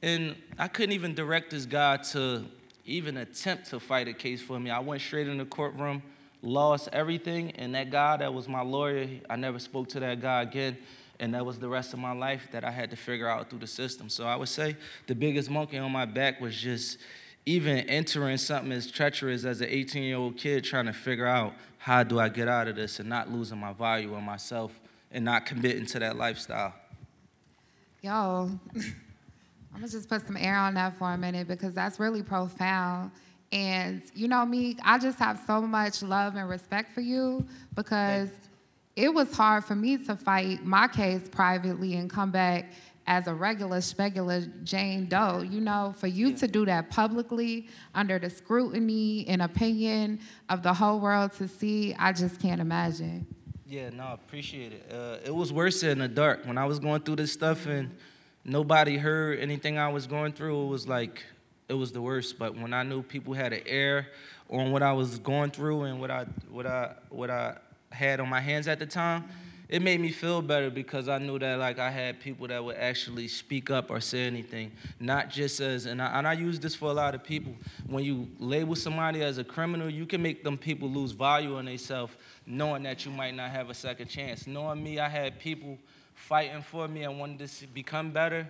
And 0.03 0.37
I 0.59 0.69
couldn't 0.69 0.93
even 0.93 1.15
direct 1.15 1.51
this 1.51 1.67
guy 1.67 1.97
to 2.13 2.45
even 2.85 3.17
attempt 3.17 3.71
to 3.71 3.81
fight 3.81 4.09
a 4.09 4.13
case 4.13 4.41
for 4.41 4.59
me. 4.59 4.71
I 4.71 4.79
went 4.79 5.03
straight 5.03 5.29
in 5.29 5.39
the 5.39 5.45
courtroom, 5.45 6.03
lost 6.41 6.89
everything, 6.93 7.51
and 7.53 7.75
that 7.75 7.91
guy 7.91 8.17
that 8.17 8.33
was 8.33 8.49
my 8.49 8.63
lawyer, 8.63 9.09
I 9.29 9.37
never 9.37 9.59
spoke 9.59 9.89
to 9.91 10.01
that 10.01 10.21
guy 10.21 10.43
again. 10.43 10.79
And 11.21 11.35
that 11.35 11.45
was 11.45 11.59
the 11.59 11.69
rest 11.69 11.93
of 11.93 11.99
my 11.99 12.13
life 12.13 12.49
that 12.53 12.65
I 12.65 12.71
had 12.71 12.91
to 12.91 12.97
figure 12.97 13.29
out 13.29 13.51
through 13.51 13.59
the 13.59 13.67
system. 13.67 14.09
So 14.09 14.25
I 14.25 14.37
would 14.37 14.49
say 14.49 14.77
the 15.09 15.17
biggest 15.17 15.51
monkey 15.51 15.77
on 15.79 15.91
my 15.91 16.05
back 16.05 16.41
was 16.41 16.57
just 16.57 16.99
even 17.45 17.79
entering 17.91 18.37
something 18.37 18.71
as 18.71 18.89
treacherous 18.89 19.45
as 19.45 19.61
an 19.61 19.69
18 19.69 20.05
year 20.05 20.17
old 20.17 20.37
kid 20.37 20.63
trying 20.63 20.87
to 20.87 20.93
figure 20.93 21.27
out 21.27 21.55
how 21.79 22.05
do 22.05 22.21
I 22.21 22.29
get 22.29 22.47
out 22.47 22.69
of 22.69 22.77
this 22.77 23.01
and 23.01 23.09
not 23.09 23.33
losing 23.33 23.59
my 23.59 23.73
value 23.73 24.15
in 24.15 24.23
myself 24.23 24.79
and 25.11 25.25
not 25.25 25.45
committing 25.45 25.87
to 25.87 25.99
that 25.99 26.17
lifestyle. 26.17 26.75
Yo. 28.01 28.51
I'm 29.79 29.83
gonna 29.83 29.93
just 29.93 30.09
put 30.09 30.27
some 30.27 30.37
air 30.37 30.57
on 30.57 30.75
that 30.75 30.99
for 30.99 31.13
a 31.13 31.17
minute 31.17 31.47
because 31.47 31.73
that's 31.73 32.01
really 32.01 32.21
profound. 32.21 33.13
And 33.53 34.03
you 34.13 34.27
know 34.27 34.45
me, 34.45 34.77
I 34.83 34.99
just 34.99 35.21
have 35.21 35.41
so 35.47 35.61
much 35.61 36.03
love 36.03 36.35
and 36.35 36.49
respect 36.49 36.93
for 36.93 37.01
you 37.01 37.47
because 37.77 38.29
it 38.97 39.15
was 39.15 39.33
hard 39.33 39.65
for 39.65 39.77
me 39.77 39.97
to 39.99 40.17
fight 40.17 40.65
my 40.65 40.89
case 40.89 41.29
privately 41.29 41.95
and 41.95 42.11
come 42.11 42.33
back 42.33 42.73
as 43.07 43.29
a 43.29 43.35
regular, 43.35 43.77
specular 43.77 44.51
Jane 44.65 45.07
Doe. 45.07 45.43
You 45.49 45.61
know, 45.61 45.95
for 45.97 46.09
you 46.09 46.35
to 46.39 46.49
do 46.49 46.67
that 46.67 46.91
publicly 46.91 47.69
under 47.95 48.19
the 48.19 48.31
scrutiny 48.31 49.27
and 49.29 49.41
opinion 49.41 50.19
of 50.49 50.65
the 50.65 50.75
whole 50.75 50.99
world 50.99 51.35
to 51.35 51.47
see, 51.47 51.95
I 51.97 52.13
just 52.13 52.41
can't 52.43 52.61
imagine. 52.61 53.29
Yeah, 53.65 53.91
no, 53.91 54.03
I 54.03 54.15
appreciate 54.15 54.73
it. 54.73 54.93
Uh, 54.93 55.19
it 55.25 55.33
was 55.33 55.53
worse 55.53 55.85
in 55.85 56.01
the 56.01 56.09
dark 56.09 56.47
when 56.47 56.59
I 56.59 56.65
was 56.65 56.81
going 56.81 57.03
through 57.03 57.17
this 57.17 57.33
stuff 57.33 57.67
and 57.67 57.95
nobody 58.49 58.97
heard 58.97 59.39
anything 59.39 59.79
I 59.79 59.89
was 59.89 60.07
going 60.07 60.33
through. 60.33 60.65
It 60.65 60.69
was 60.69 60.89
like 60.89 61.25
it 61.69 61.75
was 61.75 61.93
the 61.93 62.01
worst. 62.01 62.39
But 62.39 62.57
when 62.57 62.73
I 62.73 62.83
knew 62.83 63.03
people 63.03 63.35
had 63.35 63.53
an 63.53 63.63
air 63.67 64.09
on 64.51 64.73
what 64.73 64.83
I 64.83 64.93
was 64.93 65.19
going 65.19 65.51
through 65.51 65.83
and 65.83 66.01
what 66.01 66.11
I 66.11 66.25
what 66.51 66.67
I 66.67 66.95
what 67.11 67.31
I 67.31 67.57
had 67.91 68.21
on 68.21 68.29
my 68.29 68.41
hands 68.41 68.67
at 68.67 68.79
the 68.79 68.87
time, 68.87 69.25
it 69.69 69.83
made 69.83 70.01
me 70.01 70.11
feel 70.11 70.41
better 70.41 70.71
because 70.71 71.09
I 71.09 71.19
knew 71.19 71.39
that 71.39 71.59
like 71.59 71.79
I 71.79 71.91
had 71.91 72.21
people 72.21 72.49
that 72.49 72.65
would 72.65 72.77
actually 72.77 73.29
speak 73.29 73.71
up 73.71 73.91
or 73.91 74.01
say 74.01 74.27
anything, 74.27 74.73
not 74.99 75.29
just 75.29 75.61
as 75.61 75.85
and 75.85 76.01
I, 76.01 76.19
and 76.19 76.27
I 76.27 76.33
use 76.33 76.59
this 76.59 76.75
for 76.75 76.87
a 76.87 76.95
lot 76.95 77.15
of 77.15 77.23
people. 77.23 77.55
When 77.87 78.03
you 78.03 78.29
label 78.39 78.75
somebody 78.75 79.23
as 79.23 79.37
a 79.37 79.45
criminal, 79.45 79.91
you 79.91 80.07
can 80.07 80.23
make 80.23 80.43
them 80.43 80.57
people 80.57 80.89
lose 80.89 81.13
value 81.13 81.59
in 81.59 81.67
themselves, 81.67 82.15
knowing 82.47 82.83
that 82.85 83.05
you 83.05 83.13
might 83.13 83.35
not 83.35 83.51
have 83.51 83.69
a 83.69 83.75
second 83.75 84.09
chance. 84.09 84.47
Knowing 84.47 84.83
me, 84.83 84.99
I 84.99 85.09
had 85.09 85.39
people 85.39 85.79
fighting 86.19 86.63
for 86.63 86.89
me 86.89 87.05
and 87.05 87.19
wanted 87.19 87.49
to 87.49 87.67
become 87.69 88.11
better, 88.11 88.47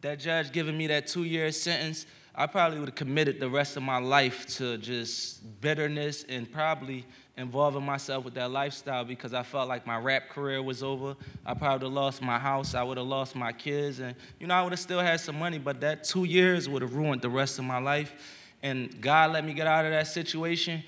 that 0.00 0.18
judge 0.18 0.52
giving 0.52 0.76
me 0.76 0.86
that 0.86 1.06
two 1.06 1.24
year 1.24 1.50
sentence, 1.52 2.06
I 2.34 2.46
probably 2.46 2.78
would 2.78 2.88
have 2.88 2.94
committed 2.94 3.38
the 3.38 3.50
rest 3.50 3.76
of 3.76 3.82
my 3.82 3.98
life 3.98 4.46
to 4.56 4.78
just 4.78 5.60
bitterness 5.60 6.24
and 6.28 6.50
probably 6.50 7.04
involving 7.36 7.84
myself 7.84 8.24
with 8.24 8.34
that 8.34 8.50
lifestyle 8.50 9.04
because 9.04 9.34
I 9.34 9.42
felt 9.42 9.68
like 9.68 9.86
my 9.86 9.98
rap 9.98 10.30
career 10.30 10.62
was 10.62 10.82
over. 10.82 11.16
I 11.44 11.54
probably 11.54 11.88
lost 11.88 12.22
my 12.22 12.38
house, 12.38 12.74
I 12.74 12.82
would 12.82 12.96
have 12.96 13.06
lost 13.06 13.36
my 13.36 13.52
kids, 13.52 13.98
and 13.98 14.14
you 14.40 14.46
know, 14.46 14.54
I 14.54 14.62
would 14.62 14.72
have 14.72 14.80
still 14.80 15.00
had 15.00 15.20
some 15.20 15.38
money, 15.38 15.58
but 15.58 15.80
that 15.80 16.04
two 16.04 16.24
years 16.24 16.68
would 16.68 16.82
have 16.82 16.94
ruined 16.94 17.20
the 17.20 17.30
rest 17.30 17.58
of 17.58 17.64
my 17.64 17.78
life. 17.78 18.14
and 18.62 19.00
God 19.00 19.32
let 19.32 19.44
me 19.44 19.54
get 19.54 19.66
out 19.66 19.84
of 19.84 19.90
that 19.90 20.06
situation, 20.06 20.84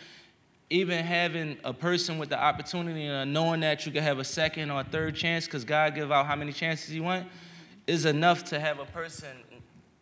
even 0.75 1.05
having 1.05 1.57
a 1.63 1.73
person 1.73 2.19
with 2.19 2.29
the 2.29 2.43
opportunity 2.43 3.07
and 3.07 3.33
knowing 3.33 3.61
that 3.61 3.87
you 3.87 3.93
can 3.93 4.03
have 4.03 4.19
a 4.19 4.25
second 4.25 4.73
or 4.73 4.81
a 4.81 4.85
third 4.85 5.15
chance, 5.15 5.45
because 5.45 5.65
God 5.65 5.95
give 5.95 6.11
out 6.11 6.27
how 6.27 6.35
many 6.35 6.53
chances 6.53 6.89
He 6.89 6.99
want, 6.99 7.29
is 7.87 8.07
enough 8.07 8.43
to 8.47 8.59
have 8.59 8.81
a 8.81 8.85
person 8.87 9.29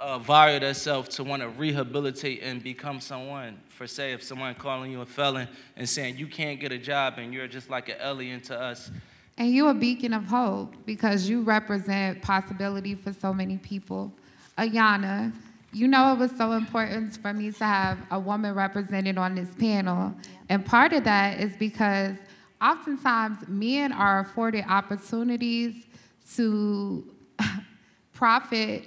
uh, 0.01 0.19
vary 0.19 0.59
themselves 0.59 1.11
to 1.17 1.25
want 1.25 1.43
to 1.43 1.49
rehabilitate 1.51 2.43
and 2.43 2.63
become 2.63 3.01
someone. 3.01 3.61
For 3.69 3.87
say, 3.87 4.13
if 4.13 4.23
someone 4.23 4.55
calling 4.55 4.91
you 4.91 5.03
a 5.03 5.07
felon 5.07 5.47
and 5.77 5.87
saying 5.87 6.17
you 6.17 6.27
can't 6.27 6.59
get 6.59 6.73
a 6.73 6.79
job 6.79 7.19
and 7.19 7.35
you're 7.35 7.49
just 7.49 7.69
like 7.69 7.91
an 7.91 7.97
alien 8.01 8.41
to 8.43 8.59
us, 8.59 8.91
And 9.37 9.51
you 9.51 9.69
a 9.69 9.75
beacon 9.75 10.15
of 10.15 10.25
hope 10.25 10.75
because 10.87 11.29
you 11.29 11.43
represent 11.43 12.23
possibility 12.23 12.95
for 12.95 13.13
so 13.13 13.35
many 13.35 13.59
people. 13.59 14.13
Ayana, 14.57 15.33
you 15.73 15.89
know 15.89 16.13
it 16.13 16.19
was 16.19 16.31
so 16.37 16.53
important 16.53 17.17
for 17.17 17.33
me 17.33 17.51
to 17.51 17.65
have 17.65 17.99
a 18.11 18.21
woman 18.21 18.55
represented 18.55 19.17
on 19.17 19.35
this 19.35 19.49
panel. 19.59 20.15
And 20.49 20.65
part 20.65 20.93
of 20.93 21.05
that 21.05 21.41
is 21.41 21.57
because 21.57 22.17
oftentimes 22.61 23.39
men 23.49 23.91
are 23.93 24.21
afforded 24.21 24.65
opportunities 24.69 25.87
to 26.35 27.05
profit, 28.13 28.87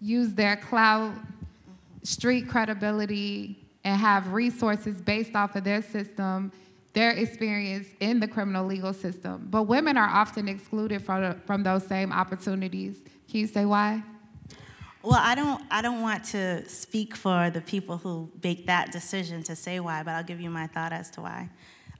use 0.00 0.34
their 0.34 0.56
clout, 0.56 1.14
street 2.02 2.48
credibility, 2.48 3.58
and 3.82 3.98
have 3.98 4.32
resources 4.32 5.00
based 5.00 5.34
off 5.34 5.56
of 5.56 5.64
their 5.64 5.80
system, 5.80 6.52
their 6.92 7.12
experience 7.12 7.88
in 8.00 8.20
the 8.20 8.28
criminal 8.28 8.66
legal 8.66 8.92
system. 8.92 9.48
But 9.50 9.64
women 9.64 9.96
are 9.96 10.08
often 10.08 10.48
excluded 10.48 11.02
from, 11.02 11.40
from 11.46 11.62
those 11.62 11.86
same 11.86 12.12
opportunities. 12.12 12.96
Can 13.28 13.40
you 13.40 13.46
say 13.46 13.64
why? 13.64 14.02
Well, 15.04 15.20
I 15.22 15.34
don't, 15.34 15.62
I 15.70 15.82
don't 15.82 16.00
want 16.00 16.24
to 16.28 16.66
speak 16.66 17.14
for 17.14 17.50
the 17.50 17.60
people 17.60 17.98
who 17.98 18.30
make 18.42 18.64
that 18.68 18.90
decision 18.90 19.42
to 19.42 19.54
say 19.54 19.78
why, 19.78 20.02
but 20.02 20.12
I'll 20.12 20.24
give 20.24 20.40
you 20.40 20.48
my 20.48 20.66
thought 20.66 20.94
as 20.94 21.10
to 21.10 21.20
why. 21.20 21.50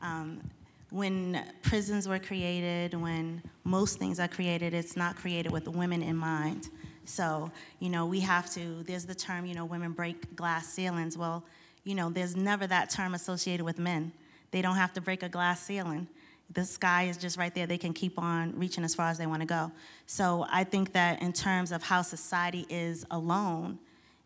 Um, 0.00 0.40
when 0.88 1.44
prisons 1.60 2.08
were 2.08 2.18
created, 2.18 2.94
when 2.94 3.42
most 3.62 3.98
things 3.98 4.18
are 4.18 4.26
created, 4.26 4.72
it's 4.72 4.96
not 4.96 5.16
created 5.16 5.52
with 5.52 5.68
women 5.68 6.02
in 6.02 6.16
mind. 6.16 6.70
So, 7.04 7.50
you 7.78 7.90
know, 7.90 8.06
we 8.06 8.20
have 8.20 8.50
to, 8.54 8.82
there's 8.84 9.04
the 9.04 9.14
term, 9.14 9.44
you 9.44 9.54
know, 9.54 9.66
women 9.66 9.92
break 9.92 10.34
glass 10.34 10.66
ceilings. 10.68 11.18
Well, 11.18 11.44
you 11.84 11.94
know, 11.94 12.08
there's 12.08 12.36
never 12.36 12.66
that 12.68 12.88
term 12.88 13.12
associated 13.12 13.66
with 13.66 13.78
men. 13.78 14.12
They 14.50 14.62
don't 14.62 14.76
have 14.76 14.94
to 14.94 15.02
break 15.02 15.22
a 15.22 15.28
glass 15.28 15.62
ceiling. 15.62 16.08
The 16.54 16.64
sky 16.64 17.04
is 17.04 17.16
just 17.16 17.36
right 17.36 17.54
there. 17.54 17.66
They 17.66 17.78
can 17.78 17.92
keep 17.92 18.18
on 18.18 18.56
reaching 18.56 18.84
as 18.84 18.94
far 18.94 19.08
as 19.08 19.18
they 19.18 19.26
want 19.26 19.40
to 19.40 19.46
go. 19.46 19.72
So 20.06 20.46
I 20.50 20.64
think 20.64 20.92
that 20.92 21.20
in 21.20 21.32
terms 21.32 21.72
of 21.72 21.82
how 21.82 22.02
society 22.02 22.64
is 22.68 23.04
alone, 23.10 23.78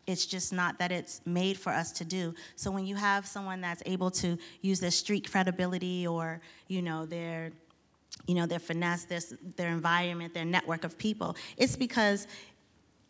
it's 0.05 0.25
just 0.25 0.53
not 0.53 0.79
that 0.79 0.91
it's 0.91 1.21
made 1.25 1.57
for 1.57 1.71
us 1.71 1.91
to 1.93 2.05
do. 2.05 2.33
So 2.55 2.71
when 2.71 2.85
you 2.85 2.95
have 2.95 3.25
someone 3.25 3.61
that's 3.61 3.83
able 3.85 4.11
to 4.11 4.37
use 4.61 4.79
their 4.79 4.91
street 4.91 5.29
credibility 5.29 6.07
or, 6.07 6.41
you 6.67 6.81
know, 6.81 7.05
their 7.05 7.51
you 8.27 8.35
know, 8.35 8.45
their 8.45 8.59
finesse, 8.59 9.05
their, 9.05 9.21
their 9.55 9.69
environment, 9.69 10.33
their 10.33 10.45
network 10.45 10.83
of 10.83 10.97
people. 10.97 11.35
It's 11.57 11.75
because 11.75 12.27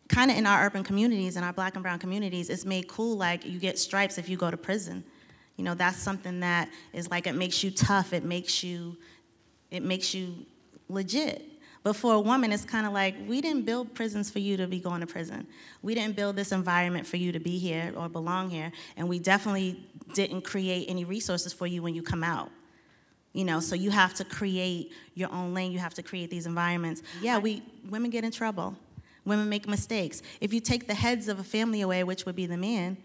kind 0.08 0.30
of 0.30 0.36
in 0.36 0.46
our 0.46 0.64
urban 0.64 0.82
communities, 0.82 1.36
in 1.36 1.44
our 1.44 1.52
black 1.52 1.74
and 1.74 1.82
brown 1.82 1.98
communities, 1.98 2.50
it's 2.50 2.64
made 2.64 2.88
cool 2.88 3.16
like 3.16 3.44
you 3.44 3.58
get 3.58 3.78
stripes 3.78 4.18
if 4.18 4.28
you 4.28 4.36
go 4.36 4.50
to 4.50 4.56
prison. 4.56 5.04
You 5.60 5.64
know, 5.64 5.74
that's 5.74 5.98
something 5.98 6.40
that 6.40 6.70
is 6.94 7.10
like 7.10 7.26
it 7.26 7.34
makes 7.34 7.62
you 7.62 7.70
tough, 7.70 8.14
it 8.14 8.24
makes 8.24 8.64
you 8.64 8.96
it 9.70 9.82
makes 9.82 10.14
you 10.14 10.34
legit. 10.88 11.44
But 11.82 11.96
for 11.96 12.14
a 12.14 12.20
woman, 12.20 12.50
it's 12.50 12.64
kind 12.64 12.86
of 12.86 12.94
like 12.94 13.14
we 13.28 13.42
didn't 13.42 13.66
build 13.66 13.92
prisons 13.94 14.30
for 14.30 14.38
you 14.38 14.56
to 14.56 14.66
be 14.66 14.80
going 14.80 15.02
to 15.02 15.06
prison. 15.06 15.46
We 15.82 15.94
didn't 15.94 16.16
build 16.16 16.36
this 16.36 16.52
environment 16.52 17.06
for 17.06 17.18
you 17.18 17.30
to 17.32 17.38
be 17.38 17.58
here 17.58 17.92
or 17.94 18.08
belong 18.08 18.48
here, 18.48 18.72
and 18.96 19.06
we 19.06 19.18
definitely 19.18 19.86
didn't 20.14 20.44
create 20.44 20.88
any 20.88 21.04
resources 21.04 21.52
for 21.52 21.66
you 21.66 21.82
when 21.82 21.94
you 21.94 22.02
come 22.02 22.24
out. 22.24 22.50
You 23.34 23.44
know, 23.44 23.60
so 23.60 23.74
you 23.74 23.90
have 23.90 24.14
to 24.14 24.24
create 24.24 24.92
your 25.14 25.30
own 25.30 25.52
lane. 25.52 25.72
You 25.72 25.78
have 25.78 25.92
to 25.92 26.02
create 26.02 26.30
these 26.30 26.46
environments. 26.46 27.02
Yeah, 27.20 27.36
we 27.36 27.62
women 27.90 28.10
get 28.10 28.24
in 28.24 28.30
trouble. 28.30 28.76
Women 29.26 29.50
make 29.50 29.68
mistakes. 29.68 30.22
If 30.40 30.54
you 30.54 30.60
take 30.60 30.86
the 30.86 30.94
heads 30.94 31.28
of 31.28 31.38
a 31.38 31.44
family 31.44 31.82
away, 31.82 32.02
which 32.02 32.24
would 32.24 32.34
be 32.34 32.46
the 32.46 32.56
man, 32.56 32.96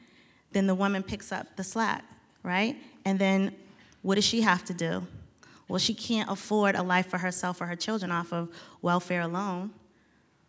then 0.54 0.68
the 0.68 0.76
woman 0.76 1.04
picks 1.04 1.34
up 1.34 1.58
the 1.58 1.64
slack, 1.66 2.06
right? 2.46 2.78
And 3.04 3.20
then 3.20 3.56
what 4.02 4.16
does 4.16 4.24
she 4.24 4.42
have 4.42 4.64
to 4.66 4.74
do? 4.74 5.06
Well, 5.68 5.80
she 5.80 5.96
can't 5.96 6.30
afford 6.30 6.76
a 6.76 6.84
life 6.84 7.08
for 7.08 7.18
herself 7.18 7.60
or 7.60 7.66
her 7.66 7.76
children 7.76 8.12
off 8.12 8.32
of 8.32 8.50
welfare 8.82 9.22
alone. 9.22 9.72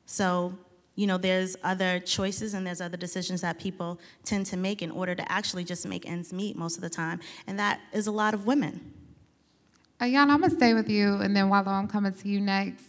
So, 0.05 0.53
you 0.95 1.07
know, 1.07 1.17
there's 1.17 1.57
other 1.65 1.99
choices 2.01 2.55
and 2.55 2.67
there's 2.67 2.81
other 2.83 2.99
decisions 2.99 3.41
that 3.41 3.59
people 3.59 3.99
tend 4.25 4.47
to 4.47 4.57
make 4.57 4.83
in 4.83 4.91
order 4.91 5.15
to 5.15 5.33
actually 5.33 5.65
just 5.65 5.87
make 5.87 6.07
ends 6.07 6.33
meet 6.33 6.57
most 6.57 6.77
of 6.77 6.83
the 6.83 6.91
time. 6.91 7.21
And 7.47 7.59
that 7.59 7.81
is 7.93 8.07
a 8.07 8.13
lot 8.13 8.35
of 8.35 8.47
women. 8.47 8.93
Uh, 9.99 10.05
Ayana, 10.05 10.31
I'm 10.31 10.41
gonna 10.41 10.51
stay 10.51 10.75
with 10.75 10.91
you, 10.91 11.15
and 11.15 11.35
then 11.35 11.49
Wallo, 11.49 11.73
I'm 11.73 11.89
coming 11.89 12.13
to 12.13 12.29
you 12.29 12.41
next. 12.41 12.85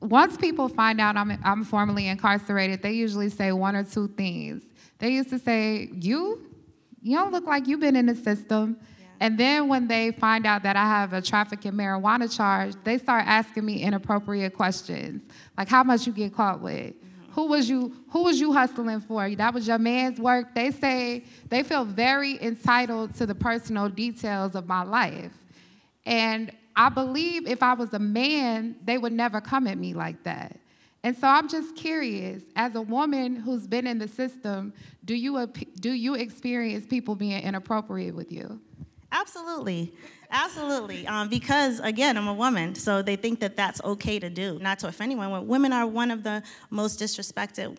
Once 0.00 0.38
people 0.38 0.68
find 0.68 0.98
out 1.00 1.16
I'm, 1.16 1.38
I'm 1.44 1.64
formally 1.64 2.08
incarcerated, 2.08 2.82
they 2.82 2.92
usually 2.92 3.28
say 3.28 3.52
one 3.52 3.76
or 3.76 3.84
two 3.84 4.08
things. 4.08 4.62
They 4.98 5.10
used 5.10 5.28
to 5.30 5.38
say, 5.38 5.90
"You, 5.92 6.51
you 7.02 7.16
don't 7.16 7.32
look 7.32 7.46
like 7.46 7.66
you've 7.66 7.80
been 7.80 7.96
in 7.96 8.06
the 8.06 8.14
system." 8.14 8.76
And 9.22 9.38
then 9.38 9.68
when 9.68 9.86
they 9.86 10.10
find 10.10 10.46
out 10.46 10.64
that 10.64 10.74
I 10.74 10.84
have 10.84 11.12
a 11.12 11.22
trafficking 11.22 11.72
marijuana 11.72 12.34
charge, 12.34 12.74
they 12.82 12.98
start 12.98 13.24
asking 13.24 13.64
me 13.64 13.80
inappropriate 13.80 14.52
questions, 14.52 15.22
like 15.56 15.68
how 15.68 15.84
much 15.84 16.08
you 16.08 16.12
get 16.12 16.34
caught 16.34 16.60
with. 16.60 16.92
Mm-hmm. 16.94 17.32
Who 17.34 17.46
was 17.46 17.70
you 17.70 17.94
who 18.10 18.24
was 18.24 18.40
you 18.40 18.52
hustling 18.52 19.00
for? 19.00 19.30
That 19.30 19.54
was 19.54 19.68
your 19.68 19.78
man's 19.78 20.18
work. 20.18 20.56
They 20.56 20.72
say 20.72 21.24
they 21.48 21.62
feel 21.62 21.84
very 21.84 22.42
entitled 22.42 23.14
to 23.18 23.26
the 23.26 23.34
personal 23.34 23.88
details 23.88 24.56
of 24.56 24.66
my 24.66 24.82
life. 24.82 25.32
And 26.04 26.50
I 26.74 26.88
believe 26.88 27.46
if 27.46 27.62
I 27.62 27.74
was 27.74 27.92
a 27.92 28.00
man, 28.00 28.74
they 28.84 28.98
would 28.98 29.12
never 29.12 29.40
come 29.40 29.68
at 29.68 29.78
me 29.78 29.94
like 29.94 30.24
that. 30.24 30.58
And 31.04 31.16
so 31.16 31.26
I'm 31.26 31.48
just 31.48 31.74
curious, 31.74 32.42
as 32.54 32.76
a 32.76 32.82
woman 32.82 33.34
who's 33.34 33.66
been 33.66 33.86
in 33.86 33.98
the 33.98 34.06
system, 34.06 34.72
do 35.04 35.14
you 35.14 35.46
do 35.80 35.90
you 35.90 36.14
experience 36.14 36.86
people 36.86 37.16
being 37.16 37.42
inappropriate 37.42 38.14
with 38.14 38.30
you? 38.30 38.60
Absolutely, 39.10 39.92
absolutely. 40.30 41.06
Um, 41.06 41.28
because 41.28 41.80
again, 41.80 42.16
I'm 42.16 42.28
a 42.28 42.34
woman, 42.34 42.76
so 42.76 43.02
they 43.02 43.16
think 43.16 43.40
that 43.40 43.56
that's 43.56 43.82
okay 43.82 44.20
to 44.20 44.30
do. 44.30 44.58
Not 44.60 44.78
to 44.80 44.88
offend 44.88 45.12
anyone, 45.12 45.46
women 45.48 45.72
are 45.72 45.86
one 45.86 46.10
of 46.10 46.22
the 46.22 46.42
most 46.70 47.00
disrespected 47.00 47.78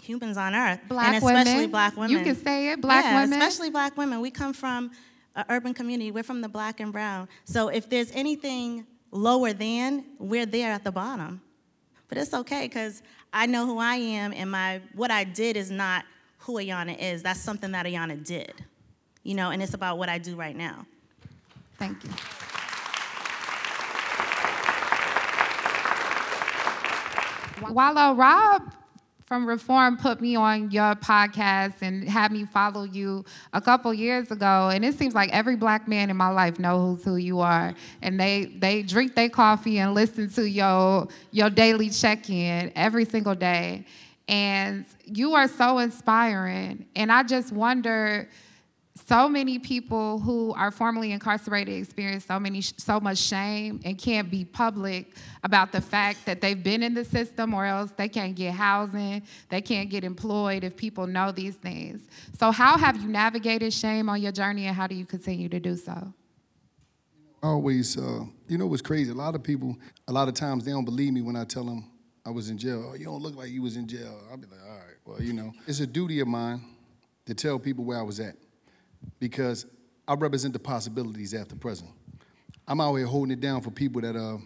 humans 0.00 0.36
on 0.36 0.54
earth, 0.54 0.80
black 0.86 1.08
and 1.08 1.16
especially 1.16 1.54
women. 1.54 1.70
black 1.70 1.96
women. 1.96 2.10
You 2.10 2.22
can 2.22 2.36
say 2.36 2.72
it, 2.72 2.80
black 2.80 3.04
yeah, 3.04 3.22
women, 3.22 3.40
especially 3.40 3.70
black 3.70 3.96
women. 3.96 4.20
We 4.20 4.30
come 4.30 4.52
from 4.52 4.90
an 5.34 5.46
urban 5.48 5.72
community. 5.72 6.10
We're 6.10 6.22
from 6.22 6.42
the 6.42 6.48
black 6.48 6.80
and 6.80 6.92
brown. 6.92 7.28
So 7.44 7.68
if 7.68 7.88
there's 7.88 8.10
anything 8.12 8.86
lower 9.10 9.54
than, 9.54 10.04
we're 10.18 10.46
there 10.46 10.72
at 10.72 10.84
the 10.84 10.92
bottom. 10.92 11.40
But 12.08 12.18
it's 12.18 12.34
okay 12.34 12.66
because 12.66 13.02
I 13.32 13.46
know 13.46 13.66
who 13.66 13.78
I 13.78 13.96
am, 13.96 14.32
and 14.32 14.50
my 14.50 14.80
what 14.94 15.10
I 15.10 15.24
did 15.24 15.56
is 15.56 15.70
not 15.70 16.04
who 16.38 16.54
Ayana 16.54 16.98
is. 16.98 17.22
That's 17.22 17.40
something 17.40 17.72
that 17.72 17.86
Ayana 17.86 18.24
did 18.24 18.64
you 19.28 19.34
know, 19.34 19.50
and 19.50 19.62
it's 19.62 19.74
about 19.74 19.98
what 19.98 20.08
I 20.08 20.16
do 20.16 20.36
right 20.36 20.56
now. 20.56 20.86
Thank 21.78 22.02
you. 22.02 22.10
Wallo 27.74 28.14
Rob 28.14 28.62
from 29.28 29.44
Reform 29.46 29.98
put 29.98 30.22
me 30.22 30.36
on 30.36 30.70
your 30.70 30.94
podcast 30.94 31.74
and 31.82 32.08
had 32.08 32.32
me 32.32 32.46
follow 32.46 32.84
you 32.84 33.26
a 33.52 33.60
couple 33.60 33.92
years 33.92 34.30
ago, 34.30 34.70
and 34.72 34.82
it 34.82 34.94
seems 34.94 35.14
like 35.14 35.28
every 35.34 35.54
black 35.54 35.86
man 35.86 36.08
in 36.08 36.16
my 36.16 36.30
life 36.30 36.58
knows 36.58 37.04
who 37.04 37.16
you 37.16 37.38
are, 37.40 37.74
and 38.00 38.18
they 38.18 38.46
they 38.56 38.80
drink 38.82 39.14
their 39.14 39.28
coffee 39.28 39.80
and 39.80 39.92
listen 39.92 40.30
to 40.30 40.48
your 40.48 41.08
your 41.30 41.50
daily 41.50 41.90
check-in 41.90 42.72
every 42.74 43.04
single 43.04 43.34
day, 43.34 43.84
and 44.28 44.86
you 45.04 45.34
are 45.34 45.46
so 45.46 45.76
inspiring, 45.76 46.86
and 46.96 47.12
I 47.12 47.22
just 47.22 47.52
wonder 47.52 48.30
so 49.08 49.26
many 49.26 49.58
people 49.58 50.18
who 50.18 50.52
are 50.52 50.70
formerly 50.70 51.12
incarcerated 51.12 51.80
experience 51.80 52.26
so 52.26 52.38
many 52.38 52.60
so 52.60 53.00
much 53.00 53.16
shame 53.16 53.80
and 53.84 53.96
can't 53.98 54.30
be 54.30 54.44
public 54.44 55.14
about 55.44 55.72
the 55.72 55.80
fact 55.80 56.26
that 56.26 56.42
they've 56.42 56.62
been 56.62 56.82
in 56.82 56.92
the 56.92 57.04
system 57.04 57.54
or 57.54 57.64
else 57.64 57.90
they 57.92 58.08
can't 58.08 58.34
get 58.34 58.52
housing 58.52 59.22
they 59.48 59.62
can't 59.62 59.88
get 59.88 60.04
employed 60.04 60.62
if 60.62 60.76
people 60.76 61.06
know 61.06 61.32
these 61.32 61.54
things. 61.54 62.06
So 62.38 62.50
how 62.50 62.76
have 62.76 63.00
you 63.00 63.08
navigated 63.08 63.72
shame 63.72 64.08
on 64.10 64.20
your 64.20 64.32
journey 64.32 64.66
and 64.66 64.76
how 64.76 64.86
do 64.86 64.94
you 64.94 65.06
continue 65.06 65.48
to 65.48 65.58
do 65.58 65.76
so? 65.76 66.12
Always 67.42 67.96
uh, 67.96 68.24
you 68.46 68.58
know 68.58 68.66
what's 68.66 68.82
crazy? 68.82 69.10
A 69.10 69.14
lot 69.14 69.34
of 69.34 69.42
people 69.42 69.76
a 70.06 70.12
lot 70.12 70.28
of 70.28 70.34
times 70.34 70.64
they 70.64 70.70
don't 70.72 70.84
believe 70.84 71.14
me 71.14 71.22
when 71.22 71.36
i 71.36 71.44
tell 71.44 71.64
them 71.64 71.90
i 72.26 72.30
was 72.30 72.50
in 72.50 72.58
jail. 72.58 72.90
Oh 72.90 72.94
you 72.94 73.06
don't 73.06 73.22
look 73.22 73.36
like 73.36 73.48
you 73.48 73.62
was 73.62 73.76
in 73.76 73.88
jail. 73.88 74.20
I'll 74.30 74.36
be 74.36 74.46
like 74.46 74.60
all 74.68 74.76
right 74.76 74.96
well 75.06 75.22
you 75.22 75.32
know. 75.32 75.54
It's 75.66 75.80
a 75.80 75.86
duty 75.86 76.20
of 76.20 76.28
mine 76.28 76.60
to 77.24 77.34
tell 77.34 77.58
people 77.58 77.84
where 77.84 77.98
i 77.98 78.02
was 78.02 78.20
at 78.20 78.34
because 79.18 79.66
I 80.06 80.14
represent 80.14 80.52
the 80.52 80.58
possibilities 80.58 81.34
after 81.34 81.56
present. 81.56 81.90
I'm 82.66 82.80
out 82.80 82.94
here 82.94 83.06
holding 83.06 83.32
it 83.32 83.40
down 83.40 83.60
for 83.62 83.70
people 83.70 84.00
that 84.02 84.16
uh, 84.16 84.38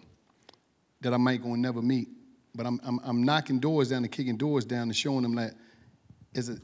that 1.01 1.12
I 1.12 1.17
might 1.17 1.43
gonna 1.43 1.57
never 1.57 1.83
meet, 1.83 2.09
but 2.55 2.67
I'm, 2.67 2.81
I'm, 2.85 3.01
I'm 3.03 3.23
knocking 3.25 3.59
doors 3.59 3.91
down 3.91 4.05
and 4.05 4.12
kicking 4.12 4.37
doors 4.37 4.65
down 4.65 4.83
and 4.83 4.97
showing 4.97 5.23
them 5.23 5.35
that 5.35 5.55
is 6.35 6.49
a, 6.49 6.59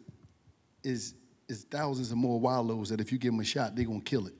is 0.84 1.14
is 1.48 1.64
thousands 1.64 2.10
of 2.10 2.16
more 2.16 2.38
Wallows 2.38 2.90
that 2.90 3.00
if 3.00 3.10
you 3.10 3.18
give 3.18 3.32
them 3.32 3.40
a 3.40 3.44
shot, 3.44 3.74
they're 3.74 3.84
gonna 3.84 4.00
kill 4.00 4.26
it. 4.26 4.34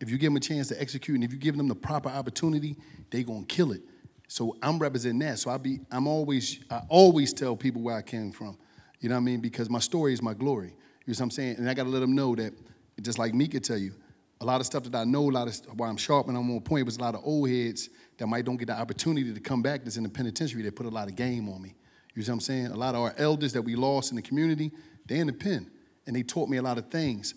If 0.00 0.10
you 0.10 0.18
give 0.18 0.28
them 0.28 0.36
a 0.36 0.40
chance 0.40 0.68
to 0.68 0.80
execute, 0.80 1.14
and 1.14 1.24
if 1.24 1.32
you 1.32 1.38
give 1.38 1.56
them 1.56 1.68
the 1.68 1.74
proper 1.74 2.08
opportunity, 2.08 2.76
they're 3.10 3.22
gonna 3.22 3.44
kill 3.44 3.72
it. 3.72 3.82
So 4.28 4.56
I'm 4.62 4.78
representing 4.78 5.18
that. 5.20 5.38
So 5.38 5.50
I 5.50 5.58
be, 5.58 5.80
I'm 5.90 6.06
always, 6.06 6.60
I 6.70 6.80
always 6.88 7.34
tell 7.34 7.54
people 7.54 7.82
where 7.82 7.96
I 7.96 8.02
came 8.02 8.32
from. 8.32 8.56
You 9.00 9.10
know 9.10 9.16
what 9.16 9.20
I 9.20 9.24
mean? 9.24 9.40
Because 9.40 9.68
my 9.68 9.78
story 9.78 10.14
is 10.14 10.22
my 10.22 10.32
glory. 10.32 10.74
You 11.06 11.12
know 11.12 11.16
what 11.16 11.20
I'm 11.20 11.30
saying? 11.30 11.56
And 11.56 11.68
I 11.68 11.74
gotta 11.74 11.90
let 11.90 12.00
them 12.00 12.14
know 12.14 12.34
that, 12.36 12.52
just 13.00 13.18
like 13.18 13.34
me 13.34 13.48
could 13.48 13.64
tell 13.64 13.78
you, 13.78 13.94
a 14.40 14.44
lot 14.44 14.60
of 14.60 14.66
stuff 14.66 14.84
that 14.84 14.94
I 14.94 15.04
know, 15.04 15.30
a 15.30 15.32
lot 15.32 15.48
of 15.48 15.78
why 15.78 15.88
I'm 15.88 15.96
sharp 15.96 16.28
and 16.28 16.36
I'm 16.36 16.50
on 16.50 16.60
point, 16.60 16.84
was 16.84 16.96
a 16.96 17.00
lot 17.00 17.14
of 17.14 17.22
old 17.24 17.48
heads 17.48 17.88
that 18.18 18.26
might 18.26 18.44
don't 18.44 18.56
get 18.56 18.66
the 18.66 18.78
opportunity 18.78 19.32
to 19.32 19.40
come 19.40 19.62
back 19.62 19.84
that's 19.84 19.96
in 19.96 20.02
the 20.02 20.08
penitentiary 20.08 20.62
that 20.62 20.74
put 20.76 20.86
a 20.86 20.90
lot 20.90 21.08
of 21.08 21.16
game 21.16 21.48
on 21.48 21.62
me. 21.62 21.74
You 22.14 22.22
see 22.22 22.30
what 22.30 22.34
I'm 22.34 22.40
saying? 22.40 22.66
A 22.66 22.76
lot 22.76 22.94
of 22.94 23.02
our 23.02 23.14
elders 23.16 23.52
that 23.54 23.62
we 23.62 23.74
lost 23.74 24.10
in 24.10 24.16
the 24.16 24.22
community, 24.22 24.72
they 25.06 25.18
in 25.18 25.28
the 25.28 25.32
pen, 25.32 25.70
and 26.06 26.14
they 26.14 26.22
taught 26.22 26.48
me 26.48 26.58
a 26.58 26.62
lot 26.62 26.76
of 26.76 26.90
things. 26.90 27.34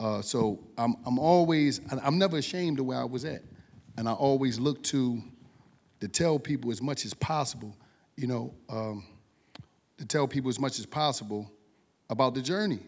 Uh, 0.00 0.20
so 0.20 0.60
I'm, 0.76 0.96
I'm 1.06 1.18
always, 1.18 1.80
I'm 2.04 2.18
never 2.18 2.38
ashamed 2.38 2.78
of 2.78 2.86
where 2.86 2.98
I 2.98 3.04
was 3.04 3.24
at, 3.24 3.42
and 3.96 4.08
I 4.08 4.12
always 4.12 4.58
look 4.58 4.82
to 4.84 5.22
to 6.00 6.08
tell 6.08 6.38
people 6.38 6.70
as 6.70 6.80
much 6.80 7.04
as 7.04 7.14
possible, 7.14 7.76
you 8.16 8.26
know, 8.26 8.54
um, 8.68 9.04
to 9.96 10.04
tell 10.04 10.28
people 10.28 10.48
as 10.48 10.60
much 10.60 10.78
as 10.78 10.86
possible 10.86 11.50
about 12.08 12.34
the 12.34 12.40
journey, 12.40 12.78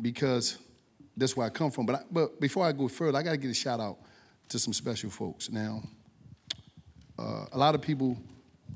because 0.00 0.58
that's 1.16 1.36
where 1.36 1.46
I 1.46 1.50
come 1.50 1.70
from. 1.70 1.86
But, 1.86 1.96
I, 1.96 2.00
but 2.10 2.40
before 2.40 2.66
I 2.66 2.72
go 2.72 2.88
further, 2.88 3.18
I 3.18 3.22
got 3.22 3.32
to 3.32 3.36
give 3.36 3.50
a 3.50 3.54
shout 3.54 3.80
out 3.80 3.98
to 4.48 4.58
some 4.58 4.72
special 4.72 5.10
folks. 5.10 5.50
Now, 5.50 5.82
uh, 7.18 7.46
a 7.52 7.58
lot 7.58 7.74
of 7.74 7.82
people 7.82 8.16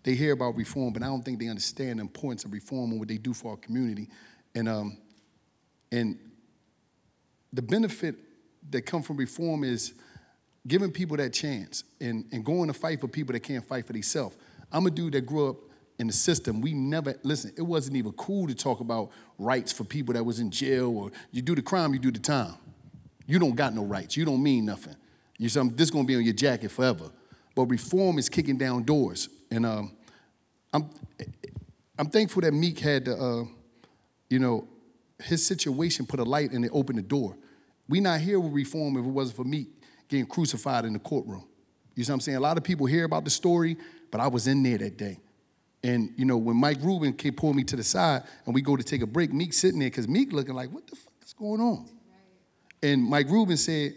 they 0.05 0.15
hear 0.15 0.33
about 0.33 0.57
reform, 0.57 0.93
but 0.93 1.03
I 1.03 1.07
don't 1.07 1.25
think 1.25 1.41
they 1.41 1.49
understand 1.49 1.99
the 1.99 2.03
importance 2.03 2.45
of 2.45 2.53
reform 2.53 2.93
and 2.93 3.01
what 3.01 3.09
they 3.09 3.19
do 3.19 3.35
for 3.35 3.53
our 3.53 3.57
community. 3.57 4.09
And 4.55 4.69
um, 4.69 4.99
and 5.91 6.19
the 7.53 7.63
benefit 7.63 8.15
that 8.71 8.83
come 8.83 9.03
from 9.03 9.17
reform 9.17 9.65
is 9.65 9.95
giving 10.67 10.91
people 10.91 11.17
that 11.17 11.33
chance 11.33 11.85
and, 12.01 12.25
and 12.33 12.45
going 12.45 12.67
to 12.69 12.73
fight 12.73 13.01
for 13.01 13.09
people 13.09 13.33
that 13.33 13.41
can't 13.41 13.65
fight 13.65 13.87
for 13.87 13.93
themselves. 13.93 14.37
I'm 14.73 14.87
a 14.87 14.91
dude 14.91 15.13
that 15.15 15.23
grew 15.23 15.51
up 15.51 15.57
in 15.99 16.07
the 16.07 16.13
system. 16.13 16.61
We 16.61 16.75
never, 16.75 17.15
listen, 17.23 17.53
it 17.57 17.63
wasn't 17.63 17.97
even 17.97 18.13
cool 18.13 18.47
to 18.49 18.55
talk 18.55 18.81
about 18.81 19.11
rights 19.39 19.73
for 19.73 19.85
people 19.85 20.15
that 20.15 20.25
was 20.25 20.41
in 20.41 20.51
jail 20.51 20.97
or 20.97 21.11
you 21.31 21.43
do 21.43 21.55
the 21.55 21.63
crime, 21.63 21.93
you 21.93 21.99
do 21.99 22.11
the 22.11 22.19
time. 22.19 22.55
You 23.27 23.39
don't 23.39 23.57
got 23.57 23.75
no 23.75 23.85
rights. 23.85 24.17
You 24.17 24.25
don't 24.25 24.43
mean 24.43 24.67
nothing. 24.67 24.95
You 25.39 25.49
say, 25.49 25.67
this 25.69 25.91
gonna 25.91 26.05
be 26.05 26.17
on 26.17 26.23
your 26.23 26.35
jacket 26.35 26.71
forever. 26.71 27.11
But 27.55 27.67
reform 27.67 28.19
is 28.19 28.29
kicking 28.29 28.57
down 28.57 28.85
doors. 28.85 29.29
And 29.51 29.67
um, 29.67 29.97
I'm, 30.73 30.91
I'm 31.99 32.07
thankful 32.07 32.43
that 32.43 32.53
Meek 32.53 32.79
had, 32.79 33.09
uh, 33.09 33.45
you 34.29 34.39
know, 34.39 34.69
his 35.23 35.45
situation 35.45 36.07
put 36.07 36.21
a 36.21 36.25
light 36.25 36.53
and 36.53 36.65
it 36.65 36.71
opened 36.73 36.99
the 36.99 37.03
door. 37.03 37.37
We 37.89 38.01
not 38.01 38.21
here 38.21 38.39
with 38.39 38.53
reform 38.53 38.97
if 38.97 39.05
it 39.05 39.09
wasn't 39.09 39.37
for 39.37 39.45
Meek 39.45 39.69
getting 40.09 40.27
crucified 40.27 40.85
in 40.85 40.93
the 40.93 40.99
courtroom. 40.99 41.45
You 41.95 42.05
see 42.05 42.13
what 42.13 42.17
I'm 42.17 42.21
saying? 42.21 42.37
A 42.37 42.41
lot 42.41 42.59
of 42.59 42.63
people 42.63 42.87
hear 42.87 43.05
about 43.05 43.25
the 43.25 43.31
story, 43.31 43.77
but 44.11 44.21
I 44.21 44.29
was 44.29 44.47
in 44.47 44.63
there 44.63 44.79
that 44.79 44.97
day. 44.99 45.19
And 45.87 46.13
you 46.17 46.25
know, 46.25 46.37
when 46.37 46.57
Mike 46.57 46.79
Rubin 46.81 47.13
came 47.13 47.35
pull 47.35 47.55
me 47.55 47.63
to 47.63 47.77
the 47.77 47.85
side 47.85 48.25
and 48.45 48.53
we 48.53 48.61
go 48.61 48.77
to 48.77 48.83
take 48.83 49.03
a 49.03 49.07
break, 49.07 49.33
Meek 49.33 49.53
sitting 49.53 49.79
there 49.79 49.89
because 49.89 50.09
Meek 50.09 50.33
looking 50.33 50.55
like, 50.55 50.73
what 50.73 50.85
the 50.89 50.97
fuck 50.97 51.13
is 51.25 51.33
going 51.33 51.61
on? 51.61 51.89
And 52.83 53.05
Mike 53.05 53.29
Rubin 53.29 53.57
said, 53.57 53.95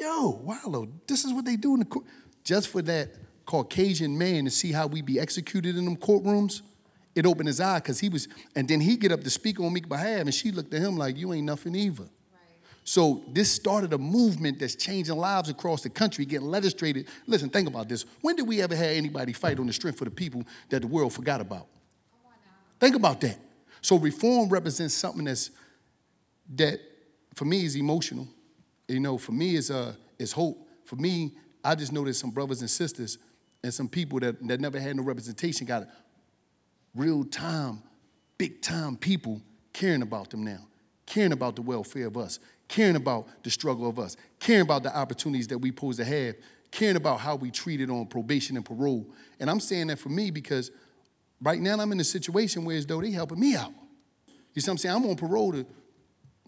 Yo, 0.00 0.42
Wallo, 0.42 0.88
this 1.06 1.24
is 1.24 1.32
what 1.32 1.44
they 1.44 1.54
do 1.54 1.74
in 1.74 1.80
the 1.80 1.84
court. 1.84 2.06
Just 2.42 2.68
for 2.68 2.82
that 2.82 3.10
Caucasian 3.46 4.18
man 4.18 4.46
to 4.46 4.50
see 4.50 4.72
how 4.72 4.88
we 4.88 5.00
be 5.00 5.20
executed 5.20 5.76
in 5.76 5.84
them 5.84 5.96
courtrooms, 5.96 6.62
it 7.14 7.24
opened 7.24 7.46
his 7.46 7.60
eye 7.60 7.78
because 7.78 8.00
he 8.00 8.08
was, 8.08 8.26
and 8.56 8.66
then 8.66 8.80
he 8.80 8.96
get 8.96 9.12
up 9.12 9.22
to 9.22 9.30
speak 9.30 9.60
on 9.60 9.72
Meek's 9.72 9.88
behalf, 9.88 10.22
and 10.22 10.34
she 10.34 10.50
looked 10.50 10.74
at 10.74 10.80
him 10.80 10.96
like, 10.96 11.16
you 11.16 11.32
ain't 11.32 11.46
nothing 11.46 11.76
either. 11.76 12.04
So 12.88 13.22
this 13.28 13.52
started 13.52 13.92
a 13.92 13.98
movement 13.98 14.60
that's 14.60 14.74
changing 14.74 15.14
lives 15.14 15.50
across 15.50 15.82
the 15.82 15.90
country, 15.90 16.24
getting 16.24 16.46
legislated. 16.46 17.06
Listen, 17.26 17.50
think 17.50 17.68
about 17.68 17.86
this. 17.86 18.06
When 18.22 18.34
did 18.34 18.48
we 18.48 18.62
ever 18.62 18.74
have 18.74 18.86
anybody 18.86 19.34
fight 19.34 19.58
on 19.58 19.66
the 19.66 19.74
strength 19.74 20.00
of 20.00 20.06
the 20.06 20.10
people 20.10 20.42
that 20.70 20.80
the 20.80 20.86
world 20.86 21.12
forgot 21.12 21.42
about? 21.42 21.66
Think 22.80 22.96
about 22.96 23.20
that. 23.20 23.36
So 23.82 23.98
reform 23.98 24.48
represents 24.48 24.94
something 24.94 25.26
that's 25.26 25.50
that 26.54 26.80
for 27.34 27.44
me 27.44 27.66
is 27.66 27.76
emotional. 27.76 28.26
You 28.88 29.00
know, 29.00 29.18
for 29.18 29.32
me 29.32 29.56
is 29.56 29.70
uh 29.70 29.92
is 30.18 30.32
hope. 30.32 30.66
For 30.86 30.96
me, 30.96 31.34
I 31.62 31.74
just 31.74 31.92
know 31.92 32.04
there's 32.04 32.18
some 32.18 32.30
brothers 32.30 32.62
and 32.62 32.70
sisters 32.70 33.18
and 33.62 33.74
some 33.74 33.90
people 33.90 34.18
that, 34.20 34.48
that 34.48 34.60
never 34.60 34.80
had 34.80 34.96
no 34.96 35.02
representation 35.02 35.66
got 35.66 35.86
real 36.94 37.22
time, 37.24 37.82
big 38.38 38.62
time 38.62 38.96
people 38.96 39.42
caring 39.74 40.00
about 40.00 40.30
them 40.30 40.42
now, 40.42 40.66
caring 41.04 41.32
about 41.32 41.54
the 41.54 41.60
welfare 41.60 42.06
of 42.06 42.16
us, 42.16 42.38
caring 42.68 42.96
about 42.96 43.26
the 43.42 43.50
struggle 43.50 43.88
of 43.88 43.98
us, 43.98 44.16
caring 44.38 44.62
about 44.62 44.82
the 44.82 44.96
opportunities 44.96 45.48
that 45.48 45.58
we 45.58 45.72
pose 45.72 45.96
to 45.96 46.04
have, 46.04 46.36
caring 46.70 46.96
about 46.96 47.18
how 47.20 47.34
we 47.34 47.50
treated 47.50 47.90
on 47.90 48.06
probation 48.06 48.56
and 48.56 48.64
parole. 48.64 49.06
And 49.40 49.50
I'm 49.50 49.60
saying 49.60 49.88
that 49.88 49.98
for 49.98 50.10
me 50.10 50.30
because 50.30 50.70
right 51.40 51.60
now 51.60 51.78
I'm 51.78 51.90
in 51.92 52.00
a 52.00 52.04
situation 52.04 52.64
where 52.64 52.76
as 52.76 52.86
though 52.86 53.00
they 53.00 53.10
helping 53.10 53.40
me 53.40 53.56
out. 53.56 53.72
You 54.54 54.60
see 54.60 54.70
what 54.70 54.74
I'm 54.74 54.78
saying? 54.78 54.94
I'm 54.94 55.06
on 55.06 55.16
parole 55.16 55.52
to 55.52 55.66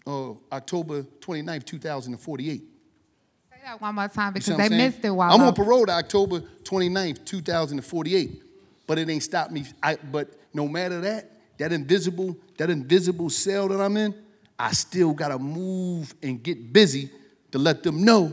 uh, 0.05 0.33
October 0.53 1.03
29th, 1.03 1.65
2048. 1.65 2.61
Say 3.49 3.55
that 3.63 3.81
one 3.81 3.95
more 3.95 4.07
time 4.07 4.33
because 4.33 4.57
they 4.57 4.69
missed 4.69 5.03
it 5.03 5.11
while 5.11 5.31
I'm 5.31 5.41
on 5.41 5.53
parole 5.53 5.85
to 5.85 5.91
October 5.91 6.41
29th, 6.63 7.25
2048. 7.25 8.43
But 8.87 8.99
it 8.99 9.09
ain't 9.09 9.23
stopped 9.23 9.51
me. 9.51 9.65
I, 9.81 9.95
but 9.95 10.31
no 10.53 10.67
matter 10.67 10.99
that, 11.01 11.31
that 11.57 11.71
invisible, 11.71 12.35
that 12.57 12.69
invisible 12.69 13.29
cell 13.29 13.67
that 13.69 13.79
I'm 13.79 13.95
in, 13.95 14.13
I 14.61 14.73
still 14.73 15.13
gotta 15.13 15.39
move 15.39 16.13
and 16.21 16.41
get 16.41 16.71
busy 16.71 17.09
to 17.51 17.57
let 17.57 17.81
them 17.81 18.05
know 18.05 18.31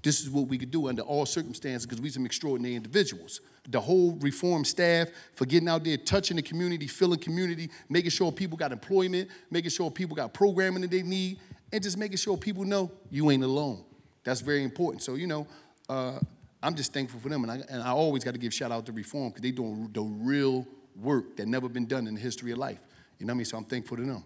this 0.00 0.20
is 0.20 0.30
what 0.30 0.46
we 0.46 0.58
could 0.58 0.70
do 0.70 0.88
under 0.88 1.02
all 1.02 1.26
circumstances 1.26 1.84
because 1.84 2.00
we 2.00 2.08
some 2.08 2.24
extraordinary 2.24 2.76
individuals. 2.76 3.40
The 3.68 3.80
whole 3.80 4.12
reform 4.20 4.64
staff 4.64 5.08
for 5.32 5.44
getting 5.44 5.68
out 5.68 5.82
there, 5.82 5.96
touching 5.96 6.36
the 6.36 6.42
community, 6.42 6.86
filling 6.86 7.18
community, 7.18 7.68
making 7.88 8.10
sure 8.10 8.30
people 8.30 8.56
got 8.56 8.70
employment, 8.70 9.28
making 9.50 9.70
sure 9.70 9.90
people 9.90 10.14
got 10.14 10.32
programming 10.32 10.82
that 10.82 10.92
they 10.92 11.02
need, 11.02 11.40
and 11.72 11.82
just 11.82 11.98
making 11.98 12.18
sure 12.18 12.36
people 12.36 12.64
know 12.64 12.88
you 13.10 13.28
ain't 13.32 13.42
alone. 13.42 13.82
That's 14.22 14.42
very 14.42 14.62
important. 14.62 15.02
So, 15.02 15.16
you 15.16 15.26
know, 15.26 15.48
uh, 15.88 16.20
I'm 16.62 16.76
just 16.76 16.92
thankful 16.92 17.18
for 17.18 17.28
them. 17.28 17.42
And 17.42 17.50
I, 17.50 17.56
and 17.68 17.82
I 17.82 17.90
always 17.90 18.22
got 18.22 18.34
to 18.34 18.38
give 18.38 18.54
shout 18.54 18.70
out 18.70 18.86
to 18.86 18.92
Reform 18.92 19.30
because 19.30 19.42
they 19.42 19.50
doing 19.50 19.90
the 19.92 20.02
real 20.02 20.64
work 20.94 21.36
that 21.38 21.48
never 21.48 21.68
been 21.68 21.86
done 21.86 22.06
in 22.06 22.14
the 22.14 22.20
history 22.20 22.52
of 22.52 22.58
life. 22.58 22.78
You 23.18 23.26
know 23.26 23.32
what 23.32 23.34
I 23.34 23.38
mean? 23.38 23.44
So 23.46 23.56
I'm 23.56 23.64
thankful 23.64 23.96
to 23.96 24.04
them. 24.04 24.24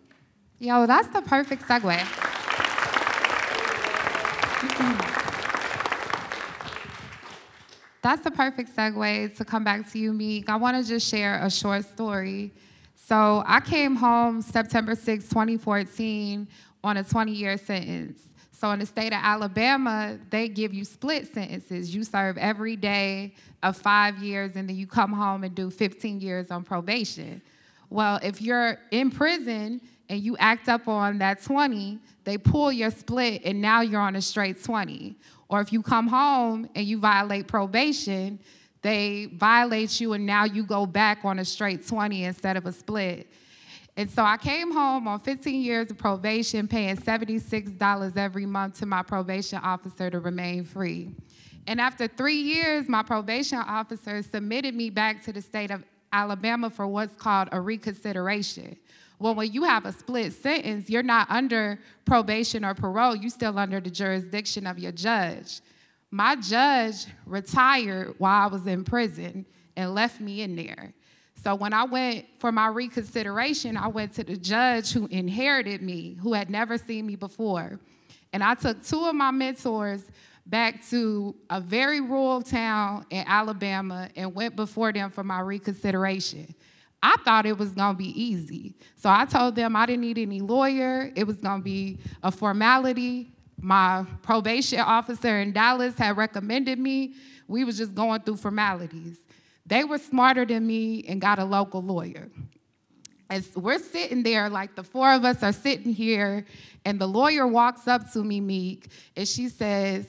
Yo, 0.62 0.84
that's 0.84 1.08
the 1.08 1.22
perfect 1.22 1.62
segue. 1.62 1.96
that's 8.02 8.22
the 8.22 8.30
perfect 8.30 8.76
segue 8.76 9.34
to 9.38 9.44
come 9.46 9.64
back 9.64 9.90
to 9.90 9.98
you, 9.98 10.12
Meek. 10.12 10.50
I 10.50 10.56
want 10.56 10.76
to 10.76 10.86
just 10.86 11.08
share 11.08 11.42
a 11.42 11.50
short 11.50 11.86
story. 11.86 12.52
So 12.94 13.42
I 13.46 13.60
came 13.60 13.96
home 13.96 14.42
September 14.42 14.94
6, 14.94 15.30
2014, 15.30 16.46
on 16.84 16.96
a 16.98 17.04
20 17.04 17.32
year 17.32 17.56
sentence. 17.56 18.20
So 18.52 18.70
in 18.72 18.80
the 18.80 18.86
state 18.86 19.14
of 19.14 19.20
Alabama, 19.22 20.18
they 20.28 20.46
give 20.46 20.74
you 20.74 20.84
split 20.84 21.32
sentences. 21.32 21.94
You 21.94 22.04
serve 22.04 22.36
every 22.36 22.76
day 22.76 23.32
of 23.62 23.78
five 23.78 24.18
years, 24.18 24.56
and 24.56 24.68
then 24.68 24.76
you 24.76 24.86
come 24.86 25.14
home 25.14 25.42
and 25.42 25.54
do 25.54 25.70
15 25.70 26.20
years 26.20 26.50
on 26.50 26.64
probation. 26.64 27.40
Well, 27.88 28.20
if 28.22 28.42
you're 28.42 28.78
in 28.90 29.10
prison, 29.10 29.80
and 30.10 30.20
you 30.20 30.36
act 30.38 30.68
up 30.68 30.88
on 30.88 31.18
that 31.18 31.40
20, 31.40 31.98
they 32.24 32.36
pull 32.36 32.72
your 32.72 32.90
split 32.90 33.42
and 33.44 33.62
now 33.62 33.80
you're 33.80 34.00
on 34.00 34.16
a 34.16 34.20
straight 34.20 34.62
20. 34.62 35.16
Or 35.48 35.60
if 35.60 35.72
you 35.72 35.82
come 35.82 36.08
home 36.08 36.68
and 36.74 36.84
you 36.84 36.98
violate 36.98 37.46
probation, 37.46 38.40
they 38.82 39.26
violate 39.34 40.00
you 40.00 40.12
and 40.14 40.26
now 40.26 40.44
you 40.44 40.64
go 40.64 40.84
back 40.84 41.24
on 41.24 41.38
a 41.38 41.44
straight 41.44 41.86
20 41.86 42.24
instead 42.24 42.56
of 42.56 42.66
a 42.66 42.72
split. 42.72 43.28
And 43.96 44.10
so 44.10 44.24
I 44.24 44.36
came 44.36 44.72
home 44.72 45.06
on 45.06 45.20
15 45.20 45.62
years 45.62 45.90
of 45.92 45.98
probation, 45.98 46.66
paying 46.66 46.96
$76 46.96 48.16
every 48.16 48.46
month 48.46 48.80
to 48.80 48.86
my 48.86 49.02
probation 49.02 49.58
officer 49.62 50.10
to 50.10 50.18
remain 50.18 50.64
free. 50.64 51.10
And 51.68 51.80
after 51.80 52.08
three 52.08 52.40
years, 52.40 52.88
my 52.88 53.04
probation 53.04 53.58
officer 53.58 54.22
submitted 54.22 54.74
me 54.74 54.90
back 54.90 55.22
to 55.24 55.32
the 55.32 55.42
state 55.42 55.70
of 55.70 55.84
Alabama 56.12 56.68
for 56.68 56.88
what's 56.88 57.14
called 57.14 57.48
a 57.52 57.60
reconsideration. 57.60 58.76
Well, 59.20 59.34
when 59.34 59.52
you 59.52 59.64
have 59.64 59.84
a 59.84 59.92
split 59.92 60.32
sentence, 60.32 60.88
you're 60.88 61.02
not 61.02 61.30
under 61.30 61.78
probation 62.06 62.64
or 62.64 62.72
parole, 62.72 63.14
you're 63.14 63.28
still 63.28 63.58
under 63.58 63.78
the 63.78 63.90
jurisdiction 63.90 64.66
of 64.66 64.78
your 64.78 64.92
judge. 64.92 65.60
My 66.10 66.36
judge 66.36 67.06
retired 67.26 68.14
while 68.16 68.44
I 68.44 68.50
was 68.50 68.66
in 68.66 68.82
prison 68.82 69.44
and 69.76 69.94
left 69.94 70.20
me 70.20 70.40
in 70.40 70.56
there. 70.56 70.94
So 71.44 71.54
when 71.54 71.74
I 71.74 71.84
went 71.84 72.24
for 72.38 72.50
my 72.50 72.68
reconsideration, 72.68 73.76
I 73.76 73.88
went 73.88 74.14
to 74.14 74.24
the 74.24 74.38
judge 74.38 74.90
who 74.90 75.06
inherited 75.06 75.82
me, 75.82 76.16
who 76.22 76.32
had 76.32 76.48
never 76.48 76.78
seen 76.78 77.06
me 77.06 77.14
before. 77.14 77.78
And 78.32 78.42
I 78.42 78.54
took 78.54 78.82
two 78.82 79.04
of 79.04 79.14
my 79.14 79.30
mentors 79.30 80.02
back 80.46 80.84
to 80.88 81.36
a 81.50 81.60
very 81.60 82.00
rural 82.00 82.40
town 82.40 83.04
in 83.10 83.24
Alabama 83.26 84.08
and 84.16 84.34
went 84.34 84.56
before 84.56 84.92
them 84.94 85.10
for 85.10 85.22
my 85.22 85.40
reconsideration. 85.40 86.54
I 87.02 87.16
thought 87.24 87.46
it 87.46 87.56
was 87.56 87.70
gonna 87.70 87.96
be 87.96 88.20
easy. 88.20 88.74
So 88.96 89.08
I 89.08 89.24
told 89.24 89.56
them 89.56 89.74
I 89.74 89.86
didn't 89.86 90.02
need 90.02 90.18
any 90.18 90.40
lawyer, 90.40 91.10
it 91.16 91.26
was 91.26 91.38
gonna 91.38 91.62
be 91.62 91.98
a 92.22 92.30
formality. 92.30 93.32
My 93.62 94.06
probation 94.22 94.80
officer 94.80 95.40
in 95.40 95.52
Dallas 95.52 95.96
had 95.96 96.16
recommended 96.16 96.78
me. 96.78 97.14
We 97.46 97.64
was 97.64 97.76
just 97.76 97.94
going 97.94 98.20
through 98.22 98.36
formalities. 98.36 99.18
They 99.66 99.84
were 99.84 99.98
smarter 99.98 100.44
than 100.44 100.66
me 100.66 101.04
and 101.08 101.20
got 101.20 101.38
a 101.38 101.44
local 101.44 101.82
lawyer. 101.82 102.30
As 103.28 103.54
we're 103.54 103.78
sitting 103.78 104.22
there, 104.22 104.48
like 104.48 104.74
the 104.74 104.82
four 104.82 105.12
of 105.12 105.24
us 105.24 105.42
are 105.42 105.52
sitting 105.52 105.92
here, 105.92 106.44
and 106.84 106.98
the 106.98 107.06
lawyer 107.06 107.46
walks 107.46 107.86
up 107.86 108.10
to 108.12 108.24
me, 108.24 108.40
Meek, 108.40 108.88
and 109.14 109.28
she 109.28 109.48
says, 109.48 110.06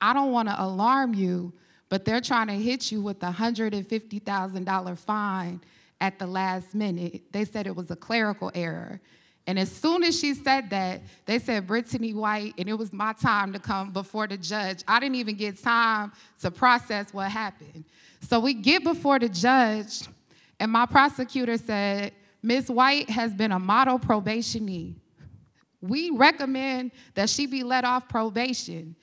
I 0.00 0.12
don't 0.12 0.32
wanna 0.32 0.56
alarm 0.58 1.14
you, 1.14 1.52
but 1.88 2.04
they're 2.04 2.20
trying 2.20 2.48
to 2.48 2.54
hit 2.54 2.90
you 2.90 3.02
with 3.02 3.22
a 3.22 3.30
$150,000 3.30 4.98
fine 4.98 5.60
at 6.00 6.18
the 6.18 6.26
last 6.26 6.74
minute. 6.74 7.22
They 7.32 7.44
said 7.44 7.66
it 7.66 7.74
was 7.74 7.90
a 7.90 7.96
clerical 7.96 8.50
error. 8.54 9.00
And 9.46 9.58
as 9.58 9.70
soon 9.70 10.02
as 10.02 10.18
she 10.18 10.34
said 10.34 10.70
that, 10.70 11.02
they 11.24 11.38
said 11.38 11.66
Brittany 11.66 12.12
White, 12.12 12.54
and 12.58 12.68
it 12.68 12.74
was 12.74 12.92
my 12.92 13.12
time 13.12 13.52
to 13.52 13.60
come 13.60 13.92
before 13.92 14.26
the 14.26 14.36
judge. 14.36 14.82
I 14.88 14.98
didn't 14.98 15.14
even 15.16 15.36
get 15.36 15.62
time 15.62 16.12
to 16.40 16.50
process 16.50 17.14
what 17.14 17.30
happened. 17.30 17.84
So 18.20 18.40
we 18.40 18.54
get 18.54 18.82
before 18.82 19.20
the 19.20 19.28
judge, 19.28 20.02
and 20.58 20.72
my 20.72 20.84
prosecutor 20.84 21.56
said, 21.58 22.12
Ms. 22.42 22.70
White 22.70 23.08
has 23.08 23.32
been 23.34 23.52
a 23.52 23.58
model 23.58 23.98
probationee. 23.98 24.96
We 25.80 26.10
recommend 26.10 26.90
that 27.14 27.30
she 27.30 27.46
be 27.46 27.62
let 27.62 27.84
off 27.84 28.08
probation, 28.08 28.96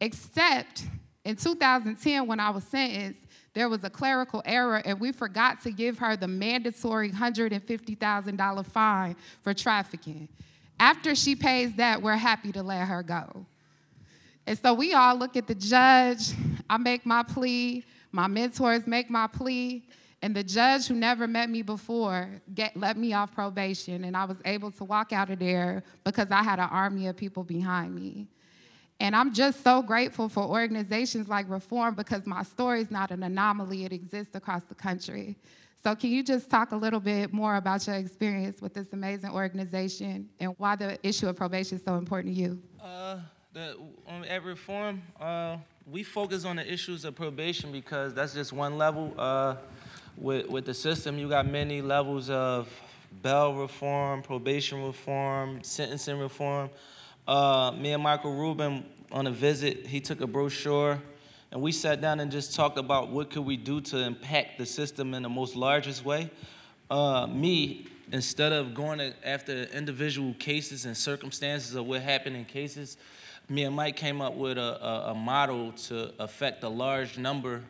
except 0.00 0.84
in 1.24 1.36
2010 1.36 2.26
when 2.26 2.38
I 2.38 2.50
was 2.50 2.64
sentenced, 2.64 3.20
there 3.56 3.70
was 3.70 3.82
a 3.84 3.90
clerical 3.90 4.42
error 4.44 4.82
and 4.84 5.00
we 5.00 5.10
forgot 5.12 5.62
to 5.62 5.70
give 5.70 5.96
her 5.98 6.14
the 6.14 6.28
mandatory 6.28 7.10
$150,000 7.10 8.66
fine 8.66 9.16
for 9.40 9.54
trafficking. 9.54 10.28
After 10.78 11.14
she 11.14 11.34
pays 11.34 11.74
that, 11.76 12.02
we're 12.02 12.16
happy 12.16 12.52
to 12.52 12.62
let 12.62 12.86
her 12.86 13.02
go. 13.02 13.46
And 14.46 14.58
so 14.58 14.74
we 14.74 14.92
all 14.92 15.16
look 15.16 15.38
at 15.38 15.46
the 15.46 15.54
judge, 15.54 16.32
I 16.68 16.76
make 16.76 17.06
my 17.06 17.22
plea, 17.22 17.82
my 18.12 18.26
mentors 18.26 18.86
make 18.86 19.08
my 19.08 19.26
plea, 19.26 19.82
and 20.20 20.36
the 20.36 20.44
judge 20.44 20.86
who 20.86 20.94
never 20.94 21.26
met 21.26 21.48
me 21.48 21.62
before 21.62 22.28
get, 22.54 22.76
let 22.76 22.98
me 22.98 23.14
off 23.14 23.32
probation, 23.32 24.04
and 24.04 24.14
I 24.14 24.26
was 24.26 24.36
able 24.44 24.70
to 24.72 24.84
walk 24.84 25.14
out 25.14 25.30
of 25.30 25.38
there 25.38 25.82
because 26.04 26.30
I 26.30 26.42
had 26.42 26.58
an 26.58 26.68
army 26.70 27.06
of 27.06 27.16
people 27.16 27.42
behind 27.42 27.94
me. 27.94 28.28
And 28.98 29.14
I'm 29.14 29.34
just 29.34 29.62
so 29.62 29.82
grateful 29.82 30.28
for 30.28 30.44
organizations 30.44 31.28
like 31.28 31.48
Reform 31.50 31.94
because 31.94 32.26
my 32.26 32.42
story 32.42 32.80
is 32.80 32.90
not 32.90 33.10
an 33.10 33.22
anomaly, 33.22 33.84
it 33.84 33.92
exists 33.92 34.34
across 34.34 34.64
the 34.64 34.74
country. 34.74 35.36
So, 35.82 35.94
can 35.94 36.10
you 36.10 36.22
just 36.22 36.50
talk 36.50 36.72
a 36.72 36.76
little 36.76 36.98
bit 36.98 37.32
more 37.32 37.56
about 37.56 37.86
your 37.86 37.96
experience 37.96 38.60
with 38.60 38.74
this 38.74 38.92
amazing 38.92 39.30
organization 39.30 40.28
and 40.40 40.54
why 40.58 40.74
the 40.74 40.98
issue 41.06 41.28
of 41.28 41.36
probation 41.36 41.78
is 41.78 41.84
so 41.84 41.96
important 41.96 42.34
to 42.34 42.40
you? 42.40 42.62
Uh, 42.82 43.18
the, 43.52 43.76
at 44.28 44.42
Reform, 44.42 45.02
uh, 45.20 45.58
we 45.86 46.02
focus 46.02 46.44
on 46.44 46.56
the 46.56 46.72
issues 46.72 47.04
of 47.04 47.14
probation 47.14 47.70
because 47.70 48.14
that's 48.14 48.34
just 48.34 48.52
one 48.52 48.78
level. 48.78 49.14
Uh, 49.16 49.56
with, 50.16 50.48
with 50.48 50.64
the 50.64 50.74
system, 50.74 51.18
you 51.18 51.28
got 51.28 51.46
many 51.46 51.82
levels 51.82 52.30
of 52.30 52.68
bail 53.22 53.54
reform, 53.54 54.22
probation 54.22 54.82
reform, 54.82 55.62
sentencing 55.62 56.18
reform. 56.18 56.70
Uh, 57.26 57.72
me 57.76 57.92
and 57.92 58.02
Michael 58.02 58.34
Rubin 58.34 58.84
on 59.10 59.26
a 59.26 59.32
visit, 59.32 59.86
he 59.86 60.00
took 60.00 60.20
a 60.20 60.26
brochure 60.26 61.02
and 61.50 61.60
we 61.60 61.72
sat 61.72 62.00
down 62.00 62.20
and 62.20 62.30
just 62.30 62.54
talked 62.54 62.78
about 62.78 63.08
what 63.08 63.30
could 63.30 63.44
we 63.44 63.56
do 63.56 63.80
to 63.80 63.98
impact 63.98 64.58
the 64.58 64.66
system 64.66 65.14
in 65.14 65.22
the 65.22 65.28
most 65.28 65.56
largest 65.56 66.04
way. 66.04 66.30
Uh, 66.88 67.26
me, 67.26 67.88
instead 68.12 68.52
of 68.52 68.74
going 68.74 69.12
after 69.24 69.64
individual 69.74 70.34
cases 70.34 70.84
and 70.84 70.96
circumstances 70.96 71.74
of 71.74 71.86
what 71.86 72.02
happened 72.02 72.36
in 72.36 72.44
cases, 72.44 72.96
me 73.48 73.64
and 73.64 73.74
Mike 73.74 73.96
came 73.96 74.20
up 74.20 74.34
with 74.34 74.58
a, 74.58 74.84
a, 74.84 75.10
a 75.10 75.14
model 75.14 75.72
to 75.72 76.12
affect 76.20 76.62
a 76.62 76.68
large 76.68 77.18
number 77.18 77.62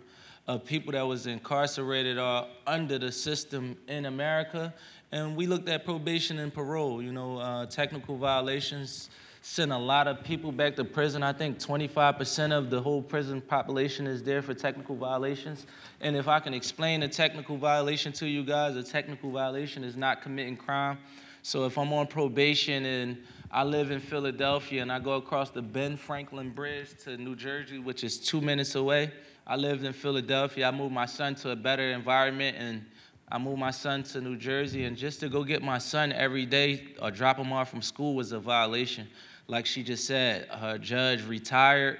of 0.46 0.64
people 0.64 0.92
that 0.92 1.06
was 1.06 1.26
incarcerated 1.26 2.18
or 2.18 2.46
under 2.66 2.98
the 2.98 3.10
system 3.10 3.76
in 3.88 4.06
America. 4.06 4.72
And 5.12 5.34
we 5.34 5.46
looked 5.46 5.68
at 5.68 5.84
probation 5.84 6.38
and 6.38 6.52
parole, 6.52 7.02
you 7.02 7.12
know, 7.12 7.38
uh, 7.38 7.66
technical 7.66 8.16
violations, 8.16 9.10
sent 9.48 9.70
a 9.70 9.78
lot 9.78 10.08
of 10.08 10.24
people 10.24 10.50
back 10.50 10.74
to 10.74 10.84
prison. 10.84 11.22
I 11.22 11.32
think 11.32 11.60
25% 11.60 12.50
of 12.50 12.68
the 12.68 12.82
whole 12.82 13.00
prison 13.00 13.40
population 13.40 14.04
is 14.04 14.24
there 14.24 14.42
for 14.42 14.54
technical 14.54 14.96
violations. 14.96 15.66
And 16.00 16.16
if 16.16 16.26
I 16.26 16.40
can 16.40 16.52
explain 16.52 17.04
a 17.04 17.08
technical 17.08 17.56
violation 17.56 18.12
to 18.14 18.26
you 18.26 18.42
guys, 18.42 18.74
a 18.74 18.82
technical 18.82 19.30
violation 19.30 19.84
is 19.84 19.96
not 19.96 20.20
committing 20.20 20.56
crime. 20.56 20.98
So 21.42 21.64
if 21.64 21.78
I'm 21.78 21.92
on 21.92 22.08
probation 22.08 22.84
and 22.84 23.18
I 23.52 23.62
live 23.62 23.92
in 23.92 24.00
Philadelphia 24.00 24.82
and 24.82 24.90
I 24.90 24.98
go 24.98 25.12
across 25.12 25.50
the 25.50 25.62
Ben 25.62 25.96
Franklin 25.96 26.50
Bridge 26.50 26.98
to 27.04 27.16
New 27.16 27.36
Jersey, 27.36 27.78
which 27.78 28.02
is 28.02 28.18
two 28.18 28.40
minutes 28.40 28.74
away, 28.74 29.12
I 29.46 29.54
lived 29.54 29.84
in 29.84 29.92
Philadelphia. 29.92 30.66
I 30.66 30.72
moved 30.72 30.92
my 30.92 31.06
son 31.06 31.36
to 31.36 31.50
a 31.50 31.56
better 31.56 31.92
environment 31.92 32.56
and 32.58 32.84
I 33.28 33.38
moved 33.38 33.60
my 33.60 33.70
son 33.70 34.02
to 34.02 34.20
New 34.20 34.36
Jersey. 34.36 34.84
And 34.86 34.96
just 34.96 35.20
to 35.20 35.28
go 35.28 35.44
get 35.44 35.62
my 35.62 35.78
son 35.78 36.12
every 36.12 36.46
day 36.46 36.96
or 37.00 37.12
drop 37.12 37.38
him 37.38 37.52
off 37.52 37.70
from 37.70 37.80
school 37.80 38.16
was 38.16 38.32
a 38.32 38.40
violation 38.40 39.06
like 39.48 39.66
she 39.66 39.82
just 39.82 40.06
said, 40.06 40.48
her 40.48 40.78
judge 40.78 41.24
retired 41.24 41.98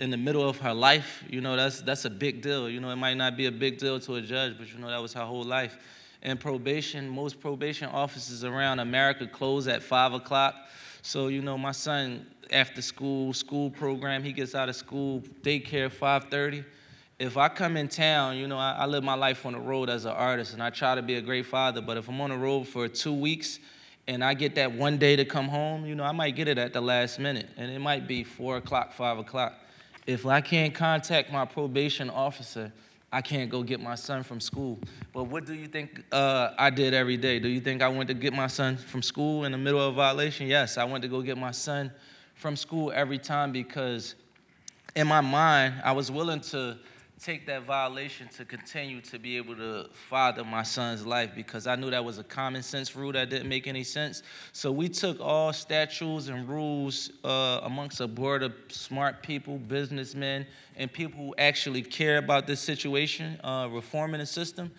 in 0.00 0.10
the 0.10 0.16
middle 0.16 0.48
of 0.48 0.58
her 0.58 0.74
life. 0.74 1.24
You 1.28 1.40
know, 1.40 1.56
that's 1.56 1.80
that's 1.82 2.04
a 2.04 2.10
big 2.10 2.42
deal. 2.42 2.68
You 2.68 2.80
know, 2.80 2.90
it 2.90 2.96
might 2.96 3.16
not 3.16 3.36
be 3.36 3.46
a 3.46 3.52
big 3.52 3.78
deal 3.78 4.00
to 4.00 4.16
a 4.16 4.20
judge, 4.20 4.56
but 4.58 4.72
you 4.72 4.78
know 4.78 4.88
that 4.88 5.00
was 5.00 5.12
her 5.14 5.24
whole 5.24 5.44
life. 5.44 5.76
And 6.22 6.40
probation, 6.40 7.08
most 7.08 7.40
probation 7.40 7.88
offices 7.90 8.44
around 8.44 8.80
America 8.80 9.26
close 9.26 9.68
at 9.68 9.82
five 9.82 10.12
o'clock. 10.12 10.54
So 11.02 11.28
you 11.28 11.42
know, 11.42 11.56
my 11.56 11.72
son 11.72 12.26
after 12.50 12.82
school 12.82 13.32
school 13.32 13.70
program, 13.70 14.22
he 14.22 14.32
gets 14.32 14.54
out 14.54 14.68
of 14.68 14.76
school 14.76 15.22
daycare 15.42 15.90
5:30. 15.90 16.64
If 17.20 17.36
I 17.36 17.48
come 17.48 17.76
in 17.76 17.88
town, 17.88 18.36
you 18.36 18.46
know, 18.46 18.58
I, 18.58 18.76
I 18.78 18.86
live 18.86 19.02
my 19.02 19.14
life 19.14 19.44
on 19.44 19.52
the 19.52 19.58
road 19.58 19.90
as 19.90 20.04
an 20.04 20.12
artist, 20.12 20.54
and 20.54 20.62
I 20.62 20.70
try 20.70 20.94
to 20.94 21.02
be 21.02 21.16
a 21.16 21.20
great 21.20 21.46
father. 21.46 21.80
But 21.80 21.96
if 21.96 22.08
I'm 22.08 22.20
on 22.20 22.30
the 22.30 22.36
road 22.36 22.68
for 22.68 22.86
two 22.88 23.12
weeks 23.12 23.58
and 24.08 24.24
I 24.24 24.32
get 24.32 24.54
that 24.54 24.72
one 24.72 24.96
day 24.96 25.16
to 25.16 25.24
come 25.26 25.48
home, 25.48 25.84
you 25.84 25.94
know, 25.94 26.02
I 26.02 26.12
might 26.12 26.34
get 26.34 26.48
it 26.48 26.56
at 26.56 26.72
the 26.72 26.80
last 26.80 27.18
minute, 27.18 27.50
and 27.58 27.70
it 27.70 27.78
might 27.78 28.08
be 28.08 28.24
four 28.24 28.56
o'clock, 28.56 28.94
five 28.94 29.18
o'clock. 29.18 29.52
If 30.06 30.24
I 30.24 30.40
can't 30.40 30.74
contact 30.74 31.30
my 31.30 31.44
probation 31.44 32.08
officer, 32.08 32.72
I 33.12 33.20
can't 33.20 33.50
go 33.50 33.62
get 33.62 33.80
my 33.80 33.94
son 33.94 34.22
from 34.22 34.40
school. 34.40 34.78
But 35.12 35.24
what 35.24 35.44
do 35.44 35.52
you 35.52 35.66
think 35.66 36.04
uh, 36.10 36.52
I 36.58 36.70
did 36.70 36.94
every 36.94 37.18
day? 37.18 37.38
Do 37.38 37.48
you 37.48 37.60
think 37.60 37.82
I 37.82 37.88
went 37.88 38.08
to 38.08 38.14
get 38.14 38.32
my 38.32 38.46
son 38.46 38.78
from 38.78 39.02
school 39.02 39.44
in 39.44 39.52
the 39.52 39.58
middle 39.58 39.80
of 39.80 39.92
a 39.92 39.96
violation? 39.96 40.46
Yes, 40.46 40.78
I 40.78 40.84
went 40.84 41.02
to 41.02 41.08
go 41.08 41.20
get 41.20 41.36
my 41.36 41.50
son 41.50 41.92
from 42.34 42.56
school 42.56 42.90
every 42.94 43.18
time 43.18 43.52
because 43.52 44.14
in 44.96 45.06
my 45.06 45.20
mind, 45.20 45.74
I 45.84 45.92
was 45.92 46.10
willing 46.10 46.40
to 46.40 46.78
take 47.20 47.46
that 47.46 47.64
violation 47.64 48.28
to 48.28 48.44
continue 48.44 49.00
to 49.00 49.18
be 49.18 49.36
able 49.36 49.56
to 49.56 49.88
father 50.08 50.44
my 50.44 50.62
son's 50.62 51.04
life 51.04 51.30
because 51.34 51.66
I 51.66 51.74
knew 51.74 51.90
that 51.90 52.04
was 52.04 52.18
a 52.18 52.24
common 52.24 52.62
sense 52.62 52.94
rule 52.94 53.12
that 53.12 53.28
didn't 53.28 53.48
make 53.48 53.66
any 53.66 53.82
sense. 53.82 54.22
So 54.52 54.70
we 54.70 54.88
took 54.88 55.20
all 55.20 55.52
statutes 55.52 56.28
and 56.28 56.48
rules 56.48 57.10
uh, 57.24 57.60
amongst 57.62 58.00
a 58.00 58.06
board 58.06 58.42
of 58.42 58.52
smart 58.68 59.22
people, 59.22 59.58
businessmen, 59.58 60.46
and 60.76 60.92
people 60.92 61.18
who 61.18 61.34
actually 61.38 61.82
care 61.82 62.18
about 62.18 62.46
this 62.46 62.60
situation, 62.60 63.40
uh, 63.42 63.68
reforming 63.70 64.20
the 64.20 64.26
system. 64.26 64.70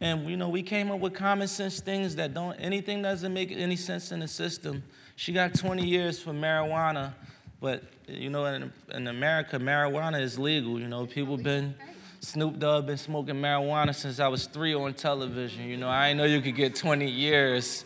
And 0.00 0.28
you 0.28 0.36
know, 0.36 0.48
we 0.48 0.62
came 0.62 0.90
up 0.90 0.98
with 0.98 1.14
common 1.14 1.48
sense 1.48 1.80
things 1.80 2.16
that 2.16 2.34
don't 2.34 2.54
anything 2.54 3.02
doesn't 3.02 3.32
make 3.32 3.52
any 3.52 3.76
sense 3.76 4.10
in 4.10 4.20
the 4.20 4.28
system. 4.28 4.82
She 5.14 5.32
got 5.32 5.54
20 5.54 5.86
years 5.86 6.20
for 6.20 6.32
marijuana 6.32 7.14
but 7.60 7.82
you 8.06 8.30
know, 8.30 8.44
in, 8.46 8.72
in 8.92 9.06
America, 9.08 9.58
marijuana 9.58 10.20
is 10.20 10.38
legal. 10.38 10.78
You 10.78 10.88
know, 10.88 11.06
people 11.06 11.36
been 11.36 11.74
Snoop 12.20 12.58
Dogg 12.58 12.86
been 12.86 12.96
smoking 12.96 13.36
marijuana 13.36 13.94
since 13.94 14.20
I 14.20 14.28
was 14.28 14.46
three 14.46 14.74
on 14.74 14.94
television. 14.94 15.64
You 15.64 15.76
know, 15.76 15.88
I 15.88 16.12
know 16.12 16.24
you 16.24 16.40
could 16.40 16.56
get 16.56 16.74
20 16.74 17.08
years 17.08 17.84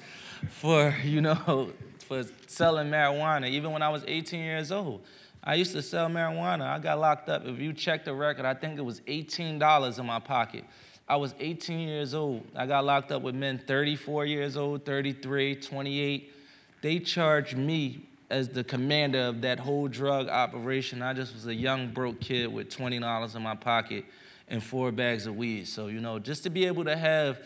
for 0.48 0.94
you 1.04 1.20
know 1.20 1.72
for 2.06 2.24
selling 2.46 2.88
marijuana. 2.90 3.48
Even 3.48 3.72
when 3.72 3.83
I 3.83 3.88
was 3.88 4.04
18 4.06 4.40
years 4.40 4.72
old, 4.72 5.02
I 5.42 5.54
used 5.54 5.72
to 5.72 5.83
sell 5.83 6.09
marijuana. 6.09 6.62
I 6.62 6.78
got 6.78 6.98
locked 6.98 7.28
up. 7.28 7.46
If 7.46 7.59
you 7.59 7.72
check 7.72 8.04
the 8.04 8.14
record, 8.14 8.44
I 8.44 8.54
think 8.54 8.78
it 8.78 8.83
was 8.83 9.00
$18 9.00 9.98
in 9.98 10.06
my 10.06 10.18
pocket. 10.18 10.64
I 11.09 11.16
was 11.16 11.35
18 11.40 11.88
years 11.88 12.14
old. 12.14 12.46
I 12.54 12.66
got 12.66 12.85
locked 12.85 13.11
up 13.11 13.22
with 13.22 13.35
men 13.35 13.61
34 13.66 14.26
years 14.26 14.56
old, 14.56 14.85
33, 14.85 15.56
28. 15.56 16.33
They 16.83 16.98
charged 17.00 17.56
me 17.56 18.06
as 18.31 18.49
the 18.49 18.62
commander 18.62 19.21
of 19.23 19.40
that 19.43 19.59
whole 19.59 19.88
drug 19.88 20.29
operation, 20.29 21.03
I 21.03 21.12
just 21.12 21.35
was 21.35 21.47
a 21.47 21.55
young 21.55 21.93
broke 21.93 22.21
kid 22.21 22.53
with 22.53 22.71
$20 22.71 23.37
in 23.37 23.43
my 23.43 23.57
pocket 23.57 24.05
and 24.49 24.62
four 24.62 24.93
bags 24.93 25.27
of 25.27 25.37
weed. 25.37 25.66
So, 25.66 25.88
you 25.88 26.01
know, 26.01 26.19
just 26.19 26.45
to 26.45 26.51
be 26.51 26.64
able 26.66 26.85
to 26.85 26.97
have 26.97 27.38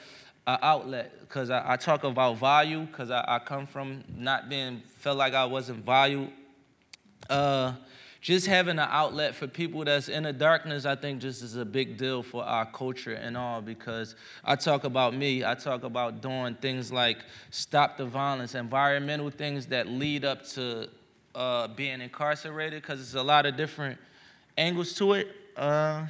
an 0.46 0.58
outlet, 0.62 1.20
because 1.20 1.48
I, 1.48 1.72
I, 1.72 1.76
talk 1.76 2.04
about 2.04 2.36
value, 2.36 2.80
because 2.80 3.10
I, 3.10 3.24
I, 3.26 3.38
come 3.38 3.66
from 3.66 4.04
not 4.14 4.50
being, 4.50 4.82
felt 4.98 5.16
like 5.16 5.32
I 5.32 5.46
wasn't 5.46 5.84
valued. 5.84 6.30
Uh, 7.30 7.72
just 8.24 8.46
having 8.46 8.78
an 8.78 8.88
outlet 8.90 9.34
for 9.34 9.46
people 9.46 9.84
that's 9.84 10.08
in 10.08 10.22
the 10.22 10.32
darkness, 10.32 10.86
I 10.86 10.94
think 10.94 11.20
just 11.20 11.42
is 11.42 11.56
a 11.56 11.64
big 11.64 11.98
deal 11.98 12.22
for 12.22 12.42
our 12.42 12.64
culture 12.64 13.12
and 13.12 13.36
all 13.36 13.60
because 13.60 14.14
I 14.42 14.56
talk 14.56 14.84
about 14.84 15.14
me, 15.14 15.44
I 15.44 15.54
talk 15.54 15.84
about 15.84 16.22
doing 16.22 16.54
things 16.54 16.90
like 16.90 17.18
stop 17.50 17.98
the 17.98 18.06
violence, 18.06 18.54
environmental 18.54 19.28
things 19.28 19.66
that 19.66 19.88
lead 19.88 20.24
up 20.24 20.42
to 20.52 20.88
uh, 21.34 21.68
being 21.68 22.00
incarcerated 22.00 22.80
because 22.80 22.98
there's 22.98 23.14
a 23.14 23.22
lot 23.22 23.44
of 23.44 23.58
different 23.58 23.98
angles 24.56 24.94
to 24.94 25.12
it. 25.12 25.28
Uh, 25.54 26.06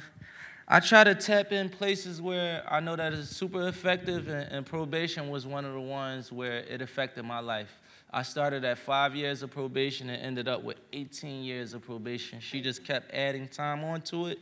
I 0.69 0.79
try 0.79 1.03
to 1.03 1.15
tap 1.15 1.51
in 1.51 1.67
places 1.67 2.21
where 2.21 2.63
I 2.65 2.79
know 2.79 2.95
that 2.95 3.11
it's 3.11 3.27
super 3.27 3.67
effective, 3.67 4.29
and, 4.29 4.49
and 4.53 4.65
probation 4.65 5.27
was 5.27 5.45
one 5.45 5.65
of 5.65 5.73
the 5.73 5.81
ones 5.81 6.31
where 6.31 6.59
it 6.59 6.81
affected 6.81 7.25
my 7.25 7.41
life. 7.41 7.77
I 8.15 8.21
started 8.21 8.63
at 8.63 8.77
five 8.77 9.13
years 9.13 9.43
of 9.43 9.51
probation 9.51 10.09
and 10.09 10.23
ended 10.23 10.47
up 10.47 10.63
with 10.63 10.77
18 10.93 11.43
years 11.43 11.73
of 11.73 11.81
probation. 11.81 12.39
She 12.39 12.61
just 12.61 12.85
kept 12.85 13.13
adding 13.13 13.49
time 13.49 13.83
onto 13.83 14.27
it. 14.27 14.39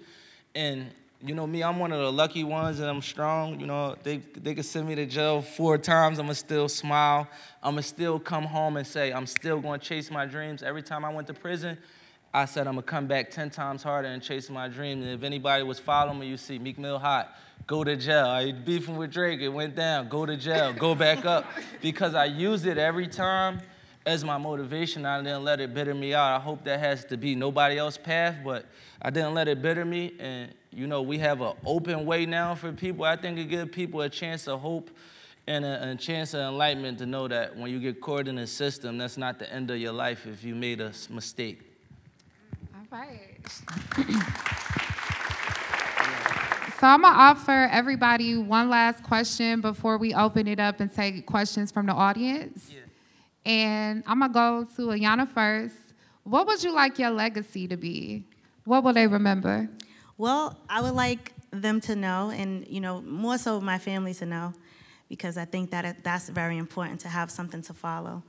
And 0.54 0.92
you 1.26 1.34
know 1.34 1.48
me, 1.48 1.64
I'm 1.64 1.80
one 1.80 1.92
of 1.92 2.00
the 2.00 2.12
lucky 2.12 2.44
ones 2.44 2.80
and 2.80 2.88
I'm 2.88 3.02
strong. 3.02 3.60
You 3.60 3.66
know, 3.66 3.96
they, 4.04 4.18
they 4.18 4.54
could 4.54 4.66
send 4.66 4.88
me 4.88 4.94
to 4.94 5.08
jail 5.08 5.42
four 5.42 5.80
times, 5.80 6.20
I'm 6.20 6.28
gonna 6.28 6.36
still 6.36 6.70
smile. 6.70 7.28
I'm 7.64 7.72
gonna 7.74 7.82
still 7.82 8.20
come 8.20 8.44
home 8.44 8.78
and 8.78 8.86
say, 8.86 9.12
I'm 9.12 9.26
still 9.26 9.60
gonna 9.60 9.80
chase 9.80 10.12
my 10.12 10.28
dreams. 10.28 10.62
Every 10.62 10.84
time 10.84 11.04
I 11.04 11.12
went 11.12 11.26
to 11.26 11.34
prison, 11.34 11.80
I 12.34 12.46
said 12.46 12.66
I'm 12.66 12.74
gonna 12.74 12.82
come 12.82 13.06
back 13.06 13.30
10 13.30 13.52
times 13.52 13.84
harder 13.84 14.08
and 14.08 14.22
chase 14.22 14.50
my 14.50 14.68
dreams. 14.68 15.06
And 15.06 15.14
if 15.14 15.24
anybody 15.24 15.64
was 15.64 15.80
following 15.80 16.20
me, 16.20 16.28
you 16.28 16.38
see 16.38 16.58
Meek 16.58 16.80
Mill 16.80 16.98
hot, 16.98 17.36
go 17.68 17.84
to 17.84 17.96
jail. 17.96 18.26
I 18.26 18.52
beefing 18.52 18.98
with 18.98 19.12
Drake, 19.12 19.40
it 19.42 19.50
went 19.50 19.76
down, 19.76 20.10
go 20.10 20.26
to 20.26 20.36
jail, 20.36 20.74
go 20.74 20.96
back 20.96 21.26
up. 21.26 21.46
Because 21.82 22.16
I 22.16 22.26
used 22.26 22.66
it 22.66 22.78
every 22.78 23.08
time 23.08 23.62
as 24.06 24.24
my 24.24 24.38
motivation. 24.38 25.06
I 25.06 25.22
didn't 25.22 25.44
let 25.44 25.60
it 25.60 25.74
bitter 25.74 25.94
me 25.94 26.14
out. 26.14 26.36
I 26.36 26.40
hope 26.40 26.64
that 26.64 26.80
has 26.80 27.06
to 27.06 27.18
be 27.18 27.36
nobody 27.36 27.78
else's 27.78 28.00
path, 28.00 28.38
but 28.44 28.66
I 29.02 29.10
didn't 29.10 29.34
let 29.34 29.48
it 29.48 29.62
bitter 29.62 29.86
me. 29.86 30.14
And 30.20 30.54
you 30.72 30.88
know, 30.88 31.02
we 31.02 31.20
have 31.20 31.42
an 31.42 31.54
open 31.66 32.06
way 32.06 32.26
now 32.26 32.56
for 32.56 32.72
people. 32.72 33.06
I 33.06 33.16
think 33.16 33.38
it 33.38 33.46
gives 33.46 33.70
people 33.72 34.02
a 34.02 34.10
chance 34.10 34.48
of 34.48 34.62
hope 34.62 34.90
and 35.46 35.66
a, 35.66 35.92
a, 35.92 35.96
chance 35.96 36.34
of 36.34 36.40
enlightenment 36.40 36.98
to 37.00 37.06
know 37.06 37.28
that 37.28 37.56
when 37.58 37.70
you 37.70 37.80
get 37.80 38.00
caught 38.00 38.28
in 38.30 38.38
a 38.38 38.48
system, 38.48 38.98
that's 38.98 39.18
not 39.18 39.40
the 39.40 39.54
end 39.54 39.70
of 39.70 39.78
your 39.78 39.92
life 39.92 40.26
if 40.26 40.44
you 40.44 40.56
made 40.56 40.80
a 40.80 40.94
mistake. 41.10 41.73
All 42.94 43.00
right. 43.00 44.24
So 46.80 46.88
I'm 46.88 47.04
gonna 47.04 47.18
offer 47.18 47.70
everybody 47.72 48.36
one 48.36 48.70
last 48.70 49.04
question 49.04 49.62
before 49.62 49.98
we 49.98 50.14
open 50.14 50.50
it 50.50 50.60
up 50.60 50.82
and 50.82 50.94
take 50.94 51.26
questions 51.26 51.72
from 51.72 51.86
the 51.86 51.94
audience. 51.94 52.74
Yeah. 52.74 52.82
And 53.50 54.04
I'm 54.06 54.20
gonna 54.20 54.34
go 54.34 54.68
to 54.76 54.88
Ayana 54.88 55.26
first. 55.26 55.76
What 56.24 56.46
would 56.46 56.62
you 56.62 56.74
like 56.74 57.00
your 57.00 57.12
legacy 57.12 57.70
to 57.70 57.78
be? 57.78 58.26
What 58.66 58.84
will 58.84 58.92
they 58.92 59.08
remember? 59.08 59.70
Well, 60.18 60.60
I 60.70 60.82
would 60.82 60.94
like 60.94 61.32
them 61.52 61.80
to 61.82 61.96
know, 61.96 62.32
and 62.32 62.68
you 62.68 62.82
know, 62.82 63.00
more 63.04 63.38
so 63.38 63.62
my 63.62 63.78
family 63.78 64.14
to 64.16 64.26
know, 64.26 64.54
because 65.08 65.38
I 65.38 65.46
think 65.46 65.72
that 65.72 66.04
that's 66.04 66.28
very 66.28 66.58
important 66.58 67.00
to 67.02 67.08
have 67.08 67.32
something 67.32 67.62
to 67.62 67.74
follow. 67.74 68.24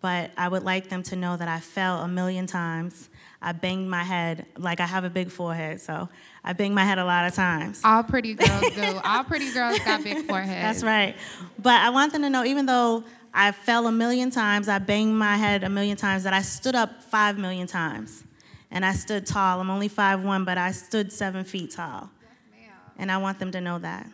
But 0.00 0.32
I 0.36 0.48
would 0.48 0.64
like 0.64 0.88
them 0.88 1.04
to 1.04 1.16
know 1.16 1.36
that 1.36 1.46
I 1.46 1.60
fell 1.60 2.00
a 2.00 2.08
million 2.08 2.48
times. 2.48 3.09
I 3.42 3.52
banged 3.52 3.88
my 3.88 4.04
head, 4.04 4.46
like 4.58 4.80
I 4.80 4.86
have 4.86 5.04
a 5.04 5.10
big 5.10 5.30
forehead, 5.30 5.80
so 5.80 6.08
I 6.44 6.52
banged 6.52 6.74
my 6.74 6.84
head 6.84 6.98
a 6.98 7.04
lot 7.04 7.26
of 7.26 7.34
times. 7.34 7.80
All 7.84 8.02
pretty 8.02 8.34
girls 8.34 8.70
do. 8.74 9.00
All 9.02 9.24
pretty 9.24 9.50
girls 9.52 9.78
got 9.78 10.04
big 10.04 10.26
foreheads. 10.26 10.82
That's 10.82 10.82
right. 10.84 11.16
But 11.58 11.80
I 11.80 11.88
want 11.90 12.12
them 12.12 12.22
to 12.22 12.30
know, 12.30 12.44
even 12.44 12.66
though 12.66 13.04
I 13.32 13.52
fell 13.52 13.86
a 13.86 13.92
million 13.92 14.30
times, 14.30 14.68
I 14.68 14.78
banged 14.78 15.14
my 15.16 15.36
head 15.36 15.64
a 15.64 15.70
million 15.70 15.96
times, 15.96 16.24
that 16.24 16.34
I 16.34 16.42
stood 16.42 16.74
up 16.74 17.02
five 17.02 17.38
million 17.38 17.66
times. 17.66 18.24
And 18.70 18.84
I 18.84 18.92
stood 18.92 19.26
tall. 19.26 19.60
I'm 19.60 19.70
only 19.70 19.88
five 19.88 20.22
one, 20.22 20.44
but 20.44 20.58
I 20.58 20.70
stood 20.72 21.10
seven 21.12 21.44
feet 21.44 21.72
tall. 21.72 22.10
Yes, 22.52 22.70
and 22.98 23.10
I 23.10 23.16
want 23.16 23.38
them 23.38 23.50
to 23.52 23.60
know 23.60 23.78
that. 23.78 24.06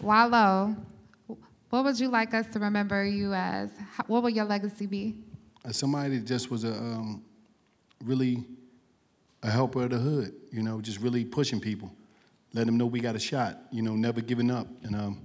Wallo, 0.00 0.74
what 1.70 1.84
would 1.84 1.98
you 1.98 2.08
like 2.08 2.34
us 2.34 2.46
to 2.52 2.58
remember 2.58 3.04
you 3.04 3.32
as? 3.32 3.70
What 4.06 4.22
will 4.22 4.30
your 4.30 4.44
legacy 4.44 4.86
be? 4.86 5.16
As 5.64 5.76
somebody 5.76 6.18
that 6.18 6.26
just 6.26 6.50
was 6.50 6.64
a 6.64 6.72
um, 6.72 7.22
really 8.04 8.44
a 9.42 9.50
helper 9.50 9.84
of 9.84 9.90
the 9.90 9.98
hood, 9.98 10.34
you 10.52 10.62
know, 10.62 10.80
just 10.80 11.00
really 11.00 11.24
pushing 11.24 11.60
people, 11.60 11.90
letting 12.52 12.66
them 12.66 12.76
know 12.76 12.86
we 12.86 13.00
got 13.00 13.16
a 13.16 13.20
shot, 13.20 13.58
you 13.70 13.82
know, 13.82 13.94
never 13.94 14.20
giving 14.20 14.50
up, 14.50 14.66
and 14.82 14.94
um, 14.94 15.20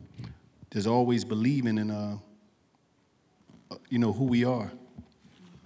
there's 0.70 0.88
always 0.88 1.26
believing 1.26 1.78
in, 1.78 1.92
uh, 1.92 2.18
uh, 3.72 3.76
you 3.90 4.00
know, 4.00 4.14
who 4.14 4.26
we 4.26 4.46
are. 4.46 4.72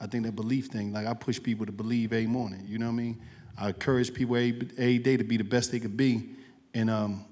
I 0.02 0.08
think 0.08 0.26
that 0.26 0.36
belief 0.36 0.68
thing, 0.68 0.94
like 0.94 1.06
I 1.06 1.14
push 1.14 1.42
people 1.42 1.66
to 1.66 1.72
believe 1.72 2.14
every 2.14 2.28
morning, 2.28 2.64
you 2.68 2.80
know 2.80 2.86
what 2.86 2.94
I 2.94 2.96
mean? 2.96 3.22
I 3.58 3.68
encourage 3.68 4.14
people 4.14 4.38
every, 4.38 4.70
every 4.78 5.00
day 5.00 5.18
to 5.18 5.24
be 5.24 5.36
the 5.38 5.44
best 5.44 5.72
they 5.72 5.80
could 5.80 5.98
be, 5.98 6.30
and 6.74 6.90
um, 6.90 7.26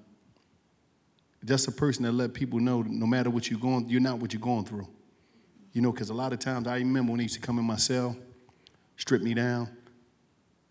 just 1.45 1.67
a 1.67 1.71
person 1.71 2.03
that 2.03 2.11
let 2.11 2.33
people 2.33 2.59
know 2.59 2.81
no 2.81 3.05
matter 3.05 3.29
what 3.29 3.49
you're 3.49 3.59
going, 3.59 3.87
you're 3.89 4.01
not 4.01 4.19
what 4.19 4.33
you're 4.33 4.41
going 4.41 4.65
through. 4.65 4.87
You 5.73 5.81
know, 5.81 5.91
because 5.91 6.09
a 6.09 6.13
lot 6.13 6.33
of 6.33 6.39
times 6.39 6.67
I 6.67 6.77
remember 6.77 7.11
when 7.11 7.19
they 7.19 7.23
used 7.23 7.35
to 7.35 7.41
come 7.41 7.59
in 7.59 7.65
my 7.65 7.75
cell, 7.77 8.15
strip 8.95 9.21
me 9.21 9.33
down, 9.33 9.69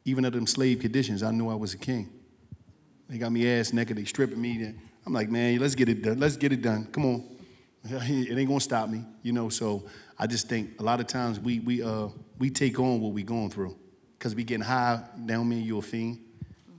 even 0.05 0.25
under 0.25 0.39
them 0.39 0.47
slave 0.47 0.81
conditions, 0.81 1.23
I 1.23 1.31
knew 1.31 1.49
I 1.49 1.55
was 1.55 1.75
a 1.75 1.79
king. 1.79 2.11
They 3.09 3.19
got 3.19 3.31
me 3.31 3.49
ass 3.49 3.73
naked, 3.73 3.97
they 3.97 4.05
stripping 4.05 4.41
me. 4.41 4.75
I'm 5.05 5.13
like, 5.13 5.31
man, 5.31 5.59
let's 5.59 5.77
get 5.77 5.89
it 5.89 6.03
done. 6.03 6.19
Let's 6.19 6.37
get 6.37 6.53
it 6.53 6.63
done. 6.63 6.87
Come 6.87 7.05
on. 7.05 7.25
It 7.89 8.37
ain't 8.37 8.49
gonna 8.49 8.59
stop 8.59 8.89
me, 8.89 9.05
you 9.23 9.33
know. 9.33 9.49
So 9.49 9.85
I 10.19 10.27
just 10.27 10.49
think 10.49 10.81
a 10.81 10.83
lot 10.83 10.99
of 10.99 11.07
times 11.07 11.39
we 11.39 11.61
we 11.61 11.83
uh 11.83 12.09
we 12.37 12.51
take 12.51 12.81
on 12.81 13.01
what 13.01 13.13
we 13.13 13.23
going 13.23 13.51
through. 13.51 13.77
Cause 14.19 14.35
we 14.35 14.43
getting 14.43 14.65
high, 14.65 15.03
that 15.19 15.27
don't 15.29 15.53
you're 15.53 15.79
a 15.79 15.83
fiend. 15.83 16.19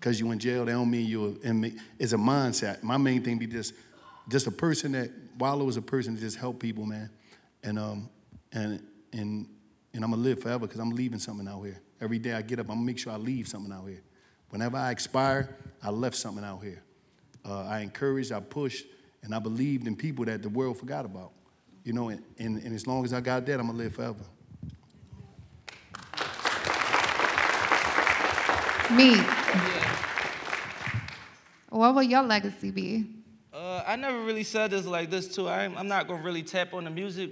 Cause 0.07 0.21
you 0.21 0.31
in 0.31 0.39
jail, 0.39 0.63
that 0.63 0.71
don't 0.71 0.89
mean 0.89 1.05
you're 1.05 1.35
in 1.43 1.77
it's 1.99 2.13
a 2.13 2.17
mindset. 2.17 2.81
My 2.81 2.95
main 2.95 3.21
thing 3.21 3.37
be 3.37 3.45
just 3.45 3.73
just 4.29 4.47
a 4.47 4.51
person 4.51 4.93
that 4.93 5.11
Wallo 5.37 5.65
was 5.65 5.75
a 5.75 5.81
person 5.81 6.15
to 6.15 6.21
just 6.21 6.37
help 6.37 6.61
people, 6.61 6.85
man. 6.85 7.09
And 7.61 7.77
um 7.77 8.09
and 8.53 8.81
and 9.11 9.49
and 9.93 10.05
I'm 10.05 10.11
gonna 10.11 10.21
live 10.21 10.41
forever 10.41 10.59
because 10.59 10.79
I'm 10.79 10.91
leaving 10.91 11.19
something 11.19 11.45
out 11.45 11.61
here. 11.61 11.81
Every 11.99 12.19
day 12.19 12.31
I 12.31 12.41
get 12.41 12.57
up, 12.57 12.67
I'm 12.69 12.75
gonna 12.75 12.85
make 12.85 12.99
sure 12.99 13.11
I 13.11 13.17
leave 13.17 13.49
something 13.49 13.69
out 13.69 13.85
here. 13.85 14.01
Whenever 14.49 14.77
I 14.77 14.91
expire, 14.91 15.57
I 15.83 15.89
left 15.89 16.15
something 16.15 16.45
out 16.45 16.63
here. 16.63 16.81
Uh, 17.43 17.63
I 17.63 17.81
encouraged, 17.81 18.31
I 18.31 18.39
pushed, 18.39 18.85
and 19.23 19.35
I 19.35 19.39
believed 19.39 19.87
in 19.87 19.97
people 19.97 20.23
that 20.23 20.41
the 20.41 20.47
world 20.47 20.77
forgot 20.77 21.03
about. 21.03 21.33
You 21.83 21.91
know, 21.91 22.07
and, 22.07 22.23
and, 22.37 22.63
and 22.63 22.73
as 22.73 22.87
long 22.87 23.03
as 23.03 23.11
I 23.11 23.19
got 23.19 23.45
that, 23.45 23.59
I'm 23.59 23.67
gonna 23.67 23.77
live 23.77 23.95
forever. 23.95 24.23
Me. 28.89 29.76
What 31.69 31.95
will 31.95 32.03
your 32.03 32.23
legacy 32.23 32.71
be? 32.71 33.05
Uh, 33.53 33.83
I 33.85 33.95
never 33.95 34.19
really 34.21 34.43
said 34.43 34.71
this 34.71 34.85
like 34.85 35.09
this 35.09 35.33
too. 35.33 35.47
I'm, 35.49 35.77
I'm 35.77 35.87
not 35.87 36.07
gonna 36.07 36.23
really 36.23 36.43
tap 36.43 36.73
on 36.73 36.83
the 36.83 36.89
music 36.89 37.31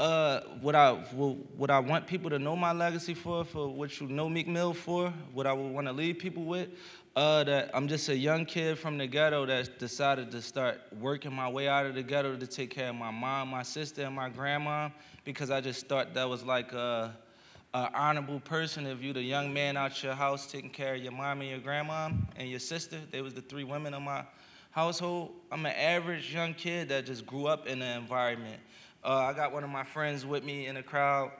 uh, 0.00 0.40
what 0.62 0.74
I 0.74 0.94
what 0.94 1.70
I 1.70 1.78
want 1.78 2.06
people 2.06 2.30
to 2.30 2.38
know 2.38 2.56
my 2.56 2.72
legacy 2.72 3.12
for, 3.12 3.44
for 3.44 3.68
what 3.68 4.00
you 4.00 4.08
know 4.08 4.30
Meek 4.30 4.48
Mill 4.48 4.72
for, 4.72 5.12
what 5.34 5.46
I 5.46 5.52
would 5.52 5.72
want 5.72 5.86
to 5.88 5.92
leave 5.92 6.18
people 6.18 6.44
with, 6.44 6.70
uh, 7.14 7.44
that 7.44 7.70
I'm 7.74 7.86
just 7.86 8.08
a 8.08 8.16
young 8.16 8.46
kid 8.46 8.78
from 8.78 8.96
the 8.96 9.06
ghetto 9.06 9.44
that 9.44 9.78
decided 9.78 10.30
to 10.30 10.40
start 10.40 10.80
working 10.98 11.34
my 11.34 11.50
way 11.50 11.68
out 11.68 11.84
of 11.84 11.94
the 11.94 12.02
ghetto 12.02 12.34
to 12.34 12.46
take 12.46 12.70
care 12.70 12.88
of 12.88 12.94
my 12.94 13.10
mom, 13.10 13.48
my 13.48 13.62
sister, 13.62 14.02
and 14.04 14.16
my 14.16 14.30
grandma, 14.30 14.88
because 15.24 15.50
I 15.50 15.60
just 15.60 15.86
thought 15.86 16.14
that 16.14 16.26
was 16.26 16.44
like 16.44 16.72
a, 16.72 17.14
a 17.72 17.90
honorable 17.94 18.40
person 18.40 18.86
if 18.86 19.02
you 19.02 19.12
the 19.12 19.22
young 19.22 19.52
man 19.52 19.76
out 19.76 20.02
your 20.02 20.14
house 20.14 20.50
taking 20.50 20.70
care 20.70 20.94
of 20.94 21.02
your 21.02 21.12
mom 21.12 21.40
and 21.40 21.50
your 21.50 21.60
grandma 21.60 22.10
and 22.36 22.48
your 22.48 22.58
sister. 22.58 22.98
They 23.10 23.22
was 23.22 23.34
the 23.34 23.42
three 23.42 23.64
women 23.64 23.94
in 23.94 24.02
my 24.02 24.24
household. 24.70 25.32
I'm 25.52 25.64
an 25.66 25.74
average 25.76 26.32
young 26.32 26.54
kid 26.54 26.88
that 26.88 27.06
just 27.06 27.26
grew 27.26 27.46
up 27.46 27.66
in 27.66 27.78
the 27.78 27.96
environment 27.96 28.60
uh, 29.02 29.14
I 29.14 29.32
got 29.32 29.52
one 29.52 29.64
of 29.64 29.70
my 29.70 29.84
friends 29.84 30.26
with 30.26 30.44
me 30.44 30.66
in 30.66 30.74
the 30.74 30.82
crowd. 30.82 31.30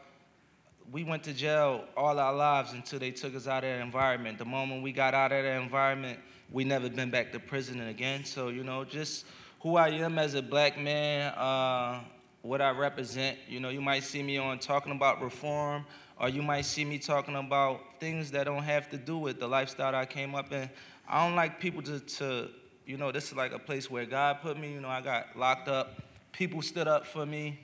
We 0.90 1.04
went 1.04 1.22
to 1.24 1.34
jail 1.34 1.84
all 1.94 2.18
our 2.18 2.34
lives 2.34 2.72
until 2.72 2.98
they 2.98 3.10
took 3.10 3.34
us 3.34 3.46
out 3.46 3.64
of 3.64 3.70
that 3.70 3.82
environment. 3.82 4.38
The 4.38 4.46
moment 4.46 4.82
we 4.82 4.92
got 4.92 5.12
out 5.12 5.30
of 5.30 5.42
that 5.42 5.60
environment, 5.60 6.18
we 6.50 6.64
never 6.64 6.88
been 6.88 7.10
back 7.10 7.32
to 7.32 7.38
prison 7.38 7.80
again. 7.82 8.24
So, 8.24 8.48
you 8.48 8.64
know, 8.64 8.84
just 8.84 9.26
who 9.60 9.76
I 9.76 9.90
am 9.90 10.18
as 10.18 10.34
a 10.34 10.42
black 10.42 10.78
man, 10.78 11.34
uh, 11.34 12.00
what 12.40 12.62
I 12.62 12.70
represent. 12.70 13.36
You 13.46 13.60
know, 13.60 13.68
you 13.68 13.82
might 13.82 14.04
see 14.04 14.22
me 14.22 14.38
on 14.38 14.58
talking 14.58 14.92
about 14.92 15.22
reform, 15.22 15.84
or 16.20 16.28
you 16.28 16.42
might 16.42 16.66
see 16.66 16.84
me 16.84 16.98
talking 16.98 17.34
about 17.34 17.80
things 17.98 18.30
that 18.32 18.44
don't 18.44 18.62
have 18.62 18.88
to 18.90 18.98
do 18.98 19.16
with 19.18 19.40
the 19.40 19.48
lifestyle 19.48 19.94
I 19.94 20.06
came 20.06 20.34
up 20.34 20.52
in. 20.52 20.68
I 21.08 21.26
don't 21.26 21.34
like 21.34 21.58
people 21.58 21.82
to, 21.82 22.00
to 22.00 22.48
you 22.86 22.96
know, 22.96 23.10
this 23.10 23.28
is 23.28 23.36
like 23.36 23.52
a 23.52 23.58
place 23.58 23.90
where 23.90 24.04
God 24.04 24.40
put 24.42 24.58
me. 24.58 24.72
You 24.72 24.80
know, 24.80 24.88
I 24.88 25.00
got 25.00 25.36
locked 25.36 25.68
up 25.68 26.02
people 26.32 26.62
stood 26.62 26.88
up 26.88 27.06
for 27.06 27.26
me. 27.26 27.60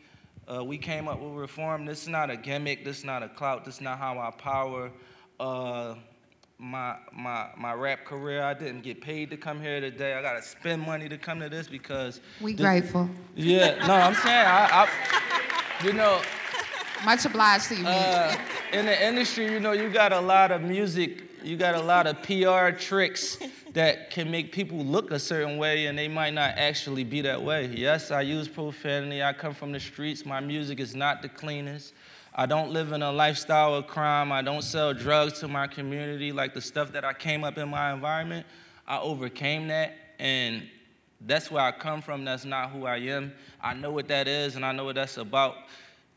Uh, 0.47 0.65
we 0.65 0.79
came 0.79 1.09
up 1.09 1.21
with 1.21 1.33
reform. 1.33 1.85
This 1.85 2.03
is 2.03 2.09
not 2.09 2.31
a 2.31 2.37
gimmick. 2.37 2.85
This 2.85 2.99
is 2.99 3.05
not 3.05 3.23
a 3.23 3.29
clout. 3.29 3.65
This 3.65 3.77
is 3.77 3.81
not 3.81 3.99
how 3.99 4.19
I 4.19 4.31
power 4.31 4.93
uh, 5.41 5.95
my 6.59 6.97
my 7.13 7.49
my 7.57 7.75
rap 7.75 8.05
career. 8.05 8.43
I 8.43 8.55
didn't 8.55 8.83
get 8.83 9.01
paid 9.01 9.31
to 9.31 9.37
come 9.37 9.61
here 9.61 9.81
today. 9.81 10.15
I 10.15 10.23
gotta 10.23 10.43
spend 10.43 10.83
money 10.83 11.09
to 11.09 11.19
come 11.19 11.41
to 11.41 11.49
this 11.49 11.67
because 11.67 12.21
we 12.41 12.53
this, 12.53 12.61
grateful. 12.61 13.11
Yeah, 13.35 13.87
no, 13.87 13.95
I'm 13.95 14.15
saying 14.15 14.47
I, 14.47 14.69
I 14.71 15.85
You 15.85 15.93
know, 15.93 16.23
Much 17.05 17.25
obliged 17.25 17.69
to 17.69 17.77
you, 17.77 17.87
uh, 17.87 18.37
in 18.73 18.87
the 18.87 19.07
industry, 19.07 19.53
you 19.53 19.61
know, 19.61 19.73
you 19.73 19.89
got 19.89 20.13
a 20.13 20.21
lot 20.21 20.51
of 20.51 20.63
music, 20.63 21.25
you 21.45 21.57
got 21.57 21.75
a 21.75 21.81
lot 21.81 22.07
of 22.07 22.21
PR 22.23 22.71
tricks 22.77 23.39
that 23.73 24.11
can 24.11 24.31
make 24.31 24.51
people 24.51 24.79
look 24.79 25.11
a 25.11 25.19
certain 25.19 25.59
way 25.59 25.87
and 25.87 25.99
they 25.99 26.09
might 26.09 26.33
not 26.33 26.55
actually 26.57 27.05
be 27.05 27.21
that 27.21 27.41
way. 27.41 27.67
Yes, 27.67 28.11
I 28.11 28.23
use 28.23 28.49
profanity. 28.49 29.23
I 29.23 29.33
come 29.33 29.53
from 29.53 29.71
the 29.73 29.79
streets. 29.79 30.25
My 30.25 30.41
music 30.41 30.81
is 30.81 30.97
not 30.97 31.23
the 31.23 31.29
cleanest. 31.29 31.93
I 32.35 32.47
don't 32.47 32.71
live 32.71 32.93
in 32.93 33.03
a 33.03 33.13
lifestyle 33.13 33.75
of 33.75 33.87
crime. 33.87 34.33
I 34.33 34.43
don't 34.43 34.63
sell 34.63 34.93
drugs 34.95 35.39
to 35.41 35.49
my 35.49 35.67
community. 35.67 36.33
Like 36.33 36.55
the 36.55 36.61
stuff 36.61 36.93
that 36.93 37.05
I 37.05 37.13
came 37.13 37.45
up 37.45 37.59
in 37.59 37.69
my 37.69 37.93
environment, 37.93 38.47
I 38.87 38.99
overcame 38.99 39.69
that. 39.69 39.95
And 40.19 40.67
that's 41.21 41.51
where 41.51 41.63
I 41.63 41.73
come 41.73 42.03
from. 42.03 42.25
That's 42.25 42.45
not 42.45 42.71
who 42.71 42.87
I 42.87 42.97
am. 42.97 43.33
I 43.61 43.75
know 43.75 43.91
what 43.91 44.09
that 44.09 44.27
is 44.27 44.57
and 44.57 44.65
I 44.65 44.73
know 44.73 44.85
what 44.85 44.95
that's 44.95 45.19
about 45.19 45.57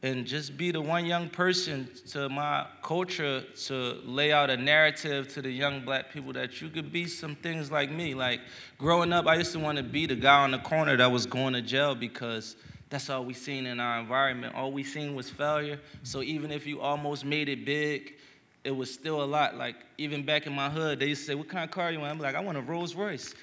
and 0.02 0.26
just 0.26 0.56
be 0.56 0.72
the 0.72 0.80
one 0.80 1.06
young 1.06 1.30
person 1.30 1.89
to 2.08 2.30
my 2.30 2.66
culture 2.82 3.43
to 3.66 4.00
lay 4.06 4.32
out 4.32 4.50
a 4.50 4.56
narrative 4.56 5.28
to 5.28 5.41
the 5.41 5.52
young 5.52 5.84
black 5.84 6.12
people 6.14 6.32
that 6.34 6.62
you 6.62 6.70
could 6.70 6.91
be 6.91 7.06
some 7.06 7.36
things 7.36 7.70
like 7.70 7.91
me. 7.91 8.14
Like 8.14 8.39
growing 8.78 9.12
up, 9.12 9.28
I 9.28 9.36
used 9.36 9.52
to 9.54 9.60
want 9.60 9.78
to 9.78 9.84
be 9.84 10.06
the 10.06 10.16
guy 10.16 10.43
on 10.43 10.52
the 10.52 10.60
corner 10.60 10.95
that 10.95 11.12
was 11.12 11.26
going 11.26 11.54
to 11.54 11.62
jail 11.62 11.95
because 11.95 12.56
that's 12.89 13.10
all 13.10 13.26
we 13.26 13.34
seen 13.34 13.66
in 13.66 13.80
our 13.82 14.00
environment. 14.00 14.56
All 14.56 14.72
we 14.72 14.84
seen 14.84 15.16
was 15.16 15.30
failure. 15.30 15.80
So 16.04 16.24
even 16.24 16.50
if 16.50 16.66
you 16.66 16.80
almost 16.80 17.26
made 17.26 17.50
it 17.50 17.66
big, 17.66 18.16
it 18.64 18.72
was 18.72 18.93
still 18.93 19.22
a 19.22 19.26
lot. 19.26 19.58
Like 19.58 19.76
even 19.97 20.24
back 20.24 20.47
in 20.47 20.54
my 20.54 20.70
hood, 20.70 21.00
they 21.00 21.08
used 21.08 21.22
to 21.22 21.28
say, 21.28 21.36
"What 21.36 21.50
kind 21.50 21.66
of 21.66 21.72
car 21.72 21.91
you 21.91 22.00
want?" 22.00 22.12
I'm 22.12 22.20
like, 22.20 22.36
"I 22.36 22.39
want 22.39 22.58
a 22.58 22.62
Rolls 22.62 22.95
Royce." 22.95 23.34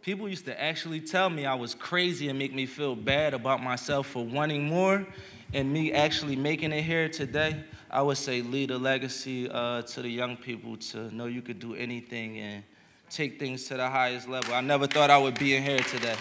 People 0.00 0.28
used 0.28 0.46
to 0.46 0.58
actually 0.60 1.00
tell 1.00 1.28
me 1.28 1.44
I 1.44 1.54
was 1.54 1.74
crazy 1.74 2.28
and 2.28 2.38
make 2.38 2.54
me 2.54 2.64
feel 2.64 2.96
bad 2.96 3.34
about 3.34 3.62
myself 3.62 4.06
for 4.06 4.24
wanting 4.24 4.64
more 4.64 5.06
and 5.52 5.72
me 5.72 5.92
actually 5.92 6.36
making 6.36 6.72
it 6.72 6.82
here 6.82 7.08
today, 7.08 7.56
I 7.90 8.02
would 8.02 8.18
say 8.18 8.42
lead 8.42 8.70
a 8.70 8.78
legacy 8.78 9.48
uh, 9.50 9.82
to 9.82 10.02
the 10.02 10.08
young 10.08 10.36
people 10.36 10.76
to 10.76 11.14
know 11.14 11.26
you 11.26 11.40
could 11.40 11.58
do 11.58 11.74
anything 11.74 12.38
and 12.38 12.62
take 13.10 13.38
things 13.38 13.64
to 13.64 13.76
the 13.76 13.88
highest 13.88 14.28
level. 14.28 14.54
I 14.54 14.60
never 14.60 14.86
thought 14.86 15.10
I 15.10 15.16
would 15.16 15.38
be 15.38 15.56
in 15.56 15.62
here 15.62 15.80
today. 15.80 16.16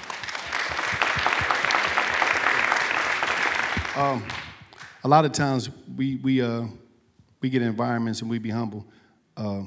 Um, 3.96 4.24
a 5.04 5.08
lot 5.08 5.26
of 5.26 5.32
times 5.32 5.70
we 5.96 6.18
we 6.18 6.42
uh 6.42 6.66
we 7.42 7.50
get 7.50 7.62
environments 7.64 8.22
and 8.22 8.30
we 8.30 8.38
be 8.40 8.52
humble. 8.52 8.86
Uh, 9.36 9.64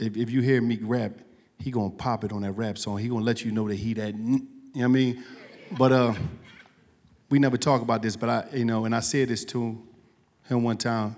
if 0.00 0.16
if 0.16 0.30
you 0.30 0.40
hear 0.40 0.60
Meek 0.62 0.80
rap, 0.82 1.12
he 1.58 1.70
gonna 1.70 1.90
pop 1.90 2.24
it 2.24 2.32
on 2.32 2.42
that 2.42 2.52
rap 2.52 2.78
song. 2.78 2.98
He 2.98 3.08
gonna 3.08 3.24
let 3.24 3.44
you 3.44 3.52
know 3.52 3.68
that 3.68 3.74
he 3.76 3.94
that 3.94 4.14
you 4.14 4.38
know 4.38 4.40
what 4.72 4.84
I 4.84 4.88
mean. 4.88 5.24
But 5.76 5.92
uh, 5.92 6.14
we 7.30 7.38
never 7.38 7.56
talk 7.56 7.82
about 7.82 8.02
this, 8.02 8.16
but 8.16 8.28
I, 8.28 8.48
you 8.54 8.64
know, 8.64 8.84
and 8.84 8.94
I 8.94 9.00
said 9.00 9.28
this 9.28 9.44
to 9.46 9.82
him 10.48 10.62
one 10.62 10.78
time. 10.78 11.16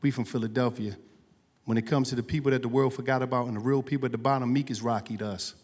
We 0.00 0.10
from 0.10 0.24
Philadelphia. 0.24 0.96
When 1.64 1.76
it 1.76 1.82
comes 1.82 2.08
to 2.10 2.14
the 2.14 2.22
people 2.22 2.50
that 2.52 2.62
the 2.62 2.68
world 2.68 2.94
forgot 2.94 3.22
about 3.22 3.46
and 3.46 3.56
the 3.56 3.60
real 3.60 3.82
people 3.82 4.06
at 4.06 4.12
the 4.12 4.18
bottom, 4.18 4.50
Meek 4.52 4.70
is 4.70 4.80
Rocky 4.80 5.16
to 5.18 5.26
us. 5.26 5.54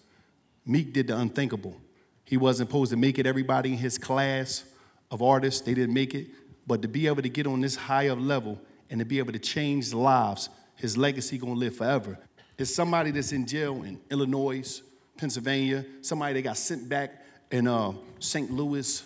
Meek 0.67 0.93
did 0.93 1.07
the 1.07 1.17
unthinkable. 1.17 1.81
He 2.25 2.37
wasn't 2.37 2.69
supposed 2.69 2.91
to 2.91 2.97
make 2.97 3.19
it. 3.19 3.27
Everybody 3.27 3.73
in 3.73 3.79
his 3.79 3.97
class 3.97 4.65
of 5.11 5.23
artists, 5.23 5.63
they 5.63 5.73
didn't 5.73 5.95
make 5.95 6.15
it. 6.15 6.29
But 6.67 6.83
to 6.83 6.89
be 6.89 7.07
able 7.07 7.23
to 7.23 7.29
get 7.29 7.47
on 7.47 7.61
this 7.61 7.77
higher 7.77 8.15
level 8.15 8.61
and 8.91 8.99
to 8.99 9.07
be 9.07 9.19
able 9.19 9.33
to 9.33 9.39
change 9.39 9.95
lives, 9.95 10.49
his 10.77 10.97
legacy 10.97 11.39
gonna 11.39 11.55
live 11.55 11.77
forever. 11.77 12.19
It's 12.59 12.75
somebody 12.75 13.11
that's 13.11 13.33
in 13.33 13.47
jail 13.47 13.83
in 13.83 14.01
Illinois, 14.11 14.83
Pennsylvania, 15.17 15.85
somebody 16.03 16.35
that 16.35 16.43
got 16.43 16.57
sent 16.57 16.89
back 16.89 17.25
in 17.51 17.67
uh, 17.67 17.93
St. 18.19 18.51
Louis, 18.51 19.05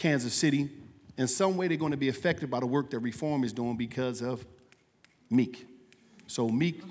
Kansas 0.00 0.32
City. 0.32 0.70
In 1.18 1.28
some 1.28 1.58
way, 1.58 1.68
they're 1.68 1.76
going 1.76 1.90
to 1.90 1.96
be 1.98 2.08
affected 2.08 2.50
by 2.50 2.58
the 2.58 2.66
work 2.66 2.88
that 2.90 3.00
Reform 3.00 3.44
is 3.44 3.52
doing 3.52 3.76
because 3.76 4.22
of 4.22 4.44
Meek. 5.28 5.66
So 6.26 6.48
Meek, 6.48 6.82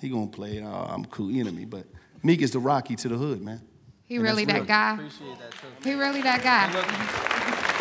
he 0.00 0.08
gonna 0.08 0.26
play. 0.28 0.62
Uh, 0.62 0.68
I'm 0.68 1.04
cool, 1.04 1.28
enemy, 1.38 1.66
but 1.66 1.84
Meek 2.22 2.40
is 2.40 2.50
the 2.52 2.58
Rocky 2.58 2.96
to 2.96 3.08
the 3.08 3.16
hood, 3.16 3.42
man. 3.42 3.60
He 4.06 4.16
And 4.16 4.24
really 4.24 4.46
that 4.46 4.54
real. 4.54 4.64
guy. 4.64 4.94
Appreciate 4.94 5.38
that 5.38 5.50
too. 5.52 5.88
He 5.90 5.94
really 5.94 6.22
that 6.22 6.42
guy. 6.42 7.78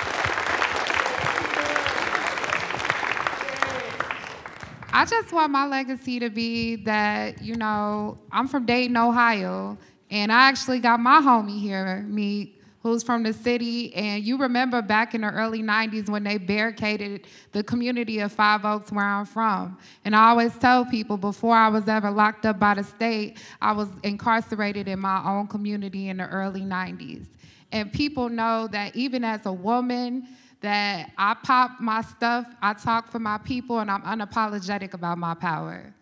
I 4.92 5.06
just 5.06 5.32
want 5.32 5.52
my 5.52 5.68
legacy 5.68 6.20
to 6.20 6.30
be 6.30 6.78
that, 6.78 7.42
you 7.42 7.56
know, 7.56 8.18
I'm 8.32 8.48
from 8.48 8.66
Dayton, 8.66 8.98
Ohio, 8.98 9.78
and 10.10 10.32
I 10.32 10.50
actually 10.50 10.80
got 10.80 11.00
my 11.00 11.22
homie 11.22 11.62
here, 11.62 12.04
Meek, 12.08 12.57
who's 12.88 13.04
from 13.04 13.24
the 13.24 13.34
city. 13.34 13.94
And 13.96 14.24
you 14.24 14.38
remember 14.38 14.82
back 14.82 15.14
in 15.14 15.22
the 15.22 15.30
early 15.30 15.62
90s 15.62 16.10
when 16.10 16.24
they 16.24 16.38
barricaded 16.38 17.28
the 17.52 17.64
community 17.64 18.20
of 18.20 18.32
Five 18.32 18.64
Oaks 18.64 18.92
where 18.92 19.04
I'm 19.04 19.26
from. 19.26 19.78
And 20.06 20.16
I 20.16 20.30
always 20.30 20.58
tell 20.58 20.86
people 20.86 21.18
before 21.18 21.56
I 21.56 21.68
was 21.68 21.88
ever 21.88 22.10
locked 22.10 22.46
up 22.46 22.60
by 22.60 22.76
the 22.76 22.84
state, 22.84 23.40
I 23.62 23.74
was 23.74 23.90
incarcerated 24.04 24.88
in 24.88 25.00
my 25.00 25.22
own 25.26 25.48
community 25.48 26.10
in 26.10 26.18
the 26.18 26.28
early 26.28 26.62
90s. 26.62 27.26
And 27.72 27.92
people 27.92 28.30
know 28.30 28.68
that 28.72 28.96
even 28.96 29.24
as 29.24 29.46
a 29.46 29.52
woman, 29.54 30.28
that 30.62 31.12
I 31.18 31.36
pop 31.44 31.80
my 31.80 32.02
stuff, 32.02 32.48
I 32.62 32.74
talk 32.74 33.12
for 33.12 33.20
my 33.20 33.38
people, 33.38 33.80
and 33.80 33.92
I'm 33.92 34.02
unapologetic 34.04 34.94
about 34.94 35.18
my 35.18 35.34
power. 35.34 35.94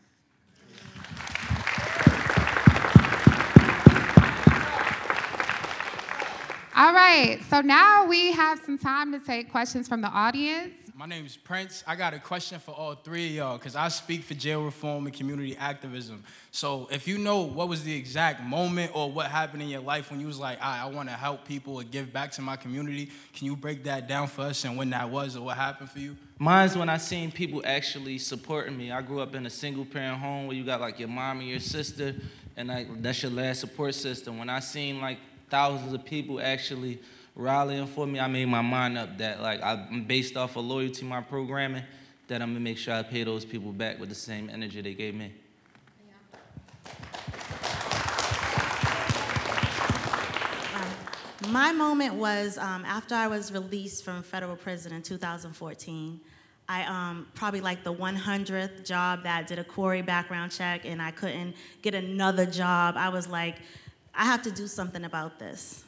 All 6.78 6.92
right, 6.92 7.40
so 7.50 7.62
now 7.62 8.06
we 8.06 8.34
have 8.34 8.60
some 8.60 8.78
time 8.78 9.14
to 9.14 9.20
take 9.20 9.50
questions 9.50 9.88
from 9.88 10.02
the 10.02 10.10
audience. 10.10 10.74
My 10.94 11.06
name 11.06 11.26
is 11.26 11.38
Prince. 11.38 11.86
I 11.88 11.96
got 11.96 12.14
a 12.14 12.20
question 12.20 12.60
for 12.60 12.72
all 12.72 12.96
three 12.96 13.28
of 13.28 13.34
y'all 13.34 13.58
because 13.58 13.78
I 13.78 13.88
speak 13.88 14.24
for 14.24 14.34
jail 14.34 14.62
reform 14.62 15.06
and 15.06 15.16
community 15.16 15.56
activism. 15.56 16.26
So 16.52 16.90
if 16.92 17.08
you 17.08 17.18
know 17.18 17.44
what 17.44 17.70
was 17.70 17.86
the 17.86 17.96
exact 17.96 18.44
moment 18.44 18.92
or 18.94 19.10
what 19.10 19.28
happened 19.28 19.64
in 19.64 19.70
your 19.70 19.80
life 19.80 20.12
when 20.12 20.20
you 20.20 20.28
was 20.28 20.38
like, 20.38 20.62
I, 20.62 20.82
I 20.82 20.86
want 20.88 21.08
to 21.08 21.16
help 21.16 21.48
people 21.48 21.80
and 21.80 21.90
give 21.90 22.12
back 22.12 22.32
to 22.34 22.42
my 22.42 22.58
community, 22.58 23.10
can 23.34 23.46
you 23.46 23.56
break 23.56 23.86
that 23.86 24.10
down 24.10 24.28
for 24.28 24.42
us 24.42 24.66
and 24.66 24.76
when 24.76 24.90
that 24.90 25.10
was 25.10 25.38
or 25.38 25.46
what 25.46 25.56
happened 25.56 25.90
for 25.90 26.00
you? 26.00 26.18
Mine's 26.40 26.78
when 26.78 26.90
I 26.90 26.98
seen 26.98 27.32
people 27.32 27.62
actually 27.64 28.18
supporting 28.18 28.78
me. 28.78 28.92
I 28.92 29.02
grew 29.02 29.22
up 29.22 29.34
in 29.34 29.46
a 29.46 29.50
single 29.50 29.86
parent 29.86 30.20
home 30.20 30.48
where 30.48 30.58
you 30.58 30.66
got 30.66 30.82
like 30.82 31.00
your 31.00 31.08
mom 31.08 31.40
and 31.40 31.48
your 31.48 31.62
sister, 31.62 32.16
and 32.58 32.68
like 32.68 33.02
that's 33.02 33.24
your 33.24 33.32
last 33.32 33.62
support 33.62 33.96
system. 33.96 34.38
When 34.38 34.50
I 34.50 34.60
seen 34.60 35.00
like 35.00 35.20
thousands 35.56 35.93
of 35.93 36.03
people 36.03 36.41
actually 36.41 36.99
rallying 37.34 37.88
for 37.88 38.06
me, 38.06 38.20
I 38.20 38.28
made 38.28 38.49
my 38.49 38.62
mind 38.62 38.97
up 38.97 39.18
that 39.20 39.41
like 39.41 39.64
I'm 39.64 40.03
based 40.03 40.36
off 40.36 40.58
of 40.58 40.66
loyalty 40.66 41.06
my 41.06 41.22
programming, 41.22 41.84
that 42.28 42.41
I'm 42.41 42.49
gonna 42.49 42.60
make 42.60 42.78
sure 42.78 42.93
I 42.93 43.03
pay 43.03 43.24
those 43.24 43.45
people 43.45 43.72
back 43.72 43.97
with 43.97 44.10
the 44.10 44.16
same 44.16 44.49
energy 44.49 44.82
they 44.82 44.93
gave 44.93 45.16
me. 45.16 45.32
My 51.47 51.72
moment 51.72 52.16
was 52.16 52.58
um, 52.58 52.84
after 52.84 53.16
I 53.16 53.28
was 53.28 53.53
released 53.53 54.03
from 54.03 54.24
federal 54.24 54.58
prison 54.58 54.91
in 54.91 55.01
2014. 55.03 56.20
I 56.68 56.84
um, 56.84 57.28
probably 57.34 57.62
like 57.62 57.84
the 57.86 57.93
100th 57.93 58.84
job 58.84 59.24
that 59.24 59.47
did 59.47 59.60
a 59.60 59.64
CORI 59.64 60.01
background 60.01 60.51
check, 60.51 60.82
and 60.84 61.01
I 61.01 61.12
couldn't 61.12 61.56
get 61.82 61.93
another 61.93 62.45
job. 62.45 62.95
I 62.97 63.08
was 63.10 63.30
like, 63.30 63.58
I 64.16 64.26
have 64.26 64.41
to 64.43 64.51
do 64.51 64.68
something 64.68 65.03
about 65.03 65.39
this. 65.39 65.84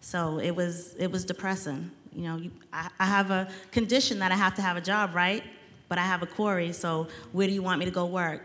So 0.00 0.38
it 0.38 0.54
was 0.54 0.94
it 0.94 1.10
was 1.10 1.24
depressing. 1.24 1.90
You 2.12 2.22
know, 2.22 2.36
you, 2.36 2.50
I, 2.72 2.88
I 2.98 3.06
have 3.06 3.30
a 3.30 3.48
condition 3.72 4.18
that 4.20 4.32
I 4.32 4.36
have 4.36 4.54
to 4.56 4.62
have 4.62 4.76
a 4.76 4.80
job, 4.80 5.14
right? 5.14 5.42
But 5.88 5.98
I 5.98 6.02
have 6.02 6.22
a 6.22 6.26
CORI, 6.26 6.72
so 6.72 7.08
where 7.32 7.46
do 7.46 7.52
you 7.52 7.62
want 7.62 7.78
me 7.78 7.84
to 7.84 7.90
go 7.90 8.06
work? 8.06 8.42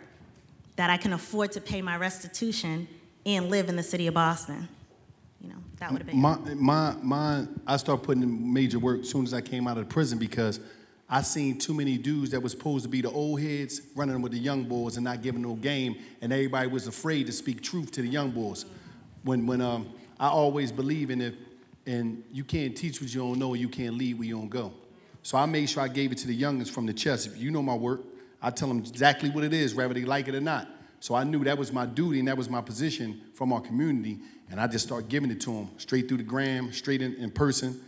That 0.75 0.89
I 0.89 0.97
can 0.97 1.13
afford 1.13 1.51
to 1.53 1.61
pay 1.61 1.81
my 1.81 1.97
restitution 1.97 2.87
and 3.25 3.49
live 3.49 3.69
in 3.69 3.75
the 3.75 3.83
city 3.83 4.07
of 4.07 4.13
Boston. 4.13 4.67
You 5.41 5.49
know, 5.49 5.55
that 5.79 5.91
would 5.91 5.99
have 5.99 6.07
been. 6.07 6.17
My, 6.17 6.37
my, 6.55 6.95
my, 7.01 7.45
I 7.67 7.77
started 7.77 8.03
putting 8.03 8.23
in 8.23 8.53
major 8.53 8.79
work 8.79 9.01
as 9.01 9.09
soon 9.09 9.25
as 9.25 9.33
I 9.33 9.41
came 9.41 9.67
out 9.67 9.77
of 9.77 9.89
prison 9.89 10.17
because 10.17 10.59
I 11.09 11.21
seen 11.21 11.59
too 11.59 11.73
many 11.73 11.97
dudes 11.97 12.31
that 12.31 12.41
was 12.41 12.53
supposed 12.53 12.83
to 12.83 12.89
be 12.89 13.01
the 13.01 13.11
old 13.11 13.41
heads 13.41 13.81
running 13.95 14.21
with 14.21 14.31
the 14.31 14.39
young 14.39 14.63
boys 14.63 14.95
and 14.95 15.03
not 15.03 15.21
giving 15.21 15.41
no 15.41 15.55
game, 15.55 15.97
and 16.21 16.31
everybody 16.31 16.67
was 16.67 16.87
afraid 16.87 17.27
to 17.27 17.33
speak 17.33 17.61
truth 17.61 17.91
to 17.91 18.01
the 18.01 18.07
young 18.07 18.31
boys. 18.31 18.65
When, 19.23 19.47
when 19.47 19.61
um, 19.61 19.93
I 20.19 20.27
always 20.27 20.71
believe 20.71 21.09
in 21.09 21.21
if, 21.21 21.35
and 21.85 22.23
you 22.31 22.43
can't 22.43 22.75
teach 22.75 23.01
what 23.01 23.13
you 23.13 23.21
don't 23.21 23.39
know, 23.39 23.53
you 23.53 23.69
can't 23.69 23.95
lead 23.95 24.17
where 24.17 24.27
you 24.27 24.35
don't 24.35 24.49
go. 24.49 24.73
So 25.21 25.37
I 25.37 25.45
made 25.45 25.69
sure 25.69 25.83
I 25.83 25.87
gave 25.87 26.11
it 26.11 26.17
to 26.19 26.27
the 26.27 26.39
youngins 26.39 26.69
from 26.69 26.85
the 26.85 26.93
chest. 26.93 27.27
If 27.27 27.37
you 27.37 27.51
know 27.51 27.61
my 27.61 27.75
work, 27.75 28.01
I 28.41 28.49
tell 28.49 28.67
them 28.67 28.79
exactly 28.79 29.29
what 29.29 29.43
it 29.43 29.53
is, 29.53 29.73
whether 29.73 29.93
they 29.93 30.03
like 30.03 30.27
it 30.27 30.35
or 30.35 30.41
not. 30.41 30.67
So 30.99 31.15
I 31.15 31.23
knew 31.23 31.43
that 31.43 31.57
was 31.57 31.71
my 31.73 31.85
duty 31.85 32.19
and 32.19 32.27
that 32.27 32.37
was 32.37 32.49
my 32.49 32.61
position 32.61 33.21
from 33.33 33.51
our 33.51 33.61
community, 33.61 34.19
and 34.49 34.59
I 34.59 34.67
just 34.67 34.85
started 34.85 35.09
giving 35.09 35.31
it 35.31 35.41
to 35.41 35.51
them 35.51 35.69
straight 35.77 36.07
through 36.07 36.17
the 36.17 36.23
gram, 36.23 36.71
straight 36.71 37.01
in, 37.01 37.15
in 37.15 37.31
person, 37.31 37.81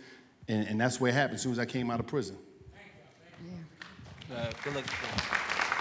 and, 0.48 0.68
and 0.68 0.82
that's 0.82 1.00
what 1.00 1.14
happened 1.14 1.36
as 1.36 1.42
soon 1.42 1.52
as 1.52 1.60
I 1.60 1.66
came 1.66 1.90
out 1.90 2.00
of 2.00 2.08
prison. 2.08 2.38
Uh, 4.34 4.52
good 4.64 4.76
luck. 4.76 4.86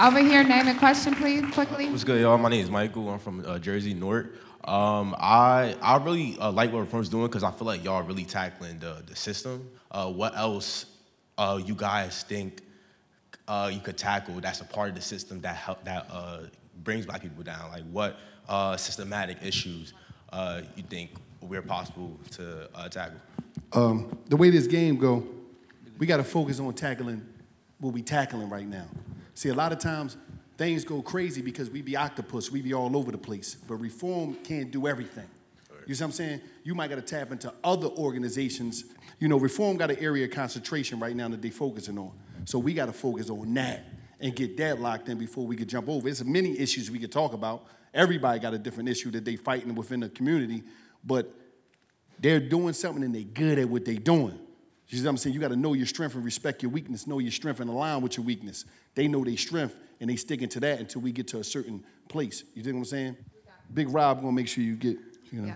Over 0.00 0.18
here, 0.18 0.44
name 0.44 0.66
and 0.66 0.78
question, 0.78 1.14
please, 1.14 1.44
quickly. 1.52 1.88
What's 1.88 2.04
good, 2.04 2.20
y'all? 2.20 2.36
My 2.36 2.48
name 2.48 2.62
is 2.62 2.70
Michael. 2.70 3.08
I'm 3.08 3.18
from 3.18 3.44
uh, 3.46 3.58
Jersey, 3.58 3.94
North. 3.94 4.26
Um, 4.64 5.14
I 5.18 5.76
I 5.82 5.98
really 5.98 6.38
uh, 6.38 6.50
like 6.50 6.72
what 6.72 6.80
Reform's 6.80 7.10
doing 7.10 7.26
because 7.26 7.42
I 7.42 7.50
feel 7.50 7.66
like 7.66 7.84
y'all 7.84 8.02
really 8.02 8.24
tackling 8.24 8.78
the 8.78 9.02
the 9.06 9.14
system. 9.14 9.68
Uh, 9.90 10.10
what 10.10 10.36
else 10.36 10.86
uh, 11.36 11.60
you 11.64 11.74
guys 11.74 12.22
think 12.22 12.62
uh, 13.46 13.70
you 13.72 13.80
could 13.80 13.98
tackle 13.98 14.40
that's 14.40 14.60
a 14.60 14.64
part 14.64 14.88
of 14.88 14.94
the 14.94 15.02
system 15.02 15.40
that 15.42 15.56
help, 15.56 15.84
that 15.84 16.06
uh, 16.10 16.40
brings 16.82 17.04
black 17.04 17.20
people 17.20 17.42
down? 17.42 17.70
Like 17.70 17.84
what 17.90 18.16
uh, 18.48 18.76
systematic 18.76 19.38
issues 19.42 19.92
uh, 20.32 20.62
you 20.76 20.82
think 20.82 21.10
we're 21.42 21.62
possible 21.62 22.18
to 22.32 22.68
uh, 22.74 22.88
tackle? 22.88 23.18
Um, 23.72 24.18
the 24.28 24.36
way 24.36 24.50
this 24.50 24.66
game 24.66 24.96
go, 24.96 25.26
we 25.98 26.06
got 26.06 26.16
to 26.18 26.24
focus 26.24 26.58
on 26.58 26.72
tackling 26.74 27.24
what 27.78 27.92
we 27.92 28.00
tackling 28.02 28.48
right 28.48 28.66
now. 28.66 28.86
See, 29.34 29.50
a 29.50 29.54
lot 29.54 29.72
of 29.72 29.78
times 29.78 30.16
things 30.56 30.84
go 30.84 31.02
crazy 31.02 31.42
because 31.42 31.70
we 31.70 31.82
be 31.82 31.96
octopus, 31.96 32.50
we 32.50 32.62
be 32.62 32.74
all 32.74 32.96
over 32.96 33.10
the 33.10 33.18
place. 33.18 33.56
But 33.66 33.76
reform 33.76 34.34
can't 34.44 34.70
do 34.70 34.86
everything. 34.86 35.28
You 35.86 35.94
see 35.94 36.02
what 36.02 36.08
I'm 36.08 36.12
saying? 36.12 36.40
You 36.62 36.74
might 36.74 36.88
got 36.88 36.96
to 36.96 37.02
tap 37.02 37.30
into 37.30 37.52
other 37.62 37.88
organizations. 37.88 38.84
You 39.18 39.28
know, 39.28 39.36
reform 39.36 39.76
got 39.76 39.90
an 39.90 39.98
area 39.98 40.24
of 40.24 40.30
concentration 40.30 40.98
right 40.98 41.14
now 41.14 41.28
that 41.28 41.42
they 41.42 41.50
focusing 41.50 41.98
on. 41.98 42.12
So 42.46 42.58
we 42.58 42.74
got 42.74 42.86
to 42.86 42.92
focus 42.92 43.30
on 43.30 43.52
that 43.54 43.84
and 44.20 44.34
get 44.34 44.56
that 44.56 44.80
locked 44.80 45.08
in 45.08 45.18
before 45.18 45.46
we 45.46 45.56
could 45.56 45.68
jump 45.68 45.88
over. 45.88 46.08
It's 46.08 46.24
many 46.24 46.58
issues 46.58 46.90
we 46.90 46.98
could 46.98 47.12
talk 47.12 47.34
about. 47.34 47.66
Everybody 47.92 48.38
got 48.40 48.54
a 48.54 48.58
different 48.58 48.88
issue 48.88 49.10
that 49.12 49.24
they 49.24 49.36
fighting 49.36 49.74
within 49.74 50.00
the 50.00 50.08
community, 50.08 50.62
but 51.04 51.30
they're 52.18 52.40
doing 52.40 52.72
something 52.72 53.04
and 53.04 53.14
they 53.14 53.24
good 53.24 53.58
at 53.58 53.68
what 53.68 53.84
they 53.84 53.96
doing. 53.96 54.38
You 54.88 54.98
see 54.98 55.04
what 55.04 55.10
I'm 55.10 55.16
saying? 55.16 55.34
You 55.34 55.40
got 55.40 55.48
to 55.48 55.56
know 55.56 55.72
your 55.72 55.86
strength 55.86 56.14
and 56.14 56.24
respect 56.24 56.62
your 56.62 56.70
weakness. 56.70 57.06
Know 57.06 57.18
your 57.18 57.32
strength 57.32 57.60
and 57.60 57.70
align 57.70 58.02
with 58.02 58.16
your 58.16 58.26
weakness. 58.26 58.64
They 58.94 59.08
know 59.08 59.24
their 59.24 59.36
strength 59.36 59.76
and 60.00 60.10
they 60.10 60.16
sticking 60.16 60.48
to 60.50 60.60
that 60.60 60.80
until 60.80 61.00
we 61.00 61.12
get 61.12 61.28
to 61.28 61.38
a 61.38 61.44
certain 61.44 61.82
place. 62.08 62.44
You 62.54 62.62
think 62.62 62.74
what 62.74 62.80
I'm 62.80 62.84
saying? 62.84 63.16
Big 63.72 63.88
Rob 63.88 64.20
gonna 64.20 64.32
make 64.32 64.48
sure 64.48 64.62
you 64.62 64.76
get, 64.76 64.98
you 65.32 65.40
know. 65.40 65.46
Yeah. 65.48 65.54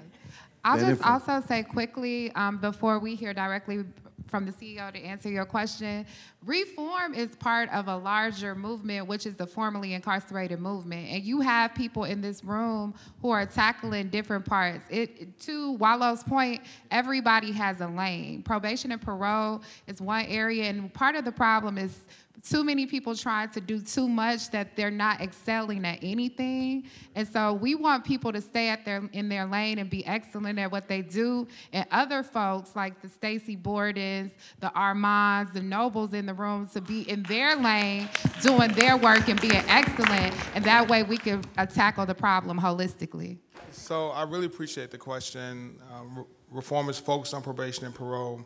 I'll 0.64 0.78
just 0.78 0.90
info. 0.90 1.08
also 1.08 1.40
say 1.46 1.62
quickly, 1.62 2.32
um, 2.32 2.58
before 2.58 2.98
we 2.98 3.14
hear 3.14 3.32
directly 3.32 3.84
from 4.26 4.44
the 4.44 4.52
CEO 4.52 4.92
to 4.92 4.98
answer 4.98 5.28
your 5.28 5.44
question, 5.44 6.06
reform 6.44 7.14
is 7.14 7.34
part 7.36 7.70
of 7.72 7.88
a 7.88 7.96
larger 7.96 8.54
movement, 8.54 9.06
which 9.06 9.26
is 9.26 9.36
the 9.36 9.46
formerly 9.46 9.94
incarcerated 9.94 10.60
movement. 10.60 11.08
And 11.10 11.22
you 11.22 11.40
have 11.40 11.74
people 11.74 12.04
in 12.04 12.20
this 12.20 12.44
room 12.44 12.94
who 13.22 13.30
are 13.30 13.46
tackling 13.46 14.08
different 14.08 14.44
parts. 14.44 14.84
It, 14.90 15.38
to 15.40 15.72
Wallo's 15.72 16.22
point, 16.22 16.62
everybody 16.90 17.52
has 17.52 17.80
a 17.80 17.88
lane. 17.88 18.42
Probation 18.42 18.92
and 18.92 19.00
parole 19.00 19.62
is 19.86 20.00
one 20.00 20.26
area, 20.26 20.64
and 20.64 20.92
part 20.92 21.16
of 21.16 21.24
the 21.24 21.32
problem 21.32 21.78
is 21.78 22.00
too 22.42 22.64
many 22.64 22.86
people 22.86 23.14
try 23.14 23.46
to 23.46 23.60
do 23.60 23.80
too 23.80 24.08
much 24.08 24.50
that 24.50 24.76
they're 24.76 24.90
not 24.90 25.20
excelling 25.20 25.84
at 25.84 25.98
anything. 26.02 26.84
And 27.14 27.26
so 27.26 27.52
we 27.52 27.74
want 27.74 28.04
people 28.04 28.32
to 28.32 28.40
stay 28.40 28.68
at 28.68 28.84
their 28.84 29.08
in 29.12 29.28
their 29.28 29.46
lane 29.46 29.78
and 29.78 29.90
be 29.90 30.06
excellent 30.06 30.58
at 30.58 30.70
what 30.70 30.88
they 30.88 31.02
do. 31.02 31.46
And 31.72 31.86
other 31.90 32.22
folks 32.22 32.76
like 32.76 33.00
the 33.02 33.08
Stacey 33.08 33.56
Bordens, 33.56 34.32
the 34.60 34.70
Armands, 34.72 35.52
the 35.52 35.62
Nobles 35.62 36.14
in 36.14 36.26
the 36.26 36.34
room 36.34 36.68
to 36.68 36.80
be 36.80 37.08
in 37.08 37.22
their 37.24 37.56
lane, 37.56 38.08
doing 38.42 38.72
their 38.72 38.96
work 38.96 39.28
and 39.28 39.40
being 39.40 39.64
excellent. 39.68 40.34
And 40.54 40.64
that 40.64 40.88
way 40.88 41.02
we 41.02 41.18
can 41.18 41.42
uh, 41.56 41.66
tackle 41.66 42.06
the 42.06 42.14
problem 42.14 42.58
holistically. 42.58 43.38
So 43.72 44.08
I 44.10 44.22
really 44.22 44.46
appreciate 44.46 44.90
the 44.90 44.98
question. 44.98 45.78
Um, 45.92 46.18
re- 46.18 46.24
reform 46.50 46.88
is 46.88 46.98
focused 46.98 47.34
on 47.34 47.42
probation 47.42 47.84
and 47.84 47.94
parole, 47.94 48.44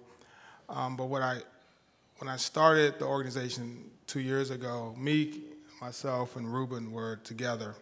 um, 0.69 0.97
but 0.97 1.07
what 1.07 1.23
I, 1.23 1.41
when 2.19 2.29
I 2.29 2.37
started 2.37 2.99
the 2.99 3.07
organization 3.07 3.91
two 4.07 4.21
years 4.21 4.51
ago, 4.51 4.95
me, 4.99 5.43
myself, 5.81 6.37
and 6.37 6.53
Rubin 6.53 6.93
were 6.93 7.17
together. 7.25 7.75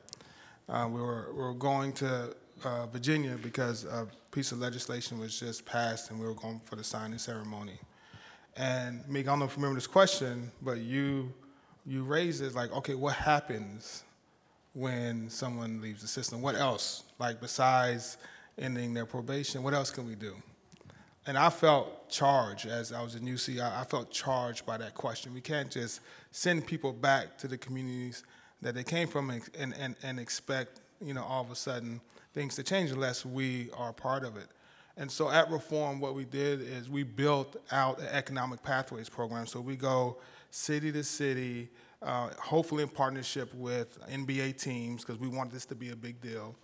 Uh, 0.68 0.88
we 0.90 1.00
were 1.00 1.28
we 1.32 1.38
were 1.38 1.54
going 1.54 1.92
to 1.94 2.34
uh, 2.64 2.86
Virginia 2.86 3.36
because 3.42 3.84
a 3.84 4.06
piece 4.30 4.52
of 4.52 4.58
legislation 4.58 5.18
was 5.18 5.38
just 5.38 5.64
passed, 5.66 6.10
and 6.10 6.20
we 6.20 6.26
were 6.26 6.34
going 6.34 6.60
for 6.64 6.76
the 6.76 6.84
signing 6.84 7.18
ceremony. 7.18 7.78
And 8.56 9.06
Meek, 9.08 9.26
I 9.26 9.30
don't 9.30 9.40
know 9.40 9.44
if 9.44 9.52
you 9.52 9.56
remember 9.56 9.76
this 9.76 9.86
question, 9.86 10.50
but 10.62 10.78
you 10.78 11.32
you 11.86 12.04
raised 12.04 12.42
it 12.42 12.54
like, 12.54 12.72
okay, 12.72 12.94
what 12.94 13.14
happens 13.14 14.04
when 14.74 15.28
someone 15.28 15.80
leaves 15.80 16.02
the 16.02 16.08
system? 16.08 16.40
What 16.40 16.54
else, 16.54 17.04
like 17.18 17.40
besides 17.40 18.18
ending 18.58 18.94
their 18.94 19.06
probation, 19.06 19.62
what 19.62 19.74
else 19.74 19.90
can 19.90 20.06
we 20.06 20.14
do? 20.14 20.34
And 21.26 21.36
I 21.36 21.50
felt 21.50 22.08
charged 22.08 22.66
as 22.66 22.92
I 22.92 23.02
was 23.02 23.14
in 23.14 23.22
UC. 23.22 23.60
I, 23.60 23.82
I 23.82 23.84
felt 23.84 24.10
charged 24.10 24.64
by 24.64 24.78
that 24.78 24.94
question. 24.94 25.34
We 25.34 25.40
can't 25.40 25.70
just 25.70 26.00
send 26.30 26.66
people 26.66 26.92
back 26.92 27.36
to 27.38 27.48
the 27.48 27.58
communities 27.58 28.24
that 28.62 28.74
they 28.74 28.84
came 28.84 29.08
from 29.08 29.30
and, 29.30 29.42
and, 29.58 29.74
and, 29.78 29.96
and 30.02 30.18
expect, 30.18 30.80
you 31.00 31.14
know, 31.14 31.24
all 31.24 31.42
of 31.42 31.50
a 31.50 31.54
sudden 31.54 32.00
things 32.32 32.54
to 32.56 32.62
change 32.62 32.90
unless 32.90 33.24
we 33.24 33.70
are 33.76 33.92
part 33.92 34.24
of 34.24 34.36
it. 34.36 34.48
And 34.96 35.10
so 35.10 35.30
at 35.30 35.50
Reform, 35.50 36.00
what 36.00 36.14
we 36.14 36.24
did 36.24 36.60
is 36.60 36.88
we 36.88 37.02
built 37.04 37.56
out 37.70 38.00
an 38.00 38.08
economic 38.08 38.62
pathways 38.62 39.08
program. 39.08 39.46
So 39.46 39.60
we 39.60 39.76
go 39.76 40.18
city 40.50 40.92
to 40.92 41.02
city, 41.02 41.68
uh, 42.02 42.30
hopefully 42.38 42.82
in 42.82 42.88
partnership 42.88 43.54
with 43.54 43.98
NBA 44.10 44.60
teams, 44.60 45.02
because 45.02 45.18
we 45.18 45.28
want 45.28 45.52
this 45.52 45.64
to 45.66 45.74
be 45.74 45.90
a 45.90 45.96
big 45.96 46.20
deal. 46.20 46.54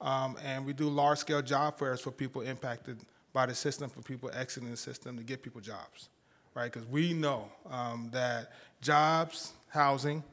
Um, 0.00 0.36
and 0.44 0.66
we 0.66 0.72
do 0.72 0.88
large 0.88 1.18
scale 1.18 1.42
job 1.42 1.78
fairs 1.78 2.00
for 2.00 2.10
people 2.10 2.42
impacted 2.42 2.98
by 3.34 3.44
the 3.44 3.54
system, 3.54 3.90
for 3.90 4.00
people 4.00 4.30
exiting 4.32 4.70
the 4.70 4.76
system 4.76 5.18
to 5.18 5.22
get 5.22 5.42
people 5.42 5.60
jobs, 5.60 6.08
right? 6.54 6.72
Because 6.72 6.88
we 6.88 7.12
know 7.12 7.50
um, 7.68 8.08
that 8.12 8.52
jobs, 8.80 9.52
housing, 9.68 10.24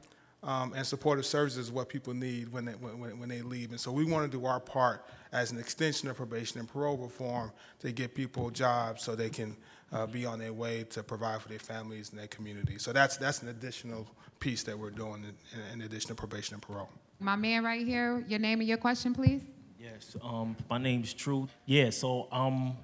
um, 0.44 0.72
and 0.74 0.86
supportive 0.86 1.26
services 1.26 1.66
is 1.66 1.72
what 1.72 1.88
people 1.88 2.14
need 2.14 2.50
when 2.50 2.64
they, 2.64 2.72
when, 2.72 3.18
when 3.18 3.28
they 3.28 3.42
leave. 3.42 3.70
And 3.70 3.78
so 3.78 3.92
we 3.92 4.04
want 4.04 4.30
to 4.30 4.38
do 4.38 4.46
our 4.46 4.60
part 4.60 5.04
as 5.32 5.52
an 5.52 5.58
extension 5.58 6.08
of 6.08 6.16
probation 6.16 6.58
and 6.60 6.68
parole 6.68 6.96
reform 6.96 7.52
to 7.80 7.92
get 7.92 8.14
people 8.14 8.50
jobs 8.50 9.02
so 9.02 9.14
they 9.14 9.30
can 9.30 9.56
uh, 9.92 10.06
be 10.06 10.24
on 10.24 10.38
their 10.38 10.52
way 10.52 10.84
to 10.90 11.02
provide 11.02 11.42
for 11.42 11.48
their 11.48 11.58
families 11.58 12.10
and 12.10 12.18
their 12.18 12.28
communities. 12.28 12.82
So 12.82 12.92
that's, 12.92 13.16
that's 13.16 13.42
an 13.42 13.48
additional 13.48 14.06
piece 14.40 14.62
that 14.62 14.78
we're 14.78 14.90
doing 14.90 15.24
in, 15.24 15.80
in 15.80 15.82
addition 15.82 16.08
to 16.08 16.14
probation 16.14 16.54
and 16.54 16.62
parole. 16.62 16.88
My 17.20 17.36
man 17.36 17.62
right 17.62 17.86
here, 17.86 18.24
your 18.26 18.38
name 18.38 18.60
and 18.60 18.68
your 18.68 18.78
question, 18.78 19.14
please. 19.14 19.42
Yes, 19.78 20.16
um, 20.22 20.56
my 20.70 20.78
name's 20.78 21.12
Truth. 21.12 21.50
Yeah, 21.66 21.90
so 21.90 22.28
I'm 22.32 22.76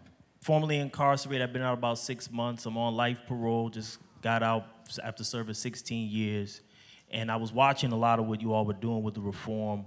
formerly 0.48 0.78
incarcerated. 0.78 1.42
I've 1.42 1.52
been 1.52 1.60
out 1.60 1.76
about 1.76 1.98
six 1.98 2.30
months. 2.32 2.64
I'm 2.64 2.78
on 2.78 2.96
life 2.96 3.20
parole. 3.26 3.68
Just 3.68 3.98
got 4.22 4.42
out 4.42 4.64
after 5.04 5.22
serving 5.22 5.52
16 5.52 6.08
years, 6.08 6.62
and 7.10 7.30
I 7.30 7.36
was 7.36 7.52
watching 7.52 7.92
a 7.92 7.96
lot 7.98 8.18
of 8.18 8.24
what 8.24 8.40
you 8.40 8.54
all 8.54 8.64
were 8.64 8.72
doing 8.72 9.02
with 9.02 9.12
the 9.12 9.20
Reform 9.20 9.84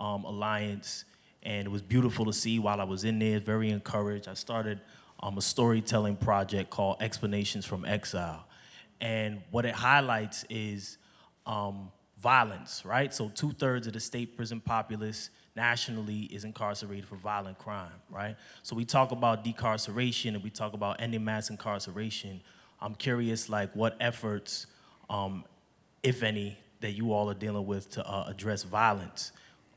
um, 0.00 0.24
Alliance, 0.24 1.04
and 1.44 1.64
it 1.64 1.70
was 1.70 1.80
beautiful 1.80 2.24
to 2.24 2.32
see 2.32 2.58
while 2.58 2.80
I 2.80 2.84
was 2.84 3.04
in 3.04 3.20
there. 3.20 3.38
Very 3.38 3.70
encouraged. 3.70 4.26
I 4.26 4.34
started 4.34 4.80
um, 5.20 5.38
a 5.38 5.40
storytelling 5.40 6.16
project 6.16 6.70
called 6.70 6.96
Explanations 7.00 7.64
from 7.64 7.84
Exile, 7.84 8.44
and 9.00 9.40
what 9.52 9.64
it 9.64 9.76
highlights 9.76 10.44
is 10.50 10.98
um, 11.46 11.92
violence, 12.18 12.84
right? 12.84 13.14
So 13.14 13.28
two 13.28 13.52
thirds 13.52 13.86
of 13.86 13.92
the 13.92 14.00
state 14.00 14.36
prison 14.36 14.60
populace 14.60 15.30
nationally 15.60 16.22
is 16.36 16.44
incarcerated 16.44 17.06
for 17.06 17.16
violent 17.16 17.58
crime, 17.58 17.98
right? 18.08 18.34
So 18.62 18.74
we 18.74 18.86
talk 18.86 19.12
about 19.12 19.44
decarceration 19.44 20.34
and 20.34 20.42
we 20.42 20.48
talk 20.48 20.72
about 20.72 21.02
ending 21.02 21.22
mass 21.22 21.50
incarceration. 21.50 22.40
I'm 22.80 22.94
curious, 22.94 23.50
like, 23.50 23.70
what 23.76 23.94
efforts, 24.00 24.66
um, 25.10 25.44
if 26.02 26.22
any, 26.22 26.56
that 26.80 26.92
you 26.92 27.12
all 27.12 27.28
are 27.28 27.34
dealing 27.34 27.66
with 27.66 27.90
to 27.90 28.06
uh, 28.06 28.24
address 28.26 28.62
violence 28.62 29.32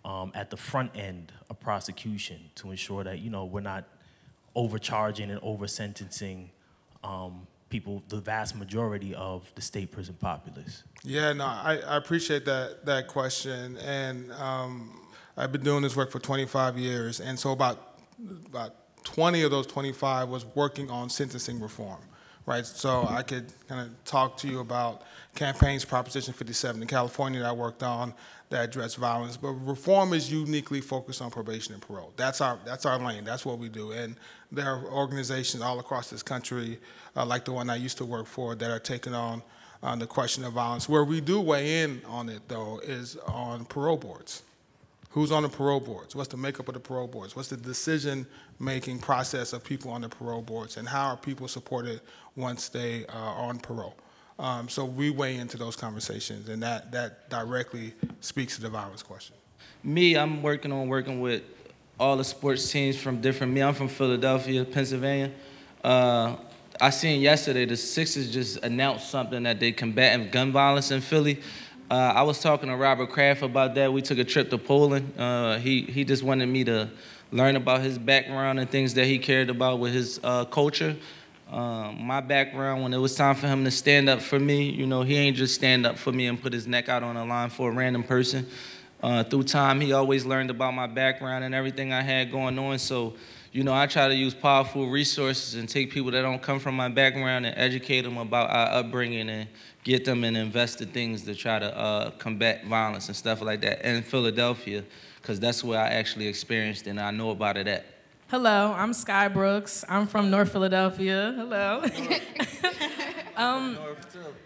um, 0.05 0.31
at 0.33 0.49
the 0.49 0.55
front 0.55 0.91
end 0.95 1.33
of 1.49 1.59
prosecution 1.59 2.39
to 2.55 2.71
ensure 2.71 3.03
that 3.03 3.19
you 3.19 3.29
know 3.29 3.43
we're 3.43 3.59
not 3.59 3.83
overcharging 4.55 5.31
and 5.31 5.39
over 5.43 5.67
sentencing 5.67 6.49
um, 7.03 7.45
people, 7.67 8.03
the 8.07 8.21
vast 8.21 8.55
majority 8.55 9.13
of 9.15 9.51
the 9.55 9.61
state 9.61 9.91
prison 9.91 10.15
populace. 10.21 10.83
Yeah, 11.03 11.33
no, 11.33 11.43
I, 11.43 11.81
I 11.85 11.97
appreciate 11.97 12.45
that 12.45 12.85
that 12.85 13.07
question, 13.07 13.75
and 13.77 14.31
um, 14.31 15.02
I've 15.35 15.51
been 15.51 15.63
doing 15.63 15.81
this 15.81 15.95
work 15.95 16.11
for 16.11 16.19
25 16.19 16.77
years, 16.77 17.19
and 17.19 17.39
so 17.39 17.51
about 17.51 17.95
about 18.45 18.75
20 19.03 19.41
of 19.41 19.51
those 19.51 19.65
25 19.67 20.29
was 20.29 20.45
working 20.55 20.89
on 20.91 21.09
sentencing 21.09 21.59
reform, 21.59 21.99
right? 22.45 22.65
So 22.65 23.05
I 23.09 23.23
could 23.23 23.51
kind 23.67 23.81
of 23.81 24.03
talk 24.05 24.37
to 24.37 24.47
you 24.47 24.59
about 24.59 25.01
campaigns 25.35 25.83
Proposition 25.83 26.33
57 26.33 26.81
in 26.81 26.87
California 26.87 27.39
that 27.41 27.49
I 27.49 27.51
worked 27.51 27.81
on 27.81 28.13
that 28.49 28.65
address 28.65 28.93
violence, 28.93 29.35
but 29.35 29.49
reform 29.49 30.13
is 30.13 30.31
uniquely 30.31 30.79
focused 30.79 31.21
on 31.21 31.31
probation 31.31 31.73
and 31.73 31.81
parole. 31.81 32.13
That's 32.15 32.39
our 32.39 32.59
that's 32.63 32.85
our 32.85 32.99
lane. 32.99 33.23
That's 33.23 33.43
what 33.43 33.57
we 33.57 33.69
do, 33.69 33.91
and 33.91 34.15
there 34.51 34.67
are 34.67 34.85
organizations 34.85 35.63
all 35.63 35.79
across 35.79 36.11
this 36.11 36.21
country, 36.21 36.79
uh, 37.15 37.25
like 37.25 37.45
the 37.45 37.53
one 37.53 37.71
I 37.71 37.75
used 37.75 37.97
to 37.97 38.05
work 38.05 38.27
for, 38.27 38.53
that 38.53 38.69
are 38.69 38.79
taking 38.79 39.15
on 39.15 39.41
on 39.81 39.97
the 39.97 40.07
question 40.07 40.43
of 40.45 40.53
violence. 40.53 40.87
Where 40.87 41.03
we 41.03 41.21
do 41.21 41.41
weigh 41.41 41.81
in 41.81 42.03
on 42.05 42.29
it, 42.29 42.47
though, 42.47 42.79
is 42.83 43.17
on 43.27 43.65
parole 43.65 43.97
boards. 43.97 44.43
Who's 45.13 45.31
on 45.31 45.43
the 45.43 45.49
parole 45.49 45.79
boards? 45.79 46.15
What's 46.15 46.29
the 46.29 46.37
makeup 46.37 46.67
of 46.67 46.73
the 46.73 46.79
parole 46.79 47.07
boards? 47.07 47.35
What's 47.35 47.49
the 47.49 47.57
decision-making 47.57 48.97
process 48.97 49.53
of 49.53 49.63
people 49.63 49.91
on 49.91 50.01
the 50.01 50.09
parole 50.09 50.41
boards? 50.41 50.77
And 50.77 50.87
how 50.87 51.09
are 51.09 51.17
people 51.17 51.47
supported 51.47 52.01
once 52.35 52.67
they 52.69 53.05
are 53.05 53.35
on 53.35 53.59
parole? 53.59 53.95
Um, 54.39 54.67
so 54.67 54.83
we 54.83 55.11
weigh 55.11 55.35
into 55.35 55.55
those 55.55 55.75
conversations, 55.75 56.49
and 56.49 56.63
that, 56.63 56.91
that 56.91 57.29
directly 57.29 57.93
speaks 58.21 58.55
to 58.55 58.63
the 58.63 58.69
violence 58.69 59.03
question. 59.03 59.35
Me, 59.83 60.15
I'm 60.15 60.41
working 60.41 60.71
on 60.71 60.87
working 60.87 61.21
with 61.21 61.43
all 61.99 62.17
the 62.17 62.23
sports 62.23 62.71
teams 62.71 62.97
from 62.97 63.21
different. 63.21 63.53
Me, 63.53 63.61
I'm 63.61 63.75
from 63.75 63.89
Philadelphia, 63.89 64.65
Pennsylvania. 64.65 65.31
Uh, 65.83 66.37
I 66.81 66.89
seen 66.89 67.21
yesterday 67.21 67.65
the 67.65 67.77
Sixers 67.77 68.33
just 68.33 68.57
announced 68.63 69.11
something 69.11 69.43
that 69.43 69.59
they 69.59 69.71
combating 69.73 70.31
gun 70.31 70.51
violence 70.51 70.89
in 70.89 71.01
Philly. 71.01 71.39
Uh, 71.91 72.13
I 72.15 72.23
was 72.23 72.39
talking 72.39 72.69
to 72.69 72.75
Robert 72.75 73.09
Kraft 73.09 73.41
about 73.41 73.75
that. 73.75 73.91
We 73.91 74.01
took 74.01 74.17
a 74.17 74.23
trip 74.23 74.49
to 74.49 74.57
Poland. 74.57 75.13
Uh, 75.17 75.57
he 75.57 75.81
he 75.81 76.03
just 76.03 76.23
wanted 76.23 76.47
me 76.47 76.63
to 76.63 76.89
learn 77.31 77.55
about 77.55 77.81
his 77.81 77.97
background 77.97 78.59
and 78.59 78.69
things 78.69 78.93
that 78.93 79.05
he 79.05 79.19
cared 79.19 79.49
about 79.49 79.79
with 79.79 79.93
his 79.93 80.19
uh, 80.23 80.45
culture. 80.45 80.95
Um, 81.51 82.03
my 82.03 82.21
background, 82.21 82.81
when 82.81 82.93
it 82.93 82.97
was 82.97 83.15
time 83.15 83.35
for 83.35 83.47
him 83.47 83.63
to 83.65 83.71
stand 83.71 84.09
up 84.09 84.21
for 84.21 84.39
me, 84.39 84.69
you 84.69 84.87
know, 84.87 85.03
he 85.03 85.15
ain't 85.17 85.37
just 85.37 85.53
stand 85.53 85.85
up 85.85 85.97
for 85.97 86.11
me 86.11 86.27
and 86.27 86.41
put 86.41 86.53
his 86.53 86.65
neck 86.65 86.89
out 86.89 87.03
on 87.03 87.15
the 87.15 87.25
line 87.25 87.49
for 87.49 87.69
a 87.69 87.73
random 87.73 88.03
person. 88.03 88.47
Uh, 89.01 89.23
through 89.23 89.43
time, 89.43 89.81
he 89.81 89.91
always 89.91 90.25
learned 90.25 90.49
about 90.49 90.73
my 90.73 90.87
background 90.87 91.43
and 91.43 91.53
everything 91.53 91.91
I 91.91 92.01
had 92.01 92.31
going 92.31 92.57
on. 92.57 92.79
So, 92.79 93.15
you 93.51 93.63
know, 93.63 93.73
I 93.73 93.85
try 93.85 94.07
to 94.07 94.15
use 94.15 94.33
powerful 94.33 94.89
resources 94.89 95.55
and 95.55 95.67
take 95.67 95.91
people 95.91 96.09
that 96.11 96.21
don't 96.21 96.41
come 96.41 96.57
from 96.57 96.75
my 96.75 96.87
background 96.87 97.45
and 97.45 97.55
educate 97.57 98.01
them 98.01 98.17
about 98.17 98.49
our 98.49 98.79
upbringing 98.79 99.29
and 99.29 99.47
get 99.83 100.05
them 100.05 100.23
and 100.23 100.37
invest 100.37 100.81
in 100.81 100.87
things 100.87 101.23
to 101.23 101.35
try 101.35 101.59
to 101.59 101.77
uh, 101.77 102.11
combat 102.11 102.65
violence 102.65 103.07
and 103.07 103.15
stuff 103.15 103.41
like 103.41 103.61
that 103.61 103.85
in 103.85 104.01
Philadelphia, 104.01 104.83
because 105.21 105.39
that's 105.39 105.63
where 105.63 105.79
I 105.79 105.89
actually 105.89 106.27
experienced 106.27 106.87
and 106.87 106.99
I 106.99 107.11
know 107.11 107.31
about 107.31 107.57
it 107.57 107.67
at. 107.67 107.85
Hello, 108.29 108.73
I'm 108.73 108.93
Sky 108.93 109.27
Brooks. 109.27 109.85
I'm 109.87 110.07
from 110.07 110.31
North 110.31 110.51
Philadelphia. 110.51 111.33
Hello. 111.35 111.83
um, 113.35 113.77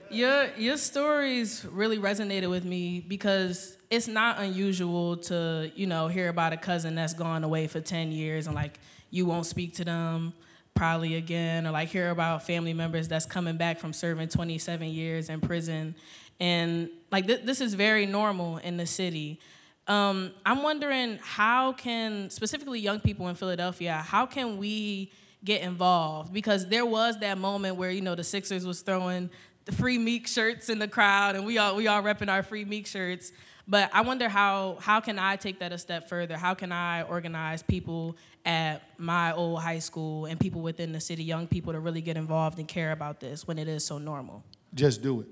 your 0.09 0.49
your 0.57 0.77
stories 0.77 1.65
really 1.65 1.97
resonated 1.97 2.49
with 2.49 2.65
me 2.65 2.99
because 3.07 3.77
it's 3.89 4.07
not 4.07 4.39
unusual 4.39 5.17
to 5.17 5.71
you 5.75 5.87
know 5.87 6.07
hear 6.07 6.27
about 6.27 6.51
a 6.51 6.57
cousin 6.57 6.95
that's 6.95 7.13
gone 7.13 7.43
away 7.43 7.67
for 7.67 7.79
ten 7.79 8.11
years 8.11 8.47
and 8.47 8.55
like 8.55 8.79
you 9.09 9.25
won't 9.25 9.45
speak 9.45 9.73
to 9.75 9.85
them 9.85 10.33
probably 10.77 11.15
again 11.15 11.65
or 11.65 11.71
like 11.71 11.89
hear 11.89 12.11
about 12.11 12.45
family 12.45 12.73
members 12.73 13.07
that's 13.07 13.25
coming 13.25 13.57
back 13.57 13.79
from 13.79 13.93
serving 13.93 14.29
27 14.29 14.87
years 14.87 15.29
in 15.29 15.41
prison 15.41 15.95
and 16.39 16.89
like 17.11 17.25
th- 17.27 17.41
this 17.43 17.61
is 17.61 17.73
very 17.73 18.05
normal 18.05 18.57
in 18.57 18.77
the 18.77 18.85
city 18.85 19.39
um, 19.87 20.31
I'm 20.45 20.63
wondering 20.63 21.17
how 21.21 21.71
can 21.71 22.29
specifically 22.29 22.79
young 22.79 22.99
people 22.99 23.29
in 23.29 23.35
Philadelphia, 23.35 24.03
how 24.05 24.25
can 24.25 24.57
we 24.57 25.11
get 25.43 25.61
involved? 25.61 26.33
Because 26.33 26.67
there 26.67 26.85
was 26.85 27.19
that 27.19 27.37
moment 27.37 27.77
where 27.77 27.89
you 27.89 28.01
know 28.01 28.15
the 28.15 28.23
Sixers 28.23 28.65
was 28.65 28.81
throwing 28.81 29.29
the 29.63 29.71
free 29.71 29.97
Meek 29.97 30.27
shirts 30.27 30.69
in 30.69 30.79
the 30.79 30.87
crowd, 30.87 31.35
and 31.35 31.45
we 31.45 31.57
all 31.57 31.75
we 31.75 31.87
all 31.87 32.03
repping 32.03 32.29
our 32.29 32.43
free 32.43 32.65
Meek 32.65 32.85
shirts. 32.85 33.31
But 33.67 33.89
I 33.93 34.01
wonder 34.01 34.29
how 34.29 34.77
how 34.79 35.01
can 35.01 35.19
I 35.19 35.35
take 35.35 35.59
that 35.59 35.73
a 35.73 35.77
step 35.77 36.07
further? 36.07 36.37
How 36.37 36.53
can 36.53 36.71
I 36.71 37.03
organize 37.03 37.61
people 37.61 38.15
at 38.45 38.81
my 38.97 39.33
old 39.33 39.61
high 39.61 39.79
school 39.79 40.25
and 40.25 40.39
people 40.39 40.61
within 40.61 40.93
the 40.93 41.01
city, 41.01 41.23
young 41.23 41.47
people, 41.47 41.73
to 41.73 41.79
really 41.79 42.01
get 42.01 42.15
involved 42.15 42.59
and 42.59 42.67
care 42.67 42.93
about 42.93 43.19
this 43.19 43.45
when 43.45 43.59
it 43.59 43.67
is 43.67 43.85
so 43.85 43.97
normal? 43.97 44.43
Just 44.73 45.01
do 45.01 45.21
it. 45.21 45.27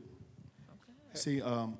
See, 1.14 1.42
um, 1.42 1.78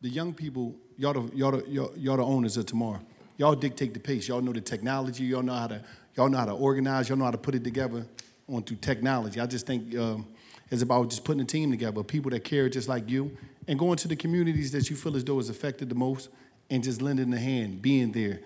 the 0.00 0.08
young 0.08 0.32
people, 0.32 0.76
y'all 0.96 1.12
the, 1.12 1.36
y'all, 1.36 1.50
the, 1.50 1.68
y'all, 1.68 1.92
y'all 1.96 2.16
the 2.16 2.22
owners 2.22 2.56
of 2.56 2.66
tomorrow. 2.66 3.00
Y'all 3.36 3.56
dictate 3.56 3.92
the 3.92 4.00
pace. 4.00 4.28
Y'all 4.28 4.40
know 4.40 4.52
the 4.52 4.60
technology. 4.60 5.24
Y'all 5.24 5.42
know 5.42 5.54
how 5.54 5.66
to 5.66 5.82
y'all 6.14 6.28
know 6.28 6.38
how 6.38 6.46
to 6.46 6.52
organize. 6.52 7.08
Y'all 7.08 7.18
know 7.18 7.24
how 7.24 7.30
to 7.32 7.38
put 7.38 7.54
it 7.56 7.64
together 7.64 8.06
onto 8.48 8.76
technology. 8.76 9.40
I 9.40 9.46
just 9.46 9.66
think 9.66 9.96
um, 9.96 10.26
it's 10.70 10.82
about 10.82 11.10
just 11.10 11.24
putting 11.24 11.40
a 11.40 11.44
team 11.44 11.70
together, 11.70 12.02
people 12.02 12.30
that 12.30 12.44
care 12.44 12.68
just 12.68 12.88
like 12.88 13.08
you, 13.08 13.36
and 13.68 13.78
going 13.78 13.96
to 13.98 14.08
the 14.08 14.16
communities 14.16 14.72
that 14.72 14.90
you 14.90 14.96
feel 14.96 15.16
as 15.16 15.24
though 15.24 15.38
is 15.38 15.48
affected 15.48 15.88
the 15.88 15.94
most, 15.94 16.28
and 16.70 16.82
just 16.82 17.00
lending 17.00 17.32
a 17.32 17.38
hand, 17.38 17.80
being 17.80 18.12
there, 18.12 18.40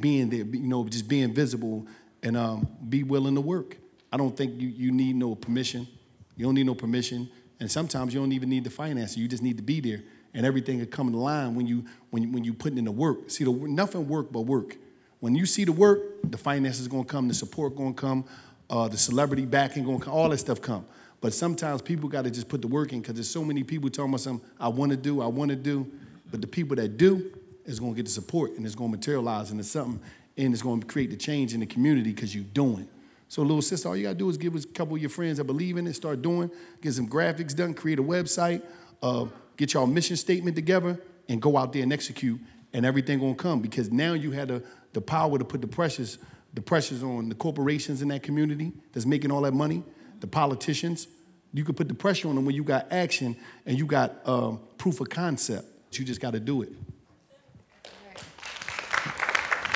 being 0.00 0.28
there, 0.28 0.44
you 0.44 0.68
know, 0.68 0.84
just 0.84 1.08
being 1.08 1.32
visible, 1.32 1.86
and 2.22 2.36
um, 2.36 2.68
be 2.88 3.02
willing 3.02 3.34
to 3.34 3.40
work. 3.40 3.76
I 4.12 4.16
don't 4.16 4.36
think 4.36 4.60
you, 4.60 4.68
you 4.68 4.92
need 4.92 5.16
no 5.16 5.34
permission. 5.34 5.88
You 6.36 6.44
don't 6.46 6.54
need 6.54 6.66
no 6.66 6.74
permission, 6.74 7.30
and 7.60 7.70
sometimes 7.70 8.12
you 8.12 8.20
don't 8.20 8.32
even 8.32 8.50
need 8.50 8.64
the 8.64 8.70
financing. 8.70 9.22
You 9.22 9.28
just 9.28 9.42
need 9.42 9.56
to 9.56 9.62
be 9.62 9.80
there 9.80 10.02
and 10.34 10.46
everything 10.46 10.78
will 10.78 10.86
come 10.86 11.08
in 11.08 11.14
line 11.14 11.54
when 11.54 11.66
you 11.66 11.84
when 12.10 12.22
you, 12.22 12.30
when 12.30 12.44
you 12.44 12.54
put 12.54 12.72
in 12.76 12.84
the 12.84 12.92
work. 12.92 13.30
See, 13.30 13.44
the, 13.44 13.52
nothing 13.52 14.08
work 14.08 14.32
but 14.32 14.42
work. 14.42 14.76
When 15.20 15.34
you 15.34 15.46
see 15.46 15.64
the 15.64 15.72
work, 15.72 16.00
the 16.24 16.38
finances 16.38 16.88
going 16.88 17.04
to 17.04 17.08
come, 17.08 17.28
the 17.28 17.34
support 17.34 17.76
going 17.76 17.94
to 17.94 18.00
come, 18.00 18.24
uh, 18.68 18.88
the 18.88 18.98
celebrity 18.98 19.46
backing 19.46 19.84
going 19.84 19.98
to 19.98 20.04
come, 20.04 20.14
all 20.14 20.28
that 20.30 20.38
stuff 20.38 20.60
come. 20.60 20.84
But 21.22 21.32
sometimes 21.32 21.80
people 21.80 22.10
got 22.10 22.24
to 22.24 22.30
just 22.30 22.48
put 22.48 22.60
the 22.60 22.68
work 22.68 22.92
in 22.92 23.00
because 23.00 23.14
there's 23.14 23.30
so 23.30 23.42
many 23.42 23.62
people 23.62 23.88
telling 23.88 24.10
me 24.10 24.18
something 24.18 24.46
I 24.60 24.68
want 24.68 24.90
to 24.90 24.98
do, 24.98 25.22
I 25.22 25.26
want 25.26 25.48
to 25.48 25.56
do, 25.56 25.90
but 26.30 26.42
the 26.42 26.46
people 26.46 26.76
that 26.76 26.98
do 26.98 27.32
is 27.64 27.80
going 27.80 27.92
to 27.92 27.96
get 27.96 28.04
the 28.04 28.12
support 28.12 28.52
and 28.52 28.66
it's 28.66 28.74
going 28.74 28.90
to 28.90 28.96
materialize 28.98 29.50
into 29.50 29.64
something 29.64 30.00
and 30.36 30.52
it's 30.52 30.62
going 30.62 30.80
to 30.80 30.86
create 30.86 31.08
the 31.08 31.16
change 31.16 31.54
in 31.54 31.60
the 31.60 31.66
community 31.66 32.12
because 32.12 32.34
you're 32.34 32.44
doing. 32.44 32.86
So, 33.28 33.40
little 33.40 33.62
sister, 33.62 33.88
all 33.88 33.96
you 33.96 34.02
got 34.02 34.10
to 34.10 34.14
do 34.16 34.28
is 34.28 34.36
give 34.36 34.54
a 34.54 34.60
couple 34.60 34.94
of 34.96 35.00
your 35.00 35.08
friends 35.08 35.38
that 35.38 35.44
believe 35.44 35.78
in 35.78 35.86
it, 35.86 35.94
start 35.94 36.20
doing, 36.20 36.50
get 36.82 36.92
some 36.92 37.08
graphics 37.08 37.56
done, 37.56 37.72
create 37.72 37.98
a 37.98 38.02
website. 38.02 38.62
Uh, 39.02 39.26
get 39.56 39.74
y'all 39.74 39.86
mission 39.86 40.16
statement 40.16 40.56
together, 40.56 41.00
and 41.28 41.40
go 41.40 41.56
out 41.56 41.72
there 41.72 41.82
and 41.82 41.92
execute, 41.92 42.40
and 42.72 42.84
everything 42.84 43.18
gonna 43.18 43.34
come 43.34 43.60
because 43.60 43.90
now 43.90 44.12
you 44.12 44.30
had 44.32 44.48
the, 44.48 44.62
the 44.92 45.00
power 45.00 45.38
to 45.38 45.44
put 45.44 45.60
the 45.60 45.66
pressures, 45.66 46.18
the 46.54 46.60
pressures 46.60 47.02
on 47.02 47.28
the 47.28 47.34
corporations 47.34 48.02
in 48.02 48.08
that 48.08 48.22
community 48.22 48.72
that's 48.92 49.06
making 49.06 49.30
all 49.30 49.42
that 49.42 49.54
money, 49.54 49.82
the 50.22 50.26
politicians. 50.26 51.08
You 51.52 51.64
could 51.64 51.76
put 51.76 51.88
the 51.88 51.94
pressure 51.94 52.28
on 52.28 52.36
them 52.36 52.46
when 52.46 52.54
you 52.54 52.64
got 52.64 52.90
action 52.90 53.36
and 53.66 53.78
you 53.78 53.84
got 53.84 54.26
um, 54.26 54.60
proof 54.78 55.00
of 55.00 55.10
concept. 55.10 55.66
You 55.92 56.06
just 56.06 56.22
got 56.22 56.30
to 56.30 56.40
do 56.40 56.62
it. 56.62 56.70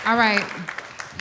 All 0.07 0.17
right, 0.17 0.43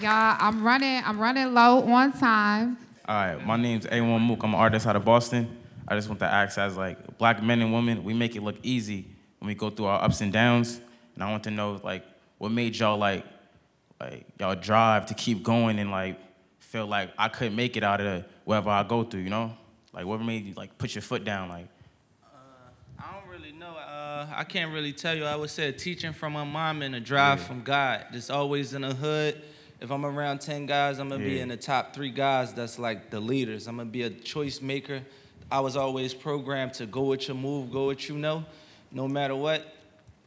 y'all. 0.02 0.38
I'm 0.40 0.64
running. 0.64 1.04
I'm 1.04 1.20
running 1.20 1.54
low 1.54 1.84
on 1.84 2.14
time. 2.14 2.78
All 3.08 3.16
right, 3.16 3.46
my 3.46 3.58
name's 3.58 3.86
A1 3.88 4.22
Mook. 4.22 4.44
I'm 4.44 4.54
an 4.54 4.60
artist 4.60 4.88
out 4.88 4.96
of 4.96 5.04
Boston. 5.04 5.58
I 5.88 5.96
just 5.96 6.08
want 6.08 6.20
to 6.20 6.26
ask 6.26 6.58
as 6.58 6.78
like 6.78 7.18
black 7.18 7.44
men 7.44 7.62
and 7.62 7.74
women, 7.74 8.04
we 8.04 8.14
make 8.14 8.36
it 8.36 8.42
look 8.42 8.56
easy 8.64 9.06
when 9.40 9.48
we 9.48 9.56
go 9.56 9.70
through 9.70 9.88
our 9.88 10.02
ups 10.02 10.22
and 10.22 10.32
downs. 10.32 10.80
And 11.14 11.24
I 11.24 11.30
want 11.30 11.44
to 11.44 11.52
know 11.52 11.82
like 11.84 12.06
what 12.38 12.52
made 12.52 12.78
y'all 12.78 12.98
like 12.98 13.26
like 14.00 14.26
y'all 14.40 14.56
drive 14.56 15.08
to 15.08 15.14
keep 15.14 15.44
going 15.44 15.80
and 15.80 15.92
like 15.92 16.18
feel 16.60 16.88
like 16.88 17.12
I 17.18 17.28
couldn't 17.28 17.56
make 17.56 17.76
it 17.76 17.84
out 17.84 18.02
of 18.02 18.26
wherever 18.46 18.70
I 18.70 18.84
go 18.84 19.04
through, 19.04 19.22
you 19.22 19.30
know? 19.30 19.56
Like 19.94 20.06
what 20.06 20.22
made 20.22 20.46
you 20.46 20.54
like 20.54 20.78
put 20.78 20.96
your 20.96 21.02
foot 21.02 21.24
down 21.24 21.50
like 21.50 21.68
uh, 22.24 22.28
I 23.00 23.14
don't 23.14 23.30
really 23.30 23.52
know. 23.52 23.76
Uh, 23.76 24.28
I 24.34 24.44
can't 24.44 24.74
really 24.74 24.94
tell 24.94 25.16
you. 25.16 25.26
I 25.26 25.36
would 25.36 25.50
say 25.50 25.72
teaching 25.72 26.14
from 26.14 26.34
my 26.34 26.44
mom 26.44 26.82
and 26.82 26.96
a 26.96 27.00
drive 27.00 27.40
yeah. 27.40 27.46
from 27.46 27.62
God. 27.64 28.06
Just 28.12 28.32
always 28.32 28.74
in 28.74 28.82
the 28.82 28.94
hood. 28.94 29.42
If 29.82 29.92
I'm 29.92 30.06
around 30.06 30.40
10 30.40 30.66
guys, 30.66 31.00
I'm 31.00 31.10
gonna 31.10 31.24
yeah. 31.24 31.30
be 31.30 31.40
in 31.42 31.50
the 31.50 31.58
top 31.58 31.94
three 31.94 32.10
guys 32.10 32.54
that's 32.54 32.80
like 32.80 33.10
the 33.10 33.20
leaders. 33.20 33.68
I'm 33.68 33.78
gonna 33.78 33.90
be 33.90 34.04
a 34.04 34.10
choice 34.10 34.62
maker 34.62 35.02
I 35.52 35.60
was 35.60 35.76
always 35.76 36.14
programmed 36.14 36.74
to 36.76 36.86
go 36.86 37.04
with 37.04 37.28
your 37.28 37.38
move, 37.38 37.72
go 37.72 37.88
with 37.88 38.10
you 38.10 38.18
know, 38.18 38.46
no 38.92 39.08
matter 39.08 39.36
what. 39.36 39.76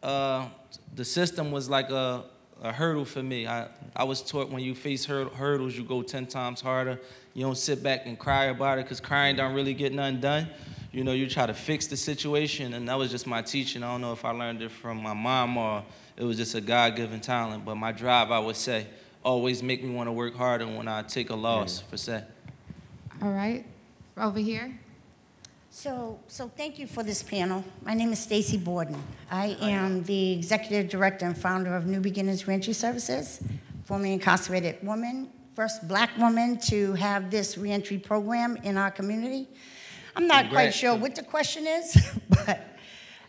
Uh, 0.03 0.47
the 0.95 1.05
system 1.05 1.51
was 1.51 1.69
like 1.69 1.91
a, 1.91 2.25
a 2.62 2.73
hurdle 2.73 3.05
for 3.05 3.23
me. 3.23 3.47
I, 3.47 3.69
I 3.97 4.05
was 4.05 4.23
taught 4.23 4.49
when 4.49 4.62
you 4.62 4.75
face 4.75 5.05
hurdles, 5.05 5.77
you 5.77 5.83
go 5.83 6.03
10 6.03 6.27
times 6.27 6.61
harder. 6.61 7.01
You 7.39 7.45
don't 7.45 7.57
sit 7.57 7.84
back 7.84 8.05
and 8.07 8.18
cry 8.18 8.47
about 8.47 8.80
it 8.80 8.84
because 8.84 8.99
crying 8.99 9.36
don't 9.36 9.55
really 9.55 9.72
get 9.72 9.93
nothing 9.93 10.18
done. 10.18 10.49
You 10.91 11.05
know, 11.05 11.12
you 11.12 11.30
try 11.30 11.47
to 11.47 11.55
fix 11.55 11.86
the 11.86 11.97
situation, 11.97 12.74
and 12.74 12.89
that 12.89 12.99
was 12.99 13.12
just 13.12 13.28
my 13.28 13.43
teaching. 13.43 13.84
I 13.84 13.93
don't 13.93 14.01
know 14.01 14.12
if 14.12 14.24
I 14.24 14.32
learned 14.32 14.61
it 14.61 14.72
from 14.72 15.01
my 15.01 15.14
mom 15.14 15.57
or 15.57 15.84
it 16.16 16.24
was 16.24 16.36
just 16.36 16.57
a 16.57 16.61
God 16.61 16.97
given 16.97 17.20
talent, 17.20 17.64
but 17.64 17.76
my 17.76 17.93
drive, 17.93 18.32
I 18.32 18.41
would 18.41 18.57
say, 18.57 18.89
always 19.22 19.62
make 19.62 19.84
me 19.84 19.91
want 19.91 20.09
to 20.09 20.12
work 20.12 20.34
harder 20.34 20.66
when 20.66 20.89
I 20.89 21.03
take 21.03 21.30
a 21.30 21.36
loss, 21.36 21.80
yeah. 21.80 21.86
for 21.86 21.97
say. 21.97 22.24
All 23.22 23.30
right, 23.30 23.64
over 24.16 24.41
here. 24.41 24.76
So, 25.70 26.18
so 26.26 26.49
thank 26.49 26.76
you 26.76 26.89
for 26.89 27.05
this 27.05 27.22
panel. 27.22 27.64
My 27.84 27.95
name 27.95 28.11
is 28.11 28.18
Stacey 28.18 28.57
Borden. 28.57 29.01
I 29.30 29.57
am 29.61 30.03
the 30.03 30.32
executive 30.32 30.91
director 30.91 31.24
and 31.24 31.39
founder 31.39 31.76
of 31.76 31.86
New 31.86 32.01
Beginnings 32.01 32.49
Reentry 32.49 32.72
Services, 32.72 33.41
formerly 33.84 34.12
incarcerated 34.14 34.82
woman, 34.82 35.30
first 35.59 35.89
black 35.89 36.17
woman 36.19 36.57
to 36.57 36.93
have 36.93 37.33
this 37.33 37.59
reentry 37.59 37.99
program 37.99 38.57
in 38.59 38.79
our 38.79 38.93
community. 38.93 39.49
I'm 40.15 40.29
not 40.29 40.43
Congrats. 40.43 40.53
quite 40.53 40.71
sure 40.73 40.95
what 40.95 41.17
the 41.17 41.25
question 41.25 41.67
is, 41.67 41.97
but 42.29 42.79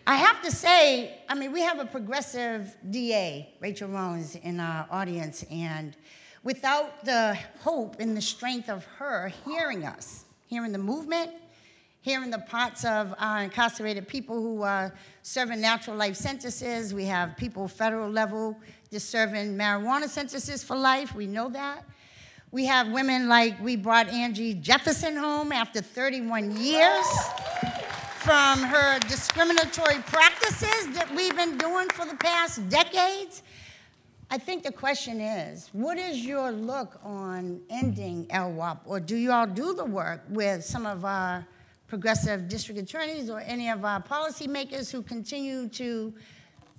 I 0.06 0.16
have 0.16 0.40
to 0.44 0.52
say, 0.52 1.22
I 1.28 1.34
mean, 1.34 1.52
we 1.52 1.62
have 1.62 1.80
a 1.80 1.86
progressive 1.86 2.76
DA, 2.88 3.52
Rachael 3.60 3.88
Rollins, 3.88 4.36
in 4.36 4.60
our 4.60 4.86
audience, 4.92 5.44
and 5.50 5.98
without 6.44 7.04
the 7.04 7.36
hope 7.62 8.00
and 8.00 8.16
the 8.16 8.22
strength 8.22 8.70
of 8.70 8.86
her 9.00 9.34
hearing 9.44 9.84
us, 9.84 10.26
hearing 10.46 10.72
the 10.72 10.78
movement, 10.78 11.32
hearing 12.02 12.30
the 12.30 12.38
parts 12.38 12.86
of 12.86 13.12
our 13.18 13.42
incarcerated 13.42 14.08
people 14.08 14.40
who 14.40 14.62
are 14.62 14.94
serving 15.24 15.60
natural 15.60 15.98
life 15.98 16.16
sentences. 16.16 16.94
We 16.94 17.06
have 17.06 17.36
people 17.38 17.68
federal 17.68 18.12
level 18.12 18.56
just 18.92 19.10
serving 19.10 19.58
marijuana 19.58 20.08
sentences 20.08 20.64
for 20.64 20.76
life. 20.76 21.16
We 21.16 21.26
know 21.26 21.50
that. 21.50 21.86
We 22.52 22.66
have 22.66 22.89
women 22.89 23.30
like 23.30 23.62
we 23.62 23.76
brought 23.76 24.10
Angie 24.10 24.56
Jefferson 24.56 25.16
home 25.16 25.52
after 25.52 25.82
31 25.82 26.58
years 26.58 27.06
from 28.22 28.64
her 28.64 28.97
discriminatory 29.02 30.02
practices 30.08 30.91
that 30.95 31.14
we've 31.16 31.36
been 31.36 31.60
doing 31.60 31.89
for 31.89 32.08
the 32.08 32.16
past 32.16 32.68
decades. 32.68 33.43
I 34.32 34.39
think 34.39 34.64
the 34.64 34.72
question 34.72 35.22
is, 35.22 35.70
what 35.74 36.00
is 36.00 36.26
your 36.26 36.52
look 36.52 37.00
on 37.04 37.62
ending 37.70 38.26
LWOP? 38.28 38.80
Or 38.86 39.00
do 39.00 39.16
you 39.16 39.32
all 39.32 39.45
do 39.45 39.76
the 39.76 39.86
work 39.86 40.24
with 40.28 40.64
some 40.66 40.88
of 40.88 41.06
our 41.06 41.45
progressive 41.86 42.47
district 42.47 42.80
attorneys 42.80 43.30
or 43.30 43.41
any 43.41 43.70
of 43.70 43.86
our 43.86 44.02
policymakers 44.02 44.91
who 44.91 45.04
continue 45.04 45.68
to 45.70 46.16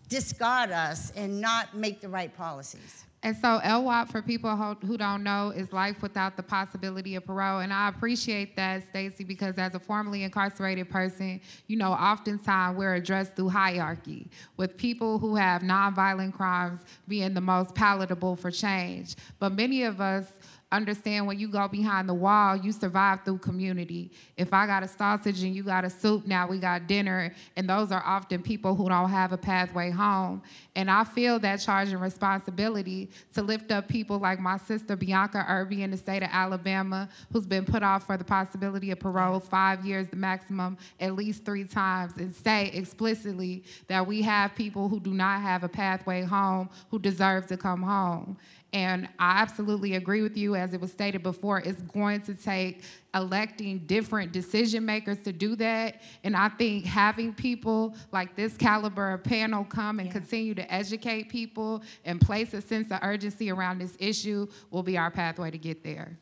discard 0.09 0.73
us 0.73 1.12
and 1.12 1.41
not 1.41 1.77
make 1.77 2.01
the 2.01 2.09
right 2.09 2.37
policies? 2.37 3.05
And 3.23 3.37
so 3.37 3.61
LWOP, 3.62 4.09
for 4.09 4.23
people 4.23 4.57
who- 4.57 4.97
don't 4.97 5.23
know, 5.23 5.51
is 5.51 5.73
life 5.73 6.01
without 6.01 6.37
the 6.37 6.43
possibility 6.43 7.16
of 7.16 7.27
parole. 7.27 7.61
And 7.61 7.73
I 7.73 7.89
appreciate 7.89 8.57
that, 8.57 8.83
Stacey, 8.89 9.25
because 9.25 9.59
as 9.59 9.75
a 9.75 9.79
formerly 9.79 10.23
incarcerated 10.23 10.89
person, 10.89 11.41
you 11.66 11.77
know, 11.77 11.93
oftentimes 11.93 12.79
we're 12.79 12.95
addressed 12.95 13.37
through 13.37 13.51
hierarchy, 13.51 14.31
with 14.57 14.77
people 14.77 15.18
who 15.18 15.37
have 15.37 15.61
nonviolent 15.62 16.33
crimes 16.33 16.81
being 17.09 17.35
the 17.35 17.41
most 17.43 17.75
palatable 17.75 18.37
for 18.37 18.51
change. 18.51 19.16
But 19.39 19.53
many 19.53 19.83
of 19.83 20.01
us 20.01 20.33
understand 20.73 21.27
when 21.27 21.39
you 21.39 21.49
go 21.49 21.66
behind 21.66 22.09
the 22.09 22.14
wall, 22.14 22.57
you 22.57 22.71
survive 22.71 23.21
through 23.25 23.39
community. 23.39 24.11
If 24.37 24.53
I 24.53 24.66
got 24.66 24.83
a 24.83 24.89
sausage 24.89 25.43
and 25.43 25.55
you 25.55 25.62
got 25.64 25.85
a 25.85 25.91
soup, 25.91 26.27
now 26.27 26.47
we 26.47 26.59
got 26.59 26.87
dinner. 26.87 27.35
And 27.57 27.68
those 27.68 27.91
are 27.91 28.03
often 28.07 28.43
people 28.43 28.75
who 28.75 28.89
don't 28.89 29.11
have 29.11 29.33
a 29.33 29.37
pathway 29.37 29.91
home. 29.91 30.43
And 30.77 30.91
I 30.91 31.03
feel 31.03 31.39
that 31.41 31.57
charge 31.57 31.89
and 31.89 32.01
responsibility 32.01 33.11
to 33.35 33.43
lift 33.43 33.73
up 33.73 33.89
people 33.89 34.18
like 34.18 34.39
my 34.39 34.57
sister 34.59 34.95
Bianca 34.95 35.45
Irby 35.49 35.83
in 35.83 35.91
the 35.91 35.97
state 35.97 36.23
of 36.23 36.31
Alabama, 36.33 37.09
who's 37.33 37.47
been 37.47 37.64
put 37.64 37.83
off 37.83 38.07
for 38.07 38.16
the 38.16 38.25
possibility 38.25 38.93
of 38.93 39.01
parole 39.01 39.41
five 39.41 39.85
years, 39.85 40.09
the 40.09 40.16
maximum, 40.16 40.79
at 41.01 41.14
least 41.14 41.45
three 41.45 41.64
times, 41.64 42.16
and 42.18 42.35
say 42.35 42.71
explicitly 42.73 43.64
that 43.89 44.07
we 44.07 44.23
have 44.23 44.55
people 44.55 44.89
who 44.89 45.01
do 45.01 45.12
not 45.12 45.41
have 45.41 45.64
a 45.64 45.68
pathway 45.68 46.23
home 46.23 46.71
who 46.91 46.99
deserve 46.99 47.49
to 47.49 47.57
come 47.57 47.83
home. 47.83 48.37
And 48.73 49.09
I 49.18 49.41
absolutely 49.41 49.97
agree 49.97 50.23
with 50.23 50.37
you, 50.37 50.55
as 50.55 50.73
it 50.73 50.81
was 50.81 50.93
stated 50.93 51.23
before, 51.23 51.59
it's 51.59 51.83
going 51.83 52.21
to 52.23 52.35
take 52.35 52.83
electing 53.14 53.81
different 53.87 54.31
decision 54.31 54.85
makers 54.85 55.18
to 55.25 55.33
do 55.33 55.57
that. 55.57 56.03
And 56.23 56.37
I 56.37 56.49
think 56.51 56.85
having 56.85 57.35
people 57.35 57.97
like 58.12 58.37
this 58.37 58.57
caliber 58.57 59.12
of 59.12 59.25
panel 59.25 59.64
come 59.64 59.99
and 59.99 60.11
continue 60.11 60.55
to 60.55 60.73
educate 60.73 61.29
people 61.29 61.83
and 62.05 62.21
place 62.21 62.55
a 62.55 62.61
sense 62.61 62.93
of 62.93 63.01
urgency 63.03 63.51
around 63.51 63.79
this 63.79 63.97
issue 63.99 64.47
will 64.71 64.85
be 64.85 64.97
our 64.97 65.11
pathway 65.11 65.51
to 65.51 65.59
get 65.59 65.83
there. 65.83 66.16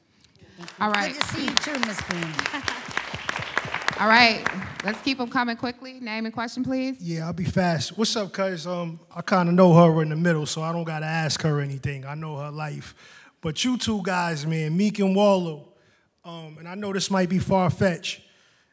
All 0.80 0.90
right. 0.90 1.12
Good 1.12 1.20
to 1.20 1.28
see 1.28 1.44
you 1.44 1.54
too, 1.56 1.78
Ms. 1.80 2.00
Payne. 2.08 2.64
All 4.00 4.06
right, 4.06 4.46
let's 4.84 5.00
keep 5.00 5.18
them 5.18 5.28
coming 5.28 5.56
quickly. 5.56 5.98
Name 5.98 6.24
and 6.24 6.32
question, 6.32 6.62
please. 6.62 7.00
Yeah, 7.00 7.26
I'll 7.26 7.32
be 7.32 7.42
fast. 7.42 7.98
What's 7.98 8.14
up, 8.14 8.32
cuz? 8.32 8.64
Um, 8.64 9.00
I 9.12 9.22
kind 9.22 9.48
of 9.48 9.56
know 9.56 9.74
her 9.74 10.02
in 10.02 10.10
the 10.10 10.16
middle, 10.16 10.46
so 10.46 10.62
I 10.62 10.70
don't 10.70 10.84
gotta 10.84 11.06
ask 11.06 11.42
her 11.42 11.60
anything. 11.60 12.06
I 12.06 12.14
know 12.14 12.36
her 12.36 12.52
life. 12.52 12.94
But 13.40 13.64
you 13.64 13.76
two 13.76 14.00
guys, 14.04 14.46
man, 14.46 14.76
Meek 14.76 15.00
and 15.00 15.16
Wallo, 15.16 15.70
um, 16.24 16.58
and 16.60 16.68
I 16.68 16.76
know 16.76 16.92
this 16.92 17.10
might 17.10 17.28
be 17.28 17.40
far 17.40 17.70
fetched. 17.70 18.20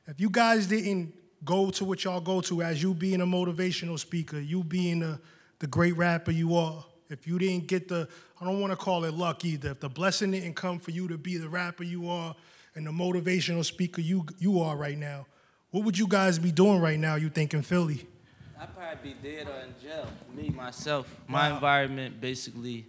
If 0.06 0.20
you 0.20 0.30
guys 0.30 0.68
didn't 0.68 1.12
go 1.44 1.72
to 1.72 1.86
what 1.86 2.04
y'all 2.04 2.22
go 2.22 2.40
to 2.42 2.62
as 2.62 2.84
you 2.84 2.94
being 2.94 3.22
a 3.22 3.26
motivational 3.26 3.98
speaker, 3.98 4.40
you 4.40 4.64
being 4.64 5.00
the, 5.00 5.20
the 5.58 5.66
great 5.66 5.98
rapper 5.98 6.30
you 6.30 6.56
are, 6.56 6.86
if 7.10 7.26
you 7.26 7.40
didn't 7.40 7.66
get 7.66 7.88
the, 7.88 8.08
I 8.40 8.46
don't 8.46 8.62
want 8.62 8.74
to 8.74 8.78
call 8.78 9.06
it 9.06 9.16
luck 9.16 9.44
either, 9.44 9.72
if 9.72 9.80
the 9.80 9.90
blessing 9.90 10.32
didn't 10.32 10.56
come 10.56 10.78
for 10.78 10.92
you 10.92 11.08
to 11.08 11.18
be 11.18 11.38
the 11.38 11.50
rapper 11.50 11.84
you 11.84 12.10
are 12.10 12.36
and 12.76 12.86
the 12.86 12.92
motivational 12.92 13.64
speaker 13.64 14.02
you 14.02 14.26
you 14.38 14.60
are 14.62 14.76
right 14.76 14.98
now, 14.98 15.26
what 15.72 15.84
would 15.84 15.98
you 15.98 16.08
guys 16.08 16.38
be 16.40 16.52
doing 16.52 16.80
right 16.80 17.00
now? 17.00 17.16
You 17.16 17.30
think 17.30 17.54
in 17.54 17.62
Philly? 17.62 18.06
I'd 18.60 18.74
probably 18.76 19.14
be 19.14 19.30
dead 19.30 19.48
or 19.48 19.60
in 19.62 19.74
jail. 19.82 20.08
Me, 20.36 20.50
myself. 20.50 21.08
My 21.28 21.52
environment, 21.54 22.22
basically, 22.22 22.86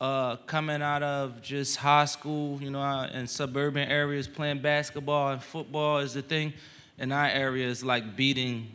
uh, 0.00 0.36
coming 0.36 0.82
out 0.82 1.02
of 1.02 1.42
just 1.42 1.76
high 1.76 2.06
school, 2.06 2.60
you 2.62 2.70
know, 2.70 3.02
in 3.12 3.26
suburban 3.26 3.88
areas, 3.88 4.26
playing 4.26 4.60
basketball 4.60 5.32
and 5.32 5.42
football 5.42 5.98
is 5.98 6.14
the 6.14 6.22
thing. 6.22 6.52
In 6.98 7.12
our 7.12 7.26
area, 7.26 7.68
it's 7.68 7.82
like 7.82 8.16
beating, 8.16 8.68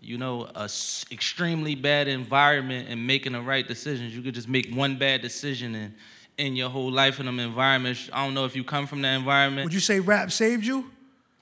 you 0.00 0.18
know, 0.18 0.44
a 0.54 0.64
s- 0.64 1.04
extremely 1.10 1.74
bad 1.74 2.06
environment 2.08 2.88
and 2.90 3.06
making 3.06 3.32
the 3.32 3.40
right 3.40 3.66
decisions. 3.66 4.14
You 4.14 4.22
could 4.22 4.34
just 4.34 4.48
make 4.48 4.72
one 4.74 4.96
bad 4.98 5.22
decision 5.22 5.74
and 5.74 5.94
in 6.38 6.56
your 6.56 6.70
whole 6.70 6.90
life 6.90 7.20
in 7.20 7.26
them 7.26 7.40
environments. 7.40 8.08
I 8.12 8.24
don't 8.24 8.34
know 8.34 8.44
if 8.44 8.56
you 8.56 8.64
come 8.64 8.86
from 8.86 9.02
that 9.02 9.14
environment. 9.16 9.64
Would 9.66 9.74
you 9.74 9.80
say 9.80 10.00
rap 10.00 10.32
saved 10.32 10.64
you? 10.64 10.90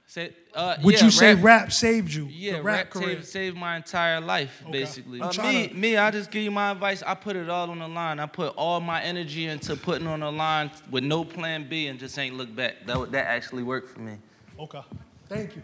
Say, 0.09 0.33
uh, 0.55 0.77
Would 0.83 0.95
yeah, 0.95 1.05
you 1.05 1.11
say 1.11 1.35
rap- 1.35 1.45
rap 1.45 1.73
saved 1.73 2.15
you? 2.15 2.27
Yeah, 2.27 2.53
the 2.59 2.63
rap, 2.63 2.77
rap 2.77 2.91
career. 2.91 3.09
saved, 3.17 3.27
saved 3.27 3.57
my 3.57 3.77
entire 3.77 4.21
life, 4.21 4.63
basically. 4.71 5.21
Uh, 5.21 5.29
me, 5.43 5.69
to- 5.69 5.75
me, 5.75 5.97
I 5.97 6.11
just 6.11 6.31
give 6.31 6.43
you 6.43 6.51
my 6.51 6.71
advice. 6.71 7.03
I 7.03 7.15
put 7.15 7.37
it 7.37 7.51
all 7.51 7.71
on 7.71 7.81
the 7.81 7.89
line. 7.89 8.19
I 8.19 8.27
put 8.27 8.55
all 8.57 8.81
my 8.81 9.03
energy 9.03 9.47
into 9.47 9.77
putting 9.77 10.07
on 10.07 10.21
the 10.21 10.33
line 10.33 10.71
with 10.91 11.05
no 11.05 11.25
plan 11.25 11.69
B 11.69 11.89
and 11.89 11.99
just 11.99 12.19
ain't 12.19 12.37
look 12.37 12.55
back. 12.55 12.87
That, 12.87 13.13
that 13.13 13.27
actually 13.27 13.65
worked 13.65 13.91
for 13.91 14.01
me. 14.01 14.17
Okay. 14.59 14.83
Thank 15.29 15.57
you. 15.57 15.63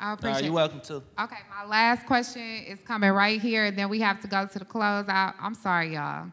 I 0.00 0.14
appreciate 0.14 0.32
right, 0.32 0.42
it. 0.42 0.44
you're 0.46 0.54
welcome 0.54 0.80
too. 0.80 1.02
Okay, 1.20 1.36
my 1.50 1.68
last 1.68 2.06
question 2.06 2.42
is 2.66 2.80
coming 2.80 3.10
right 3.10 3.40
here, 3.40 3.66
and 3.66 3.78
then 3.78 3.90
we 3.90 4.00
have 4.00 4.20
to 4.22 4.28
go 4.28 4.46
to 4.46 4.58
the 4.58 4.64
close 4.64 5.04
out. 5.08 5.34
I'm 5.38 5.54
sorry, 5.54 5.92
y'all. 5.92 6.32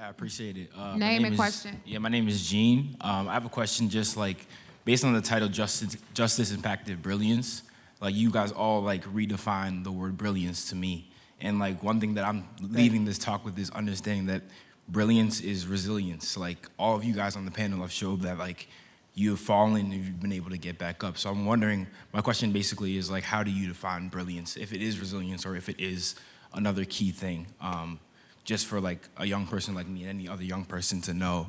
I 0.00 0.08
appreciate 0.08 0.56
it. 0.56 0.70
Uh, 0.74 0.92
my 0.92 0.96
Name 0.98 1.24
and 1.24 1.34
is- 1.34 1.38
question. 1.38 1.80
Yeah, 1.84 1.98
my 1.98 2.08
name 2.08 2.28
is 2.28 2.48
Gene. 2.48 2.96
Um, 3.00 3.28
I 3.28 3.34
have 3.34 3.44
a 3.44 3.50
question 3.50 3.88
just 3.88 4.16
like 4.16 4.46
based 4.84 5.04
on 5.04 5.12
the 5.12 5.20
title 5.20 5.48
Justice, 5.48 5.96
Justice 6.14 6.52
Impacted 6.52 7.02
Brilliance. 7.02 7.62
Like 8.00 8.14
you 8.14 8.30
guys 8.30 8.52
all 8.52 8.82
like 8.82 9.04
redefine 9.04 9.84
the 9.84 9.92
word 9.92 10.16
brilliance 10.16 10.68
to 10.70 10.76
me. 10.76 11.10
And 11.40 11.58
like 11.58 11.82
one 11.82 12.00
thing 12.00 12.14
that 12.14 12.24
I'm 12.24 12.48
leaving 12.60 13.04
this 13.04 13.18
talk 13.18 13.44
with 13.44 13.58
is 13.58 13.70
understanding 13.70 14.26
that 14.26 14.42
brilliance 14.88 15.40
is 15.40 15.66
resilience. 15.66 16.36
Like 16.36 16.68
all 16.78 16.96
of 16.96 17.04
you 17.04 17.14
guys 17.14 17.36
on 17.36 17.44
the 17.44 17.50
panel 17.50 17.80
have 17.82 17.92
showed 17.92 18.22
that 18.22 18.38
like 18.38 18.68
you've 19.14 19.40
fallen 19.40 19.76
and 19.76 19.92
you've 19.92 20.20
been 20.20 20.32
able 20.32 20.50
to 20.50 20.58
get 20.58 20.78
back 20.78 21.04
up. 21.04 21.18
So 21.18 21.30
I'm 21.30 21.44
wondering, 21.44 21.86
my 22.12 22.20
question 22.22 22.50
basically 22.52 22.96
is 22.96 23.10
like, 23.10 23.24
how 23.24 23.42
do 23.42 23.50
you 23.50 23.68
define 23.68 24.08
brilliance? 24.08 24.56
If 24.56 24.72
it 24.72 24.80
is 24.80 24.98
resilience 24.98 25.44
or 25.44 25.54
if 25.54 25.68
it 25.68 25.78
is 25.78 26.14
another 26.54 26.84
key 26.84 27.10
thing, 27.10 27.46
um, 27.60 28.00
just 28.44 28.66
for 28.66 28.80
like 28.80 29.08
a 29.16 29.26
young 29.26 29.46
person 29.46 29.74
like 29.74 29.86
me 29.86 30.02
and 30.02 30.20
any 30.20 30.28
other 30.28 30.42
young 30.42 30.64
person 30.64 31.00
to 31.02 31.14
know 31.14 31.48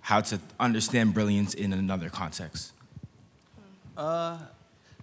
how 0.00 0.20
to 0.20 0.38
understand 0.60 1.14
brilliance 1.14 1.54
in 1.54 1.72
another 1.72 2.10
context. 2.10 2.72
Uh, 3.96 4.38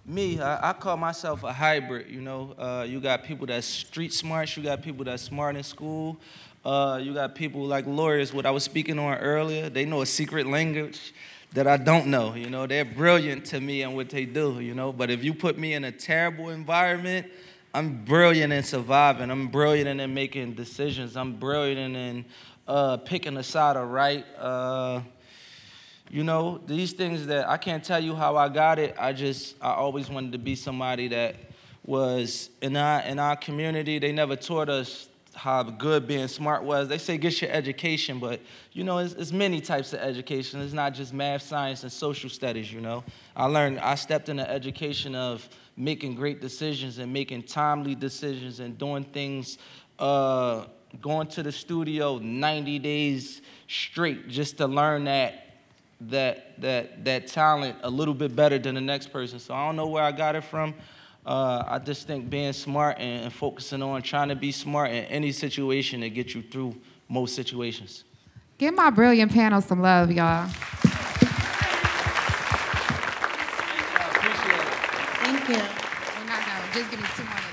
me, 0.04 0.40
I, 0.40 0.70
I 0.70 0.72
call 0.72 0.96
myself 0.96 1.44
a 1.44 1.52
hybrid. 1.52 2.10
You 2.10 2.20
know, 2.20 2.54
uh, 2.58 2.86
you 2.88 3.00
got 3.00 3.24
people 3.24 3.46
that's 3.46 3.66
street 3.66 4.12
smart. 4.12 4.56
You 4.56 4.62
got 4.62 4.82
people 4.82 5.04
that's 5.04 5.22
smart 5.22 5.56
in 5.56 5.62
school. 5.62 6.18
Uh, 6.64 7.00
you 7.02 7.14
got 7.14 7.34
people 7.34 7.64
like 7.64 7.86
lawyers. 7.86 8.32
What 8.32 8.46
I 8.46 8.50
was 8.50 8.62
speaking 8.62 8.98
on 8.98 9.18
earlier, 9.18 9.68
they 9.68 9.84
know 9.84 10.02
a 10.02 10.06
secret 10.06 10.46
language 10.46 11.12
that 11.54 11.66
I 11.66 11.76
don't 11.76 12.06
know. 12.06 12.34
You 12.34 12.50
know, 12.50 12.66
they're 12.66 12.84
brilliant 12.84 13.44
to 13.46 13.60
me 13.60 13.82
and 13.82 13.94
what 13.94 14.10
they 14.10 14.24
do. 14.24 14.60
You 14.60 14.74
know, 14.74 14.92
but 14.92 15.10
if 15.10 15.24
you 15.24 15.34
put 15.34 15.58
me 15.58 15.74
in 15.74 15.84
a 15.84 15.92
terrible 15.92 16.50
environment, 16.50 17.26
I'm 17.74 18.04
brilliant 18.04 18.52
in 18.52 18.62
surviving. 18.62 19.30
I'm 19.30 19.48
brilliant 19.48 19.98
in 19.98 20.12
making 20.12 20.52
decisions. 20.52 21.16
I'm 21.16 21.36
brilliant 21.36 21.96
in 21.96 22.24
uh, 22.68 22.98
picking 22.98 23.38
a 23.38 23.42
side 23.42 23.76
of 23.76 23.88
right. 23.88 24.26
Uh, 24.38 25.00
you 26.10 26.22
know, 26.22 26.60
these 26.66 26.92
things 26.92 27.26
that 27.28 27.48
I 27.48 27.56
can't 27.56 27.82
tell 27.82 27.98
you 27.98 28.14
how 28.14 28.36
I 28.36 28.50
got 28.50 28.78
it. 28.78 28.94
I 28.98 29.14
just 29.14 29.56
I 29.62 29.72
always 29.72 30.10
wanted 30.10 30.32
to 30.32 30.38
be 30.38 30.54
somebody 30.54 31.08
that 31.08 31.36
was 31.82 32.50
in 32.60 32.76
our 32.76 33.00
in 33.00 33.18
our 33.18 33.36
community. 33.36 33.98
They 33.98 34.12
never 34.12 34.36
taught 34.36 34.68
us 34.68 35.08
how 35.34 35.62
good 35.62 36.06
being 36.06 36.28
smart 36.28 36.64
was. 36.64 36.88
They 36.88 36.98
say 36.98 37.16
get 37.16 37.40
your 37.40 37.50
education, 37.50 38.18
but 38.18 38.42
you 38.72 38.84
know, 38.84 38.98
it's, 38.98 39.14
it's 39.14 39.32
many 39.32 39.62
types 39.62 39.94
of 39.94 40.00
education. 40.00 40.60
It's 40.60 40.74
not 40.74 40.92
just 40.92 41.14
math, 41.14 41.40
science, 41.40 41.84
and 41.84 41.90
social 41.90 42.28
studies. 42.28 42.70
You 42.70 42.82
know, 42.82 43.02
I 43.34 43.46
learned 43.46 43.80
I 43.80 43.94
stepped 43.94 44.28
in 44.28 44.36
the 44.36 44.50
education 44.50 45.14
of 45.14 45.48
making 45.76 46.14
great 46.14 46.40
decisions 46.40 46.98
and 46.98 47.12
making 47.12 47.44
timely 47.44 47.94
decisions 47.94 48.60
and 48.60 48.76
doing 48.78 49.04
things. 49.04 49.58
Uh, 49.98 50.64
going 51.00 51.26
to 51.26 51.42
the 51.42 51.52
studio 51.52 52.18
90 52.18 52.78
days 52.80 53.40
straight 53.66 54.28
just 54.28 54.58
to 54.58 54.66
learn 54.66 55.04
that 55.04 55.42
that 56.00 56.60
that 56.60 57.04
that 57.04 57.26
talent 57.28 57.76
a 57.82 57.90
little 57.90 58.14
bit 58.14 58.34
better 58.34 58.58
than 58.58 58.74
the 58.74 58.80
next 58.80 59.12
person. 59.12 59.38
So 59.38 59.54
I 59.54 59.66
don't 59.66 59.76
know 59.76 59.86
where 59.86 60.02
I 60.02 60.12
got 60.12 60.34
it 60.34 60.44
from. 60.44 60.74
Uh, 61.24 61.62
I 61.66 61.78
just 61.78 62.06
think 62.08 62.28
being 62.28 62.52
smart 62.52 62.98
and, 62.98 63.24
and 63.24 63.32
focusing 63.32 63.80
on 63.82 64.02
trying 64.02 64.28
to 64.28 64.34
be 64.34 64.50
smart 64.50 64.90
in 64.90 65.04
any 65.04 65.30
situation 65.30 66.00
to 66.00 66.10
get 66.10 66.34
you 66.34 66.42
through 66.42 66.74
most 67.08 67.36
situations. 67.36 68.02
Give 68.58 68.74
my 68.74 68.90
brilliant 68.90 69.32
panel 69.32 69.60
some 69.60 69.80
love, 69.80 70.10
y'all. 70.10 70.50
You. 75.52 75.58
Well, 75.58 76.26
not 76.26 76.40
no, 76.46 76.54
just 76.72 76.90
give 76.90 77.00
me 77.00 77.06
two 77.16 77.24
more 77.24 77.34
minutes. 77.34 77.52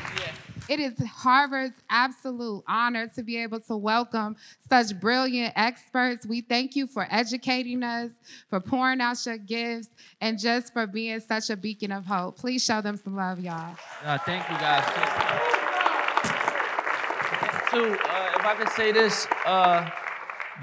It 0.70 0.80
is 0.80 0.93
Harvard's 1.04 1.78
absolute 1.89 2.64
honor 2.68 3.08
to 3.16 3.24
be 3.24 3.38
able 3.38 3.60
to 3.62 3.76
welcome 3.76 4.36
such 4.70 5.00
brilliant 5.00 5.54
experts. 5.56 6.28
We 6.28 6.41
thank 6.41 6.76
you 6.76 6.86
for 6.86 7.08
educating 7.10 7.82
us, 7.82 8.12
for 8.52 8.60
pouring 8.60 9.02
out 9.02 9.26
your 9.26 9.38
gifts, 9.39 9.89
and 10.22 10.38
just 10.38 10.72
for 10.72 10.86
being 10.86 11.20
such 11.22 11.50
a 11.50 11.58
beacon 11.58 11.91
of 11.91 12.06
hope. 12.06 12.38
Please 12.38 12.64
show 12.64 12.82
them 12.82 12.97
some 12.97 13.16
love, 13.16 13.39
y'all. 13.39 13.76
Uh, 14.06 14.20
thank 14.20 14.47
you 14.47 14.58
guys. 14.58 14.86
Too, 17.72 17.80
Too, 17.80 17.93
uh, 17.93 18.32
if 18.36 18.45
I 18.45 18.56
could 18.56 18.70
say 18.70 18.91
this, 18.91 19.28
uh, 19.47 19.89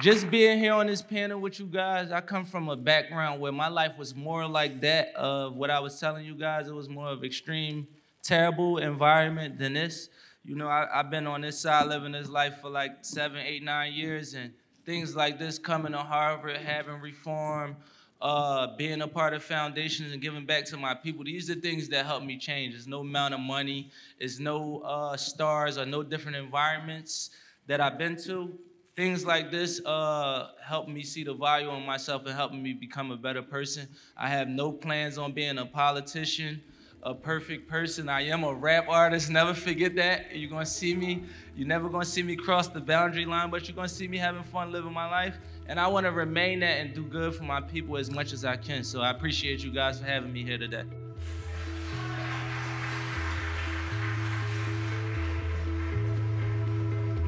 just 0.01 0.31
being 0.31 0.59
here 0.59 0.75
on 0.75 0.87
this 0.87 1.01
panel 1.01 1.41
with 1.41 1.59
you 1.59 1.67
guys, 1.67 2.11
I 2.11 2.21
come 2.21 2.45
from 2.45 2.69
a 2.69 2.77
background 2.77 3.41
where 3.41 3.53
my 3.53 3.69
life 3.69 3.97
was 3.97 4.15
more 4.15 4.47
like 4.47 4.81
that 4.83 5.15
of 5.15 5.55
what 5.57 5.71
I 5.71 5.81
was 5.81 5.99
telling 5.99 6.25
you 6.27 6.35
guys. 6.35 6.69
It 6.69 6.75
was 6.75 6.89
more 6.89 7.09
of 7.09 7.25
extreme, 7.25 7.87
terrible 8.23 8.79
environment 8.79 9.59
than 9.59 9.73
this. 9.73 10.09
You 10.45 10.55
know, 10.55 10.69
I, 10.69 10.87
have 10.93 11.11
been 11.11 11.27
on 11.27 11.41
this 11.41 11.59
side 11.59 11.89
living 11.89 12.13
this 12.13 12.29
life 12.29 12.61
for 12.61 12.69
like 12.69 12.99
seven, 13.03 13.39
eight, 13.39 13.63
nine 13.63 13.93
years, 13.95 14.35
and 14.35 14.53
things 14.85 15.17
like 15.17 15.39
this 15.39 15.59
coming 15.59 15.93
to 15.93 15.99
Harvard, 15.99 16.57
having 16.59 17.01
reform, 17.01 17.77
uh, 18.21 18.77
being 18.77 19.01
a 19.01 19.09
part 19.09 19.33
of 19.33 19.43
foundations 19.43 20.13
and 20.13 20.21
giving 20.21 20.45
back 20.45 20.67
to 20.67 20.77
my 20.77 20.95
people. 20.95 21.25
These 21.25 21.51
are 21.51 21.55
things 21.55 21.89
that 21.89 22.07
help 22.07 22.23
me 22.23 22.39
change. 22.39 22.75
There's 22.75 22.87
no 22.87 23.01
amount 23.01 23.35
of 23.35 23.41
money, 23.41 23.91
there's 24.19 24.39
no 24.41 24.81
uh, 24.81 25.17
stars 25.17 25.79
or 25.79 25.87
no 25.87 26.03
different 26.03 26.37
environments 26.37 27.31
that 27.67 27.81
I've 27.81 27.99
been 27.99 28.17
to 28.25 28.57
things 28.97 29.27
like 29.27 29.51
this 29.51 29.85
uh, 29.85 30.49
help 30.65 30.89
me 30.89 31.03
see 31.03 31.23
the 31.23 31.35
value 31.35 31.71
in 31.71 31.85
myself 31.85 32.25
and 32.25 32.35
helping 32.35 32.63
me 32.63 32.73
become 32.73 33.11
a 33.11 33.17
better 33.17 33.43
person. 33.43 33.87
I 34.17 34.29
have 34.29 34.49
no 34.49 34.73
plans 34.73 35.19
on 35.19 35.33
being 35.33 35.59
a 35.59 35.67
politician, 35.67 36.63
a 37.03 37.15
perfect 37.15 37.69
person. 37.69 38.09
I 38.09 38.23
am 38.23 38.43
a 38.43 38.55
rap 38.55 38.87
artist. 38.89 39.29
Never 39.29 39.53
forget 39.53 39.95
that. 39.97 40.35
You're 40.35 40.51
gonna 40.51 40.65
see 40.65 40.95
me. 40.95 41.25
You're 41.55 41.69
never 41.69 41.91
gonna 41.91 42.07
see 42.07 42.23
me 42.23 42.37
cross 42.37 42.69
the 42.69 42.81
boundary 42.81 43.27
line, 43.27 43.51
but 43.51 43.69
you're 43.69 43.77
gonna 43.77 43.89
see 43.89 44.09
me 44.09 44.17
having 44.17 44.43
fun 44.45 44.73
living 44.73 44.95
my 44.95 45.09
life. 45.11 45.37
And 45.69 45.79
I 45.79 45.87
want 45.89 46.07
to 46.07 46.13
remain 46.13 46.61
that 46.61 46.81
and 46.81 46.95
do 46.95 47.05
good 47.05 47.35
for 47.35 47.45
my 47.45 47.61
people 47.61 47.99
as 47.99 48.11
much 48.11 48.33
as 48.33 48.47
I 48.47 48.57
can. 48.57 48.83
So 48.83 49.03
I 49.03 49.11
appreciate 49.11 49.63
you 49.63 49.73
guys 49.73 50.01
for 50.01 50.07
having 50.07 50.33
me 50.33 50.43
here 50.43 50.59
today. 50.59 50.85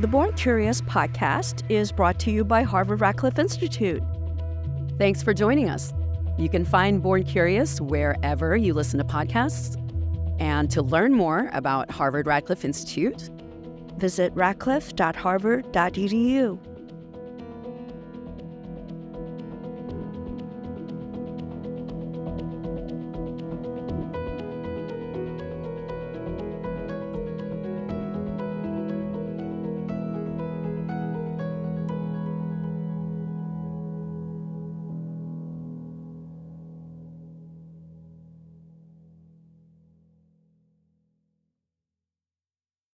The 0.00 0.06
Born 0.06 0.32
Curious 0.34 0.80
podcast 0.82 1.68
is 1.68 1.90
brought 1.90 2.20
to 2.20 2.30
you 2.30 2.44
by 2.44 2.62
Harvard 2.62 3.00
Radcliffe 3.00 3.36
Institute. 3.36 4.00
Thanks 4.96 5.24
for 5.24 5.34
joining 5.34 5.68
us. 5.68 5.92
You 6.38 6.48
can 6.48 6.64
find 6.64 7.02
Born 7.02 7.24
Curious 7.24 7.80
wherever 7.80 8.56
you 8.56 8.74
listen 8.74 8.98
to 8.98 9.04
podcasts. 9.04 9.74
And 10.40 10.70
to 10.70 10.82
learn 10.82 11.14
more 11.14 11.50
about 11.52 11.90
Harvard 11.90 12.28
Radcliffe 12.28 12.64
Institute, 12.64 13.28
visit 13.96 14.32
radcliffe.harvard.edu. 14.36 16.77